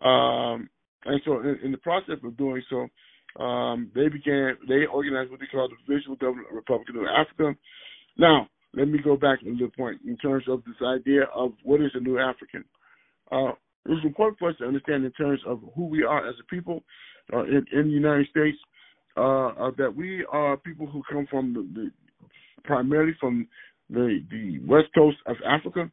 Um, 0.00 0.68
and 1.04 1.20
so, 1.24 1.40
in, 1.40 1.58
in, 1.64 1.72
the 1.72 1.78
process 1.78 2.16
of 2.24 2.36
doing 2.36 2.62
so, 2.70 2.88
um, 3.42 3.90
they 3.94 4.08
began. 4.08 4.56
They 4.68 4.86
organized 4.86 5.30
what 5.30 5.40
they 5.40 5.46
called 5.46 5.72
the 5.72 5.76
Provisional 5.84 6.16
Government 6.16 6.48
Republic 6.52 6.88
of 6.90 7.06
Africa. 7.06 7.58
Now, 8.18 8.48
let 8.74 8.88
me 8.88 8.98
go 9.02 9.16
back 9.16 9.40
a 9.42 9.50
the 9.50 9.70
point 9.76 10.00
in 10.06 10.16
terms 10.18 10.44
of 10.48 10.62
this 10.64 10.76
idea 10.86 11.24
of 11.34 11.52
what 11.62 11.80
is 11.80 11.90
a 11.94 12.00
new 12.00 12.18
African. 12.18 12.64
Uh, 13.30 13.52
it's 13.86 14.04
important 14.04 14.38
for 14.38 14.50
us 14.50 14.56
to 14.58 14.66
understand 14.66 15.04
in 15.04 15.12
terms 15.12 15.40
of 15.46 15.60
who 15.74 15.86
we 15.86 16.04
are 16.04 16.28
as 16.28 16.34
a 16.40 16.54
people 16.54 16.82
uh, 17.32 17.42
in, 17.44 17.64
in, 17.72 17.88
the 17.88 17.92
United 17.92 18.28
States 18.28 18.56
uh, 19.16 19.48
uh, 19.48 19.70
that 19.76 19.94
we 19.94 20.24
are 20.30 20.56
people 20.56 20.86
who 20.86 21.02
come 21.10 21.26
from 21.30 21.52
the, 21.52 21.80
the, 21.80 21.90
primarily 22.64 23.14
from 23.20 23.46
the 23.90 24.20
the 24.30 24.58
west 24.66 24.88
coast 24.94 25.16
of 25.26 25.36
Africa, 25.46 25.90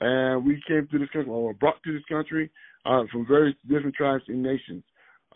and 0.00 0.44
we 0.44 0.62
came 0.66 0.88
to 0.90 0.98
this 0.98 1.08
country 1.10 1.30
or 1.30 1.44
were 1.44 1.54
brought 1.54 1.82
to 1.84 1.92
this 1.92 2.04
country 2.08 2.50
uh, 2.86 3.02
from 3.10 3.26
various 3.26 3.56
different 3.68 3.94
tribes 3.94 4.24
and 4.28 4.42
nations. 4.42 4.82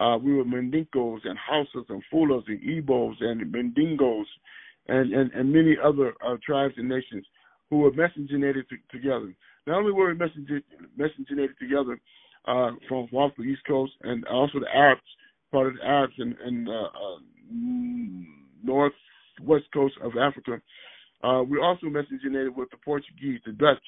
Uh, 0.01 0.17
we 0.23 0.33
were 0.35 0.45
Mandingos 0.45 1.21
and 1.25 1.39
Hausas 1.39 1.85
and 1.89 2.03
Fulas 2.13 2.43
and 2.47 2.61
Igbos 2.61 3.15
and 3.21 3.53
Mandingos 3.53 4.25
and, 4.89 5.13
and, 5.13 5.31
and 5.33 5.53
many 5.53 5.77
other 5.83 6.15
uh, 6.27 6.37
tribes 6.45 6.75
and 6.77 6.89
nations 6.89 7.27
who 7.71 7.79
were 7.79 7.93
miscegenated 7.93 8.65
t- 8.69 8.77
together. 8.91 9.35
Not 9.67 9.79
only 9.79 9.93
were 9.93 10.15
we 10.15 10.63
miscegenated 10.97 11.57
together 11.61 12.01
uh, 12.47 12.71
from 12.89 13.09
off 13.13 13.33
the 13.37 13.45
East 13.45 13.63
Coast 13.67 13.93
and 14.03 14.25
also 14.27 14.61
the 14.61 14.75
Arabs, 14.75 15.03
part 15.53 15.69
of 15.69 15.75
the 15.75 15.85
Arabs 15.85 16.15
and, 16.19 16.35
and 16.45 16.69
uh, 16.69 16.73
uh, 16.73 17.19
northwest 18.65 19.65
coast 19.73 19.95
of 20.03 20.13
Africa, 20.21 20.61
uh, 21.23 21.43
we 21.43 21.61
also 21.61 21.87
miscegenated 21.87 22.57
with 22.57 22.71
the 22.71 22.77
Portuguese, 22.79 23.41
the 23.47 23.53
Dutch, 23.53 23.79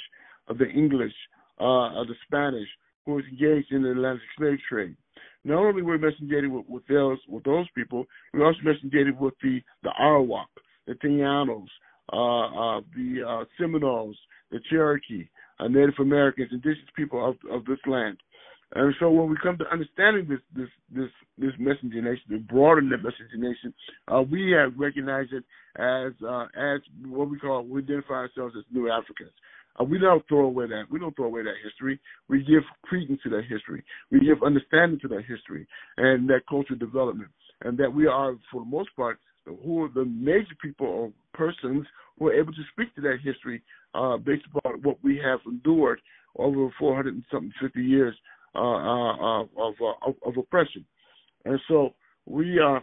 uh, 0.49 0.55
the 0.55 0.69
English, 0.69 1.13
uh, 1.61 2.01
of 2.01 2.07
the 2.09 2.15
Spanish, 2.27 2.69
who 3.07 3.15
was 3.15 3.25
engaged 3.31 3.73
in 3.73 3.83
the 3.83 3.91
Atlantic 3.91 4.23
slave 4.37 4.59
trade. 4.69 4.97
Not 5.45 5.59
only 5.59 5.83
were 5.83 5.99
we 5.99 6.07
miscegenated 6.07 6.51
with, 6.51 6.67
with 6.69 6.87
those 6.89 7.19
with 7.29 7.45
those 7.45 7.67
people, 7.77 8.07
we 8.33 8.43
also 8.43 8.59
miscegenated 8.65 9.19
with 9.21 9.35
the 9.43 9.61
the 9.83 9.91
Arawak, 10.01 10.47
the 10.87 10.95
Tainos, 10.95 11.67
uh, 12.13 12.17
uh, 12.17 12.81
the 12.97 13.23
uh, 13.27 13.45
Seminoles, 13.59 14.17
the 14.51 14.61
Cherokee, 14.71 15.29
uh, 15.61 15.69
Native 15.69 15.95
Americans, 16.01 16.49
indigenous 16.51 16.89
people 16.97 17.29
of, 17.29 17.37
of 17.51 17.65
this 17.67 17.79
land. 17.87 18.17
And 18.75 18.95
so 18.99 19.11
when 19.11 19.31
we 19.31 19.37
come 19.43 19.57
to 19.59 19.71
understanding 19.71 20.27
this 20.29 20.41
this 20.57 20.69
this 20.91 21.11
this 21.39 21.53
nation, 21.61 22.21
the 22.29 22.39
broader 22.39 22.81
miscegenation, 22.81 23.73
uh, 24.09 24.23
we 24.23 24.51
have 24.53 24.73
recognized 24.77 25.33
it 25.33 25.45
as 25.77 26.13
uh, 26.27 26.47
as 26.57 26.81
what 27.07 27.31
we 27.31 27.39
call 27.39 27.63
we 27.65 27.83
identify 27.83 28.15
ourselves 28.15 28.55
as 28.59 28.65
new 28.73 28.91
Africans. 28.91 29.33
Uh, 29.81 29.85
we 29.85 29.99
don't 29.99 30.27
throw 30.29 30.47
away 30.47 30.67
that 30.67 30.85
we 30.91 30.99
don't 30.99 31.15
throw 31.17 31.27
away 31.27 31.43
that 31.43 31.55
history. 31.63 31.99
We 32.29 32.45
give 32.45 32.63
credence 32.83 33.21
to 33.25 33.31
that 33.31 33.45
history. 33.49 33.83
We 34.11 34.21
give 34.21 34.43
understanding 34.43 35.01
to 35.01 35.09
that 35.09 35.25
history 35.27 35.67
and 35.97 36.29
that 36.29 36.43
cultural 36.49 36.79
development, 36.79 37.31
and 37.63 37.77
that 37.79 37.93
we 37.93 38.07
are 38.07 38.35
for 38.53 38.63
the 38.63 38.71
most 38.71 38.91
part 38.97 39.19
who 39.47 39.85
are 39.85 39.91
the 39.95 40.05
major 40.05 40.55
people 40.63 40.87
or 40.87 41.13
persons 41.33 41.87
who 42.19 42.29
are 42.29 42.35
able 42.35 42.53
to 42.53 42.63
speak 42.73 42.95
to 42.95 43.01
that 43.03 43.19
history 43.23 43.63
uh, 43.95 44.17
based 44.17 44.45
upon 44.55 44.81
what 44.83 44.97
we 45.03 45.21
have 45.23 45.41
endured 45.47 46.01
over 46.37 46.69
400 46.79 47.15
and 47.15 47.25
something 47.31 47.53
50 47.61 47.81
years 47.81 48.15
uh, 48.55 48.59
uh, 48.59 49.43
of, 49.43 49.75
uh, 49.81 50.09
of, 50.09 50.15
of 50.25 50.37
oppression. 50.39 50.85
And 51.45 51.61
so 51.69 51.91
we, 52.27 52.59
uh, 52.59 52.79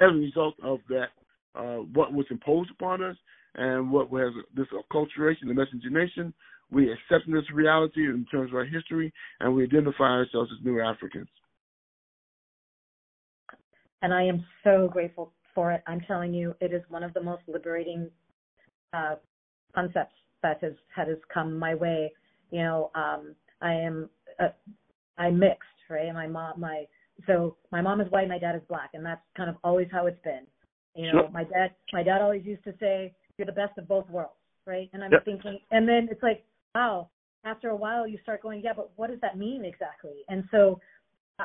as 0.00 0.10
a 0.10 0.14
result 0.14 0.54
of 0.62 0.80
that, 0.88 1.08
uh, 1.54 1.82
what 1.94 2.12
was 2.12 2.26
imposed 2.30 2.70
upon 2.72 3.02
us 3.02 3.16
and 3.54 3.90
what 3.90 4.10
we 4.10 4.20
have 4.20 4.32
this 4.56 4.66
acculturation, 4.72 5.48
the 5.48 5.54
miscegenation. 5.54 6.32
We 6.70 6.90
accept 6.90 7.30
this 7.30 7.44
reality 7.52 8.04
in 8.04 8.26
terms 8.30 8.50
of 8.50 8.56
our 8.56 8.64
history, 8.64 9.12
and 9.40 9.54
we 9.54 9.64
identify 9.64 10.04
ourselves 10.04 10.50
as 10.58 10.64
new 10.64 10.80
Africans. 10.80 11.28
And 14.02 14.12
I 14.12 14.24
am 14.24 14.44
so 14.64 14.88
grateful 14.92 15.32
for 15.54 15.72
it. 15.72 15.82
I'm 15.86 16.00
telling 16.00 16.34
you, 16.34 16.54
it 16.60 16.72
is 16.72 16.82
one 16.88 17.02
of 17.02 17.14
the 17.14 17.22
most 17.22 17.42
liberating 17.46 18.10
uh, 18.92 19.16
concepts 19.74 20.14
that 20.42 20.62
has 20.62 20.72
that 20.96 21.08
has 21.08 21.18
come 21.32 21.58
my 21.58 21.74
way. 21.74 22.12
You 22.50 22.62
know, 22.62 22.90
um, 22.94 23.34
I 23.60 23.72
am 23.72 24.08
uh, 24.40 24.48
I'm 25.16 25.38
mixed, 25.38 25.62
right? 25.88 26.12
My 26.12 26.26
mom, 26.26 26.60
my 26.60 26.84
so 27.26 27.56
my 27.70 27.80
mom 27.80 28.00
is 28.00 28.10
white, 28.10 28.28
my 28.28 28.38
dad 28.38 28.56
is 28.56 28.62
black, 28.68 28.90
and 28.94 29.04
that's 29.04 29.22
kind 29.36 29.48
of 29.48 29.56
always 29.62 29.88
how 29.92 30.06
it's 30.06 30.20
been. 30.24 30.46
You 30.96 31.12
know, 31.12 31.20
Sure. 31.20 31.30
my 31.30 31.44
dad 31.44 31.74
my 31.92 32.02
dad 32.02 32.20
always 32.20 32.44
used 32.44 32.64
to 32.64 32.74
say, 32.80 33.14
"You're 33.38 33.46
the 33.46 33.52
best 33.52 33.76
of 33.78 33.88
both 33.88 34.08
worlds," 34.10 34.34
right? 34.66 34.88
And 34.92 35.02
I'm 35.04 35.12
Yep. 35.12 35.24
thinking, 35.24 35.58
and 35.70 35.88
then 35.88 36.08
it's 36.10 36.22
like, 36.22 36.44
wow. 36.74 37.10
After 37.46 37.68
a 37.68 37.76
while, 37.76 38.08
you 38.08 38.18
start 38.22 38.40
going, 38.40 38.62
yeah, 38.64 38.72
but 38.74 38.90
what 38.96 39.10
does 39.10 39.20
that 39.20 39.36
mean 39.36 39.66
exactly? 39.66 40.24
And 40.28 40.44
so, 40.50 40.80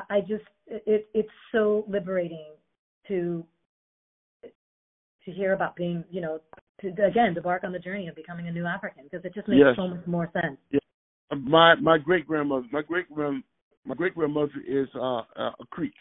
I 0.08 0.20
just 0.20 0.44
it 0.66 1.08
it's 1.12 1.28
so 1.52 1.84
liberating 1.88 2.52
to 3.08 3.44
to 5.24 5.30
hear 5.30 5.52
about 5.52 5.76
being, 5.76 6.04
you 6.10 6.20
know, 6.20 6.40
to 6.80 6.88
again 6.88 7.32
to 7.32 7.38
embark 7.38 7.64
on 7.64 7.72
the 7.72 7.78
journey 7.78 8.08
of 8.08 8.14
becoming 8.14 8.48
a 8.48 8.52
new 8.52 8.66
African 8.66 9.04
because 9.04 9.24
it 9.24 9.34
just 9.34 9.48
makes 9.48 9.60
Yes. 9.60 9.76
so 9.76 9.88
much 9.88 10.06
more 10.06 10.30
sense. 10.32 10.58
my 11.30 11.74
my 11.76 11.98
great 11.98 12.26
grandmother 12.26 12.66
my 12.72 12.82
great 12.82 13.12
grand 13.12 13.42
my 13.84 13.94
great 13.94 14.14
grandmother 14.14 14.52
is 14.66 14.88
uh, 14.94 15.18
uh, 15.18 15.52
a 15.60 15.66
creek, 15.70 15.94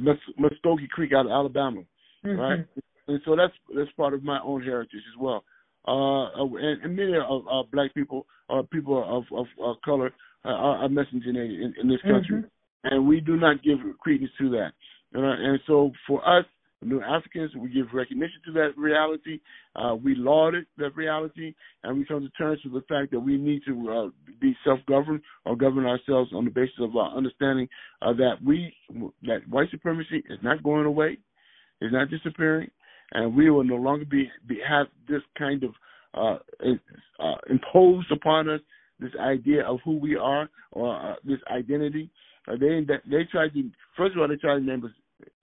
Mus- 0.00 0.16
Muskogee 0.38 0.88
Creek 0.88 1.12
out 1.12 1.26
of 1.26 1.32
Alabama, 1.32 1.82
right? 2.24 2.64
And 3.08 3.20
so 3.24 3.36
that's 3.36 3.52
that's 3.76 3.90
part 3.92 4.14
of 4.14 4.22
my 4.22 4.40
own 4.44 4.62
heritage 4.62 5.02
as 5.12 5.18
well. 5.20 5.44
Uh, 5.86 6.24
uh, 6.40 6.46
and, 6.56 6.82
and 6.82 6.96
many 6.96 7.14
of 7.16 7.42
uh, 7.50 7.62
black 7.72 7.92
people 7.94 8.26
or 8.48 8.62
people 8.62 9.02
of 9.04 9.24
of, 9.36 9.46
of 9.60 9.76
color 9.84 10.12
uh, 10.44 10.48
are, 10.48 10.76
are 10.84 10.88
miscegenated 10.88 11.60
in, 11.60 11.74
in 11.80 11.88
this 11.88 12.00
country, 12.02 12.42
Mhm. 12.42 12.50
and 12.84 13.06
we 13.06 13.20
do 13.20 13.36
not 13.36 13.62
give 13.62 13.78
credence 14.00 14.30
to 14.38 14.50
that. 14.50 14.72
Uh, 15.14 15.20
and 15.20 15.60
so 15.66 15.92
for 16.06 16.26
us, 16.26 16.44
New 16.84 17.00
Africans, 17.00 17.54
we 17.54 17.68
give 17.68 17.86
recognition 17.92 18.40
to 18.46 18.52
that 18.52 18.76
reality. 18.76 19.38
Uh, 19.76 19.94
we 19.94 20.14
laud 20.16 20.54
it, 20.54 20.66
that 20.78 20.96
reality, 20.96 21.54
and 21.84 21.96
we 21.96 22.04
come 22.04 22.20
to 22.22 22.30
terms 22.30 22.60
with 22.64 22.72
the 22.72 22.86
fact 22.88 23.12
that 23.12 23.20
we 23.20 23.36
need 23.36 23.62
to 23.66 23.90
uh, 23.90 24.08
be 24.40 24.56
self-governed 24.64 25.20
or 25.44 25.56
govern 25.56 25.86
ourselves 25.86 26.30
on 26.32 26.44
the 26.44 26.50
basis 26.50 26.74
of 26.80 26.96
our 26.96 27.16
understanding 27.16 27.68
uh, 28.02 28.12
that 28.12 28.34
we 28.44 28.74
that 29.22 29.46
white 29.48 29.70
supremacy 29.70 30.24
is 30.28 30.38
not 30.42 30.62
going 30.62 30.86
away, 30.86 31.18
is 31.80 31.92
not 31.92 32.10
disappearing, 32.10 32.68
and 33.12 33.34
we 33.34 33.50
will 33.50 33.64
no 33.64 33.76
longer 33.76 34.04
be, 34.04 34.30
be 34.46 34.58
have 34.66 34.86
this 35.08 35.22
kind 35.38 35.62
of 35.64 35.70
uh, 36.14 36.38
uh, 37.18 37.34
imposed 37.48 38.10
upon 38.10 38.48
us 38.48 38.60
this 39.00 39.12
idea 39.20 39.64
of 39.64 39.78
who 39.84 39.96
we 39.96 40.16
are 40.16 40.48
or 40.72 40.94
uh, 40.94 41.14
this 41.24 41.38
identity. 41.50 42.10
Uh, 42.48 42.56
they 42.58 42.84
they 43.10 43.24
try 43.30 43.48
to 43.48 43.70
first 43.96 44.14
of 44.14 44.20
all 44.20 44.28
they 44.28 44.36
tried 44.36 44.54
to 44.58 44.60
name 44.64 44.84
us 44.84 44.90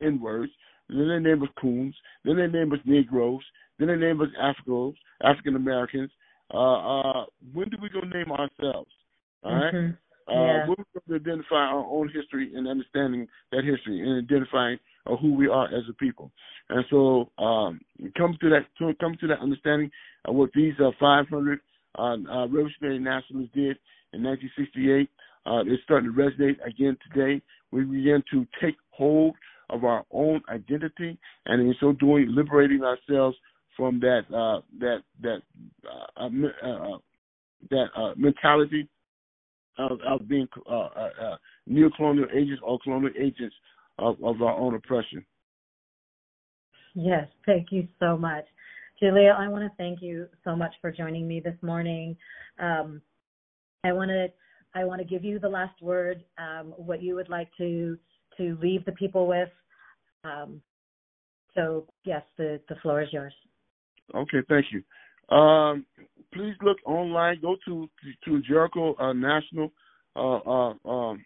N 0.01 0.19
words. 0.21 0.51
Then 0.89 1.07
they 1.07 1.19
name 1.19 1.43
us 1.43 1.49
coons. 1.61 1.95
Then 2.25 2.37
they 2.37 2.47
name 2.47 2.73
us 2.73 2.79
Negroes. 2.85 3.43
Then 3.77 3.89
they 3.89 3.95
name 3.95 4.21
us 4.21 4.29
Afros, 4.41 4.95
African 5.23 5.55
Americans. 5.55 6.11
Uh, 6.53 7.01
uh, 7.01 7.25
when 7.53 7.69
do 7.69 7.77
we 7.81 7.89
go 7.89 7.99
name 8.01 8.31
ourselves? 8.31 8.91
All 9.43 9.53
right. 9.53 9.73
Mhm. 9.73 9.97
Uh, 10.27 10.33
Yeah. 10.33 10.67
We're 10.67 10.75
going 10.75 10.85
to 11.07 11.15
identify 11.15 11.65
our 11.67 11.85
own 11.85 12.09
history 12.09 12.53
and 12.55 12.67
understanding 12.67 13.27
that 13.51 13.63
history 13.63 13.99
and 14.01 14.23
identifying 14.23 14.79
uh, 15.09 15.15
who 15.17 15.33
we 15.33 15.47
are 15.47 15.65
as 15.67 15.83
a 15.89 15.93
people. 15.93 16.31
And 16.69 16.85
so, 16.89 17.29
um, 17.37 17.81
come 18.17 18.37
to 18.41 18.49
that 18.49 18.95
come 18.99 19.17
to 19.19 19.27
that 19.27 19.39
understanding 19.39 19.89
of 20.25 20.35
what 20.35 20.51
these 20.53 20.73
uh, 20.79 20.91
500 20.99 21.59
uh, 21.97 22.01
uh, 22.01 22.15
revolutionary 22.47 22.99
nationalists 22.99 23.53
did 23.53 23.77
in 24.13 24.23
1968. 24.23 25.09
Uh, 25.45 25.63
it's 25.65 25.83
starting 25.83 26.13
to 26.13 26.17
resonate 26.17 26.57
again 26.65 26.97
today. 27.11 27.41
We 27.71 27.83
begin 27.83 28.23
to 28.31 28.45
take 28.61 28.75
hold 28.91 29.35
of 29.69 29.83
our 29.83 30.03
own 30.11 30.41
identity, 30.49 31.17
and 31.45 31.61
in 31.61 31.75
so 31.79 31.93
doing, 31.93 32.27
liberating 32.29 32.83
ourselves 32.83 33.37
from 33.77 33.99
that 34.01 34.21
uh, 34.35 34.61
that 34.79 35.03
that 35.21 35.41
uh, 35.87 36.23
uh, 36.23 36.67
uh, 36.67 36.97
that 37.69 37.85
uh, 37.95 38.13
mentality 38.15 38.87
of, 39.77 39.99
of 40.07 40.27
being 40.27 40.47
uh, 40.69 40.87
neo-colonial 41.65 42.27
agents 42.33 42.61
or 42.63 42.79
colonial 42.83 43.13
agents 43.17 43.55
of, 43.99 44.23
of 44.23 44.41
our 44.41 44.55
own 44.55 44.75
oppression. 44.75 45.25
Yes, 46.95 47.27
thank 47.45 47.67
you 47.71 47.87
so 47.99 48.17
much. 48.17 48.45
Jalil, 49.01 49.35
I 49.35 49.47
want 49.47 49.63
to 49.63 49.75
thank 49.77 50.01
you 50.01 50.27
so 50.43 50.55
much 50.55 50.73
for 50.81 50.91
joining 50.91 51.27
me 51.27 51.39
this 51.39 51.55
morning. 51.61 52.17
Um, 52.59 53.01
I 53.83 53.93
want 53.93 54.09
to 54.09 54.27
I 54.75 54.83
want 54.83 54.99
to 54.99 55.07
give 55.07 55.23
you 55.23 55.39
the 55.39 55.49
last 55.49 55.81
word, 55.81 56.23
um, 56.37 56.73
what 56.77 57.01
you 57.01 57.15
would 57.15 57.29
like 57.29 57.49
to 57.57 57.97
to 58.37 58.57
leave 58.61 58.85
the 58.85 58.91
people 58.93 59.27
with. 59.27 59.49
Um, 60.23 60.61
so 61.55 61.85
yes, 62.03 62.23
the, 62.37 62.59
the 62.69 62.75
floor 62.75 63.01
is 63.01 63.09
yours. 63.11 63.33
Okay, 64.13 64.39
thank 64.47 64.65
you. 64.71 65.35
Um, 65.35 65.85
please 66.33 66.55
look 66.61 66.77
online. 66.85 67.39
Go 67.41 67.55
to 67.65 67.89
to 68.25 68.41
Jericho 68.41 68.95
uh, 68.95 69.13
National 69.13 69.71
uh, 70.15 70.37
uh, 70.37 70.89
um, 70.89 71.23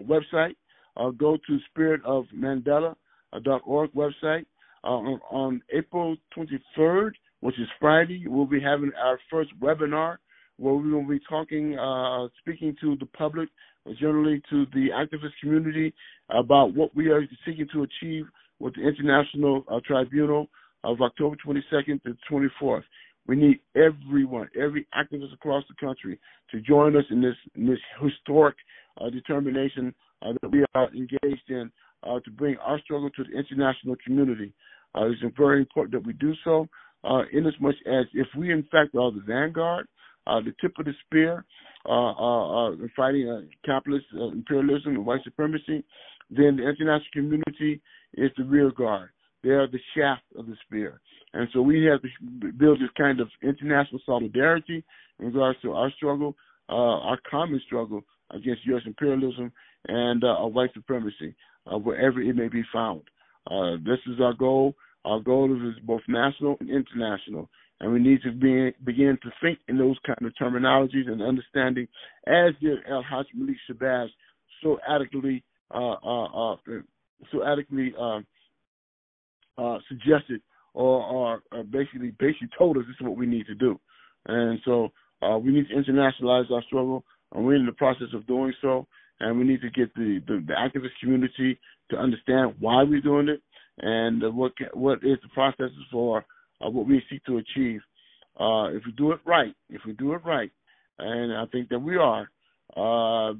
website. 0.00 0.54
Uh, 1.00 1.10
go 1.10 1.38
to 1.46 1.58
spiritofmandela.org 1.72 3.90
website. 3.92 4.44
Uh, 4.82 5.18
on, 5.30 5.62
April 5.72 6.16
23rd, 6.36 7.12
which 7.40 7.58
is 7.58 7.68
Friday, 7.78 8.24
we'll 8.26 8.46
be 8.46 8.60
having 8.60 8.90
our 9.02 9.18
first 9.30 9.50
webinar 9.60 10.16
where 10.56 10.74
we 10.74 10.92
will 10.92 11.06
be 11.06 11.20
talking, 11.28 11.78
uh, 11.78 12.26
speaking 12.38 12.74
to 12.82 12.96
the 12.96 13.06
public, 13.06 13.48
generally 13.98 14.42
to 14.50 14.66
the 14.74 14.88
activist 14.90 15.32
community, 15.40 15.94
about 16.28 16.74
what 16.74 16.94
we 16.94 17.08
are 17.08 17.22
seeking 17.46 17.66
to 17.72 17.82
achieve 17.82 18.26
with 18.58 18.74
the 18.74 18.86
International 18.86 19.64
uh, 19.70 19.80
Tribunal 19.86 20.48
of 20.84 21.00
October 21.00 21.34
22nd 21.46 22.02
to 22.02 22.14
24th. 22.30 22.84
We 23.26 23.36
need 23.36 23.60
everyone, 23.74 24.50
every 24.60 24.86
activist 24.94 25.32
across 25.32 25.64
the 25.68 25.86
country, 25.86 26.20
to 26.50 26.60
join 26.60 26.94
us 26.96 27.04
in 27.10 27.22
this 27.22 27.36
in 27.54 27.66
this 27.66 27.78
historic 28.02 28.56
uh, 29.00 29.08
determination 29.08 29.94
uh, 30.22 30.32
that 30.40 30.50
we 30.50 30.64
are 30.74 30.88
engaged 30.94 31.48
in 31.48 31.70
uh, 32.02 32.20
to 32.20 32.30
bring 32.30 32.56
our 32.58 32.80
struggle 32.80 33.10
to 33.10 33.24
the 33.24 33.38
international 33.38 33.96
community. 34.04 34.52
Uh, 34.94 35.06
it's 35.06 35.20
very 35.36 35.60
important 35.60 35.92
that 35.92 36.06
we 36.06 36.12
do 36.14 36.32
so, 36.44 36.66
uh, 37.04 37.22
in 37.32 37.46
as 37.46 37.54
much 37.60 37.76
as 37.86 38.06
if 38.14 38.26
we 38.36 38.52
in 38.52 38.62
fact 38.64 38.94
are 38.94 39.12
the 39.12 39.22
vanguard, 39.26 39.86
uh, 40.26 40.40
the 40.40 40.52
tip 40.60 40.72
of 40.78 40.84
the 40.84 40.92
spear, 41.06 41.44
uh, 41.88 42.10
uh, 42.10 42.70
fighting 42.96 43.48
capitalist 43.64 44.06
imperialism 44.12 44.96
and 44.96 45.06
white 45.06 45.22
supremacy, 45.24 45.82
then 46.30 46.56
the 46.56 46.68
international 46.68 47.00
community 47.12 47.80
is 48.14 48.30
the 48.36 48.44
rear 48.44 48.70
guard. 48.70 49.10
They 49.42 49.50
are 49.50 49.66
the 49.66 49.80
shaft 49.96 50.22
of 50.36 50.46
the 50.46 50.56
spear. 50.66 51.00
And 51.32 51.48
so 51.52 51.62
we 51.62 51.84
have 51.84 52.02
to 52.02 52.52
build 52.58 52.80
this 52.80 52.90
kind 52.98 53.20
of 53.20 53.28
international 53.42 54.00
solidarity 54.04 54.84
in 55.18 55.26
regards 55.26 55.58
to 55.62 55.72
our 55.72 55.90
struggle, 55.92 56.36
our 56.68 57.18
common 57.30 57.60
struggle 57.64 58.02
against 58.30 58.66
U.S. 58.66 58.82
imperialism 58.84 59.52
and 59.88 60.22
uh, 60.24 60.36
white 60.46 60.72
supremacy, 60.74 61.34
uh, 61.72 61.78
wherever 61.78 62.20
it 62.20 62.36
may 62.36 62.48
be 62.48 62.62
found. 62.72 63.02
Uh, 63.50 63.72
this 63.84 63.98
is 64.06 64.20
our 64.20 64.34
goal. 64.34 64.74
Our 65.04 65.20
goal 65.20 65.54
is 65.54 65.74
both 65.84 66.02
national 66.08 66.56
and 66.60 66.70
international. 66.70 67.48
And 67.80 67.92
we 67.92 67.98
need 67.98 68.20
to 68.22 68.32
be, 68.32 68.74
begin 68.84 69.18
to 69.22 69.30
think 69.40 69.58
in 69.68 69.78
those 69.78 69.96
kind 70.06 70.18
of 70.22 70.32
terminologies 70.40 71.08
and 71.08 71.22
understanding, 71.22 71.88
as 72.26 72.52
did 72.60 72.78
El-Hajj 72.88 73.26
Malik 73.34 73.56
Shabazz 73.70 74.08
so 74.62 74.78
adequately, 74.86 75.42
uh, 75.70 75.94
uh, 76.04 76.52
uh, 76.52 76.56
so 77.32 77.44
adequately 77.46 77.94
uh, 77.98 79.78
suggested 79.88 80.42
or, 80.74 81.40
or, 81.52 81.64
basically 81.64 82.12
basically 82.18 82.48
told 82.56 82.76
us 82.76 82.84
this 82.86 82.96
is 83.00 83.06
what 83.06 83.16
we 83.16 83.26
need 83.26 83.46
to 83.46 83.54
do. 83.54 83.80
And 84.26 84.60
so 84.64 84.90
we 85.42 85.50
need 85.50 85.66
to 85.68 85.74
internationalize 85.74 86.50
our 86.50 86.62
struggle, 86.66 87.04
and 87.32 87.44
we're 87.44 87.56
in 87.56 87.66
the 87.66 87.72
process 87.72 88.08
of 88.14 88.26
doing 88.26 88.52
so. 88.60 88.86
And 89.20 89.38
we 89.38 89.44
need 89.44 89.60
to 89.60 89.70
get 89.70 89.94
the, 89.94 90.20
the, 90.26 90.44
the 90.46 90.54
activist 90.54 90.98
community 91.00 91.58
to 91.90 91.96
understand 91.96 92.54
why 92.58 92.82
we're 92.82 93.00
doing 93.00 93.28
it 93.28 93.42
and 93.78 94.22
what 94.34 94.52
what 94.74 94.98
is 95.02 95.18
the 95.22 95.28
processes 95.34 95.72
for 95.90 96.24
uh, 96.64 96.70
what 96.70 96.86
we 96.86 97.02
seek 97.10 97.24
to 97.24 97.38
achieve. 97.38 97.80
Uh, 98.38 98.68
if 98.68 98.82
we 98.86 98.92
do 98.96 99.12
it 99.12 99.20
right, 99.26 99.54
if 99.68 99.82
we 99.86 99.92
do 99.94 100.12
it 100.14 100.24
right, 100.24 100.50
and 100.98 101.32
I 101.32 101.44
think 101.46 101.68
that 101.70 101.78
we 101.78 101.96
are, 101.96 102.28
uh, 102.76 103.34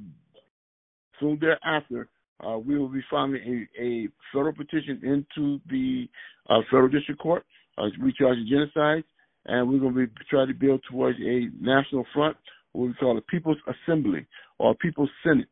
soon 1.19 1.39
thereafter, 1.39 2.09
uh, 2.45 2.57
we 2.57 2.77
will 2.77 2.89
be 2.89 3.01
filing 3.09 3.67
a, 3.79 3.81
a 3.81 4.07
federal 4.33 4.53
petition 4.53 4.99
into 5.03 5.59
the 5.69 6.07
uh, 6.49 6.59
federal 6.69 6.89
district 6.89 7.21
court, 7.21 7.45
uh, 7.77 7.83
recharging 7.99 8.47
genocide, 8.49 9.03
and 9.45 9.67
we're 9.69 9.79
going 9.79 9.93
to 9.93 10.07
be 10.07 10.11
trying 10.29 10.47
to 10.47 10.53
build 10.53 10.81
towards 10.89 11.17
a 11.19 11.47
national 11.59 12.05
front, 12.13 12.35
what 12.73 12.87
we 12.87 12.93
call 12.95 13.17
a 13.17 13.21
People's 13.21 13.57
Assembly 13.67 14.25
or 14.59 14.71
a 14.71 14.75
People's 14.75 15.09
Senate 15.23 15.49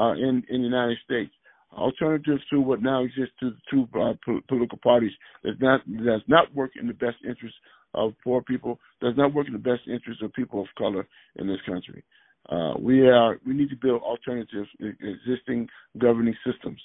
uh, 0.00 0.12
in 0.12 0.42
in 0.48 0.62
the 0.62 0.68
United 0.68 0.98
States. 1.04 1.32
Alternatives 1.72 2.42
to 2.50 2.60
what 2.60 2.82
now 2.82 3.04
exists 3.04 3.34
to 3.38 3.50
the 3.50 3.60
two 3.70 3.82
uh, 4.00 4.14
po- 4.24 4.40
political 4.48 4.78
parties 4.82 5.12
does 5.44 5.54
not 5.60 5.80
does 6.04 6.22
not 6.26 6.52
work 6.54 6.72
in 6.80 6.86
the 6.88 6.94
best 6.94 7.18
interest 7.28 7.54
of 7.94 8.12
poor 8.24 8.42
people 8.42 8.78
does 9.00 9.14
not 9.16 9.34
work 9.34 9.46
in 9.46 9.52
the 9.52 9.58
best 9.58 9.82
interest 9.86 10.22
of 10.22 10.32
people 10.32 10.60
of 10.60 10.66
color 10.76 11.06
in 11.36 11.46
this 11.46 11.60
country. 11.66 12.02
Uh, 12.48 12.72
we 12.78 13.08
are 13.08 13.38
we 13.46 13.52
need 13.52 13.70
to 13.70 13.76
build 13.76 14.02
alternative 14.02 14.66
existing 14.80 15.68
governing 15.98 16.34
systems, 16.44 16.80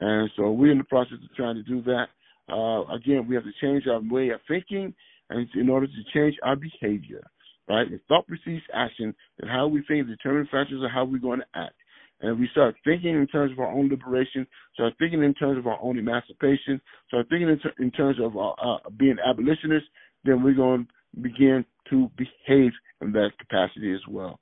and 0.00 0.30
so 0.36 0.50
we're 0.50 0.72
in 0.72 0.78
the 0.78 0.84
process 0.84 1.18
of 1.22 1.36
trying 1.36 1.56
to 1.56 1.62
do 1.62 1.82
that. 1.82 2.06
Uh, 2.50 2.82
again, 2.94 3.26
we 3.28 3.34
have 3.34 3.44
to 3.44 3.52
change 3.60 3.86
our 3.86 4.00
way 4.10 4.30
of 4.30 4.40
thinking, 4.48 4.94
and 5.28 5.46
in 5.54 5.68
order 5.68 5.86
to 5.86 6.02
change 6.14 6.34
our 6.42 6.56
behavior, 6.56 7.22
right? 7.68 7.86
If 7.90 8.00
thought 8.08 8.26
precedes 8.26 8.64
action, 8.72 9.14
then 9.38 9.50
how 9.50 9.66
we 9.66 9.82
think 9.86 10.06
determine 10.06 10.48
factors 10.50 10.82
of 10.82 10.90
how 10.90 11.04
we're 11.04 11.18
going 11.18 11.40
to 11.40 11.46
act. 11.54 11.74
And 12.22 12.38
we 12.38 12.48
start 12.52 12.76
thinking 12.84 13.14
in 13.14 13.26
terms 13.26 13.52
of 13.52 13.58
our 13.58 13.70
own 13.72 13.88
liberation, 13.88 14.46
start 14.74 14.92
thinking 14.98 15.22
in 15.22 15.34
terms 15.34 15.58
of 15.58 15.66
our 15.66 15.78
own 15.80 15.98
emancipation, 15.98 16.80
start 17.08 17.26
thinking 17.30 17.48
in, 17.48 17.58
ter- 17.58 17.74
in 17.78 17.90
terms 17.90 18.18
of 18.20 18.36
uh, 18.36 18.50
uh, 18.50 18.78
being 18.98 19.16
abolitionists, 19.24 19.88
then 20.24 20.42
we're 20.42 20.54
going 20.54 20.86
to 21.14 21.20
begin 21.22 21.64
to 21.88 22.10
behave 22.16 22.72
in 23.00 23.12
that 23.12 23.30
capacity 23.38 23.92
as 23.94 24.00
well. 24.08 24.38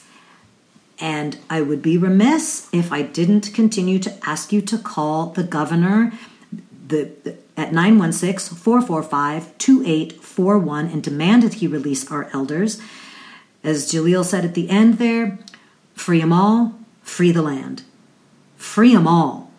And 1.00 1.38
I 1.48 1.62
would 1.62 1.80
be 1.80 1.96
remiss 1.96 2.68
if 2.72 2.92
I 2.92 3.02
didn't 3.02 3.54
continue 3.54 4.00
to 4.00 4.12
ask 4.28 4.52
you 4.52 4.60
to 4.62 4.76
call 4.78 5.26
the 5.26 5.44
governor 5.44 6.12
the, 6.88 7.10
the- 7.24 7.36
at 7.56 7.72
916 7.72 8.56
445 8.56 9.58
2841 9.58 10.86
and 10.86 11.02
demand 11.02 11.42
that 11.42 11.54
he 11.54 11.66
release 11.66 12.08
our 12.10 12.30
elders. 12.32 12.80
As 13.64 13.90
Jalil 13.92 14.24
said 14.24 14.44
at 14.44 14.54
the 14.54 14.70
end 14.70 14.98
there, 14.98 15.38
free 15.94 16.20
them 16.20 16.32
all, 16.32 16.77
free 17.08 17.32
the 17.32 17.42
land. 17.42 17.82
Free 18.56 18.94
them 18.94 19.08
all. 19.08 19.50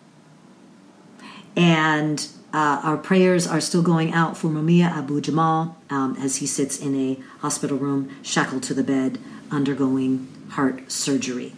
And 1.56 2.26
uh, 2.54 2.80
our 2.82 2.96
prayers 2.96 3.46
are 3.46 3.60
still 3.60 3.82
going 3.82 4.12
out 4.12 4.36
for 4.36 4.48
Mumia 4.48 4.84
Abu 4.84 5.20
Jamal 5.20 5.76
um, 5.90 6.16
as 6.16 6.36
he 6.36 6.46
sits 6.46 6.78
in 6.78 6.94
a 6.94 7.18
hospital 7.40 7.76
room, 7.76 8.10
shackled 8.22 8.62
to 8.64 8.74
the 8.74 8.84
bed, 8.84 9.18
undergoing 9.50 10.28
heart 10.50 10.90
surgery. 10.90 11.52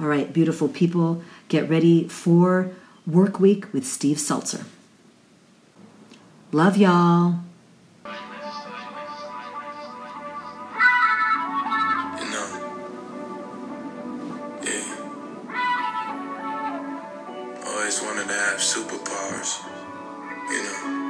All 0.00 0.06
right, 0.06 0.32
beautiful 0.32 0.68
people, 0.68 1.22
get 1.48 1.68
ready 1.68 2.08
for 2.08 2.70
Work 3.06 3.38
Week 3.40 3.72
with 3.72 3.86
Steve 3.86 4.16
Zeltzer. 4.16 4.64
Love 6.50 6.76
y'all. 6.76 7.40
Wanted 18.22 18.34
to 18.34 18.40
have 18.40 18.58
superpowers, 18.60 19.64
you 20.48 20.62
know. 20.62 21.01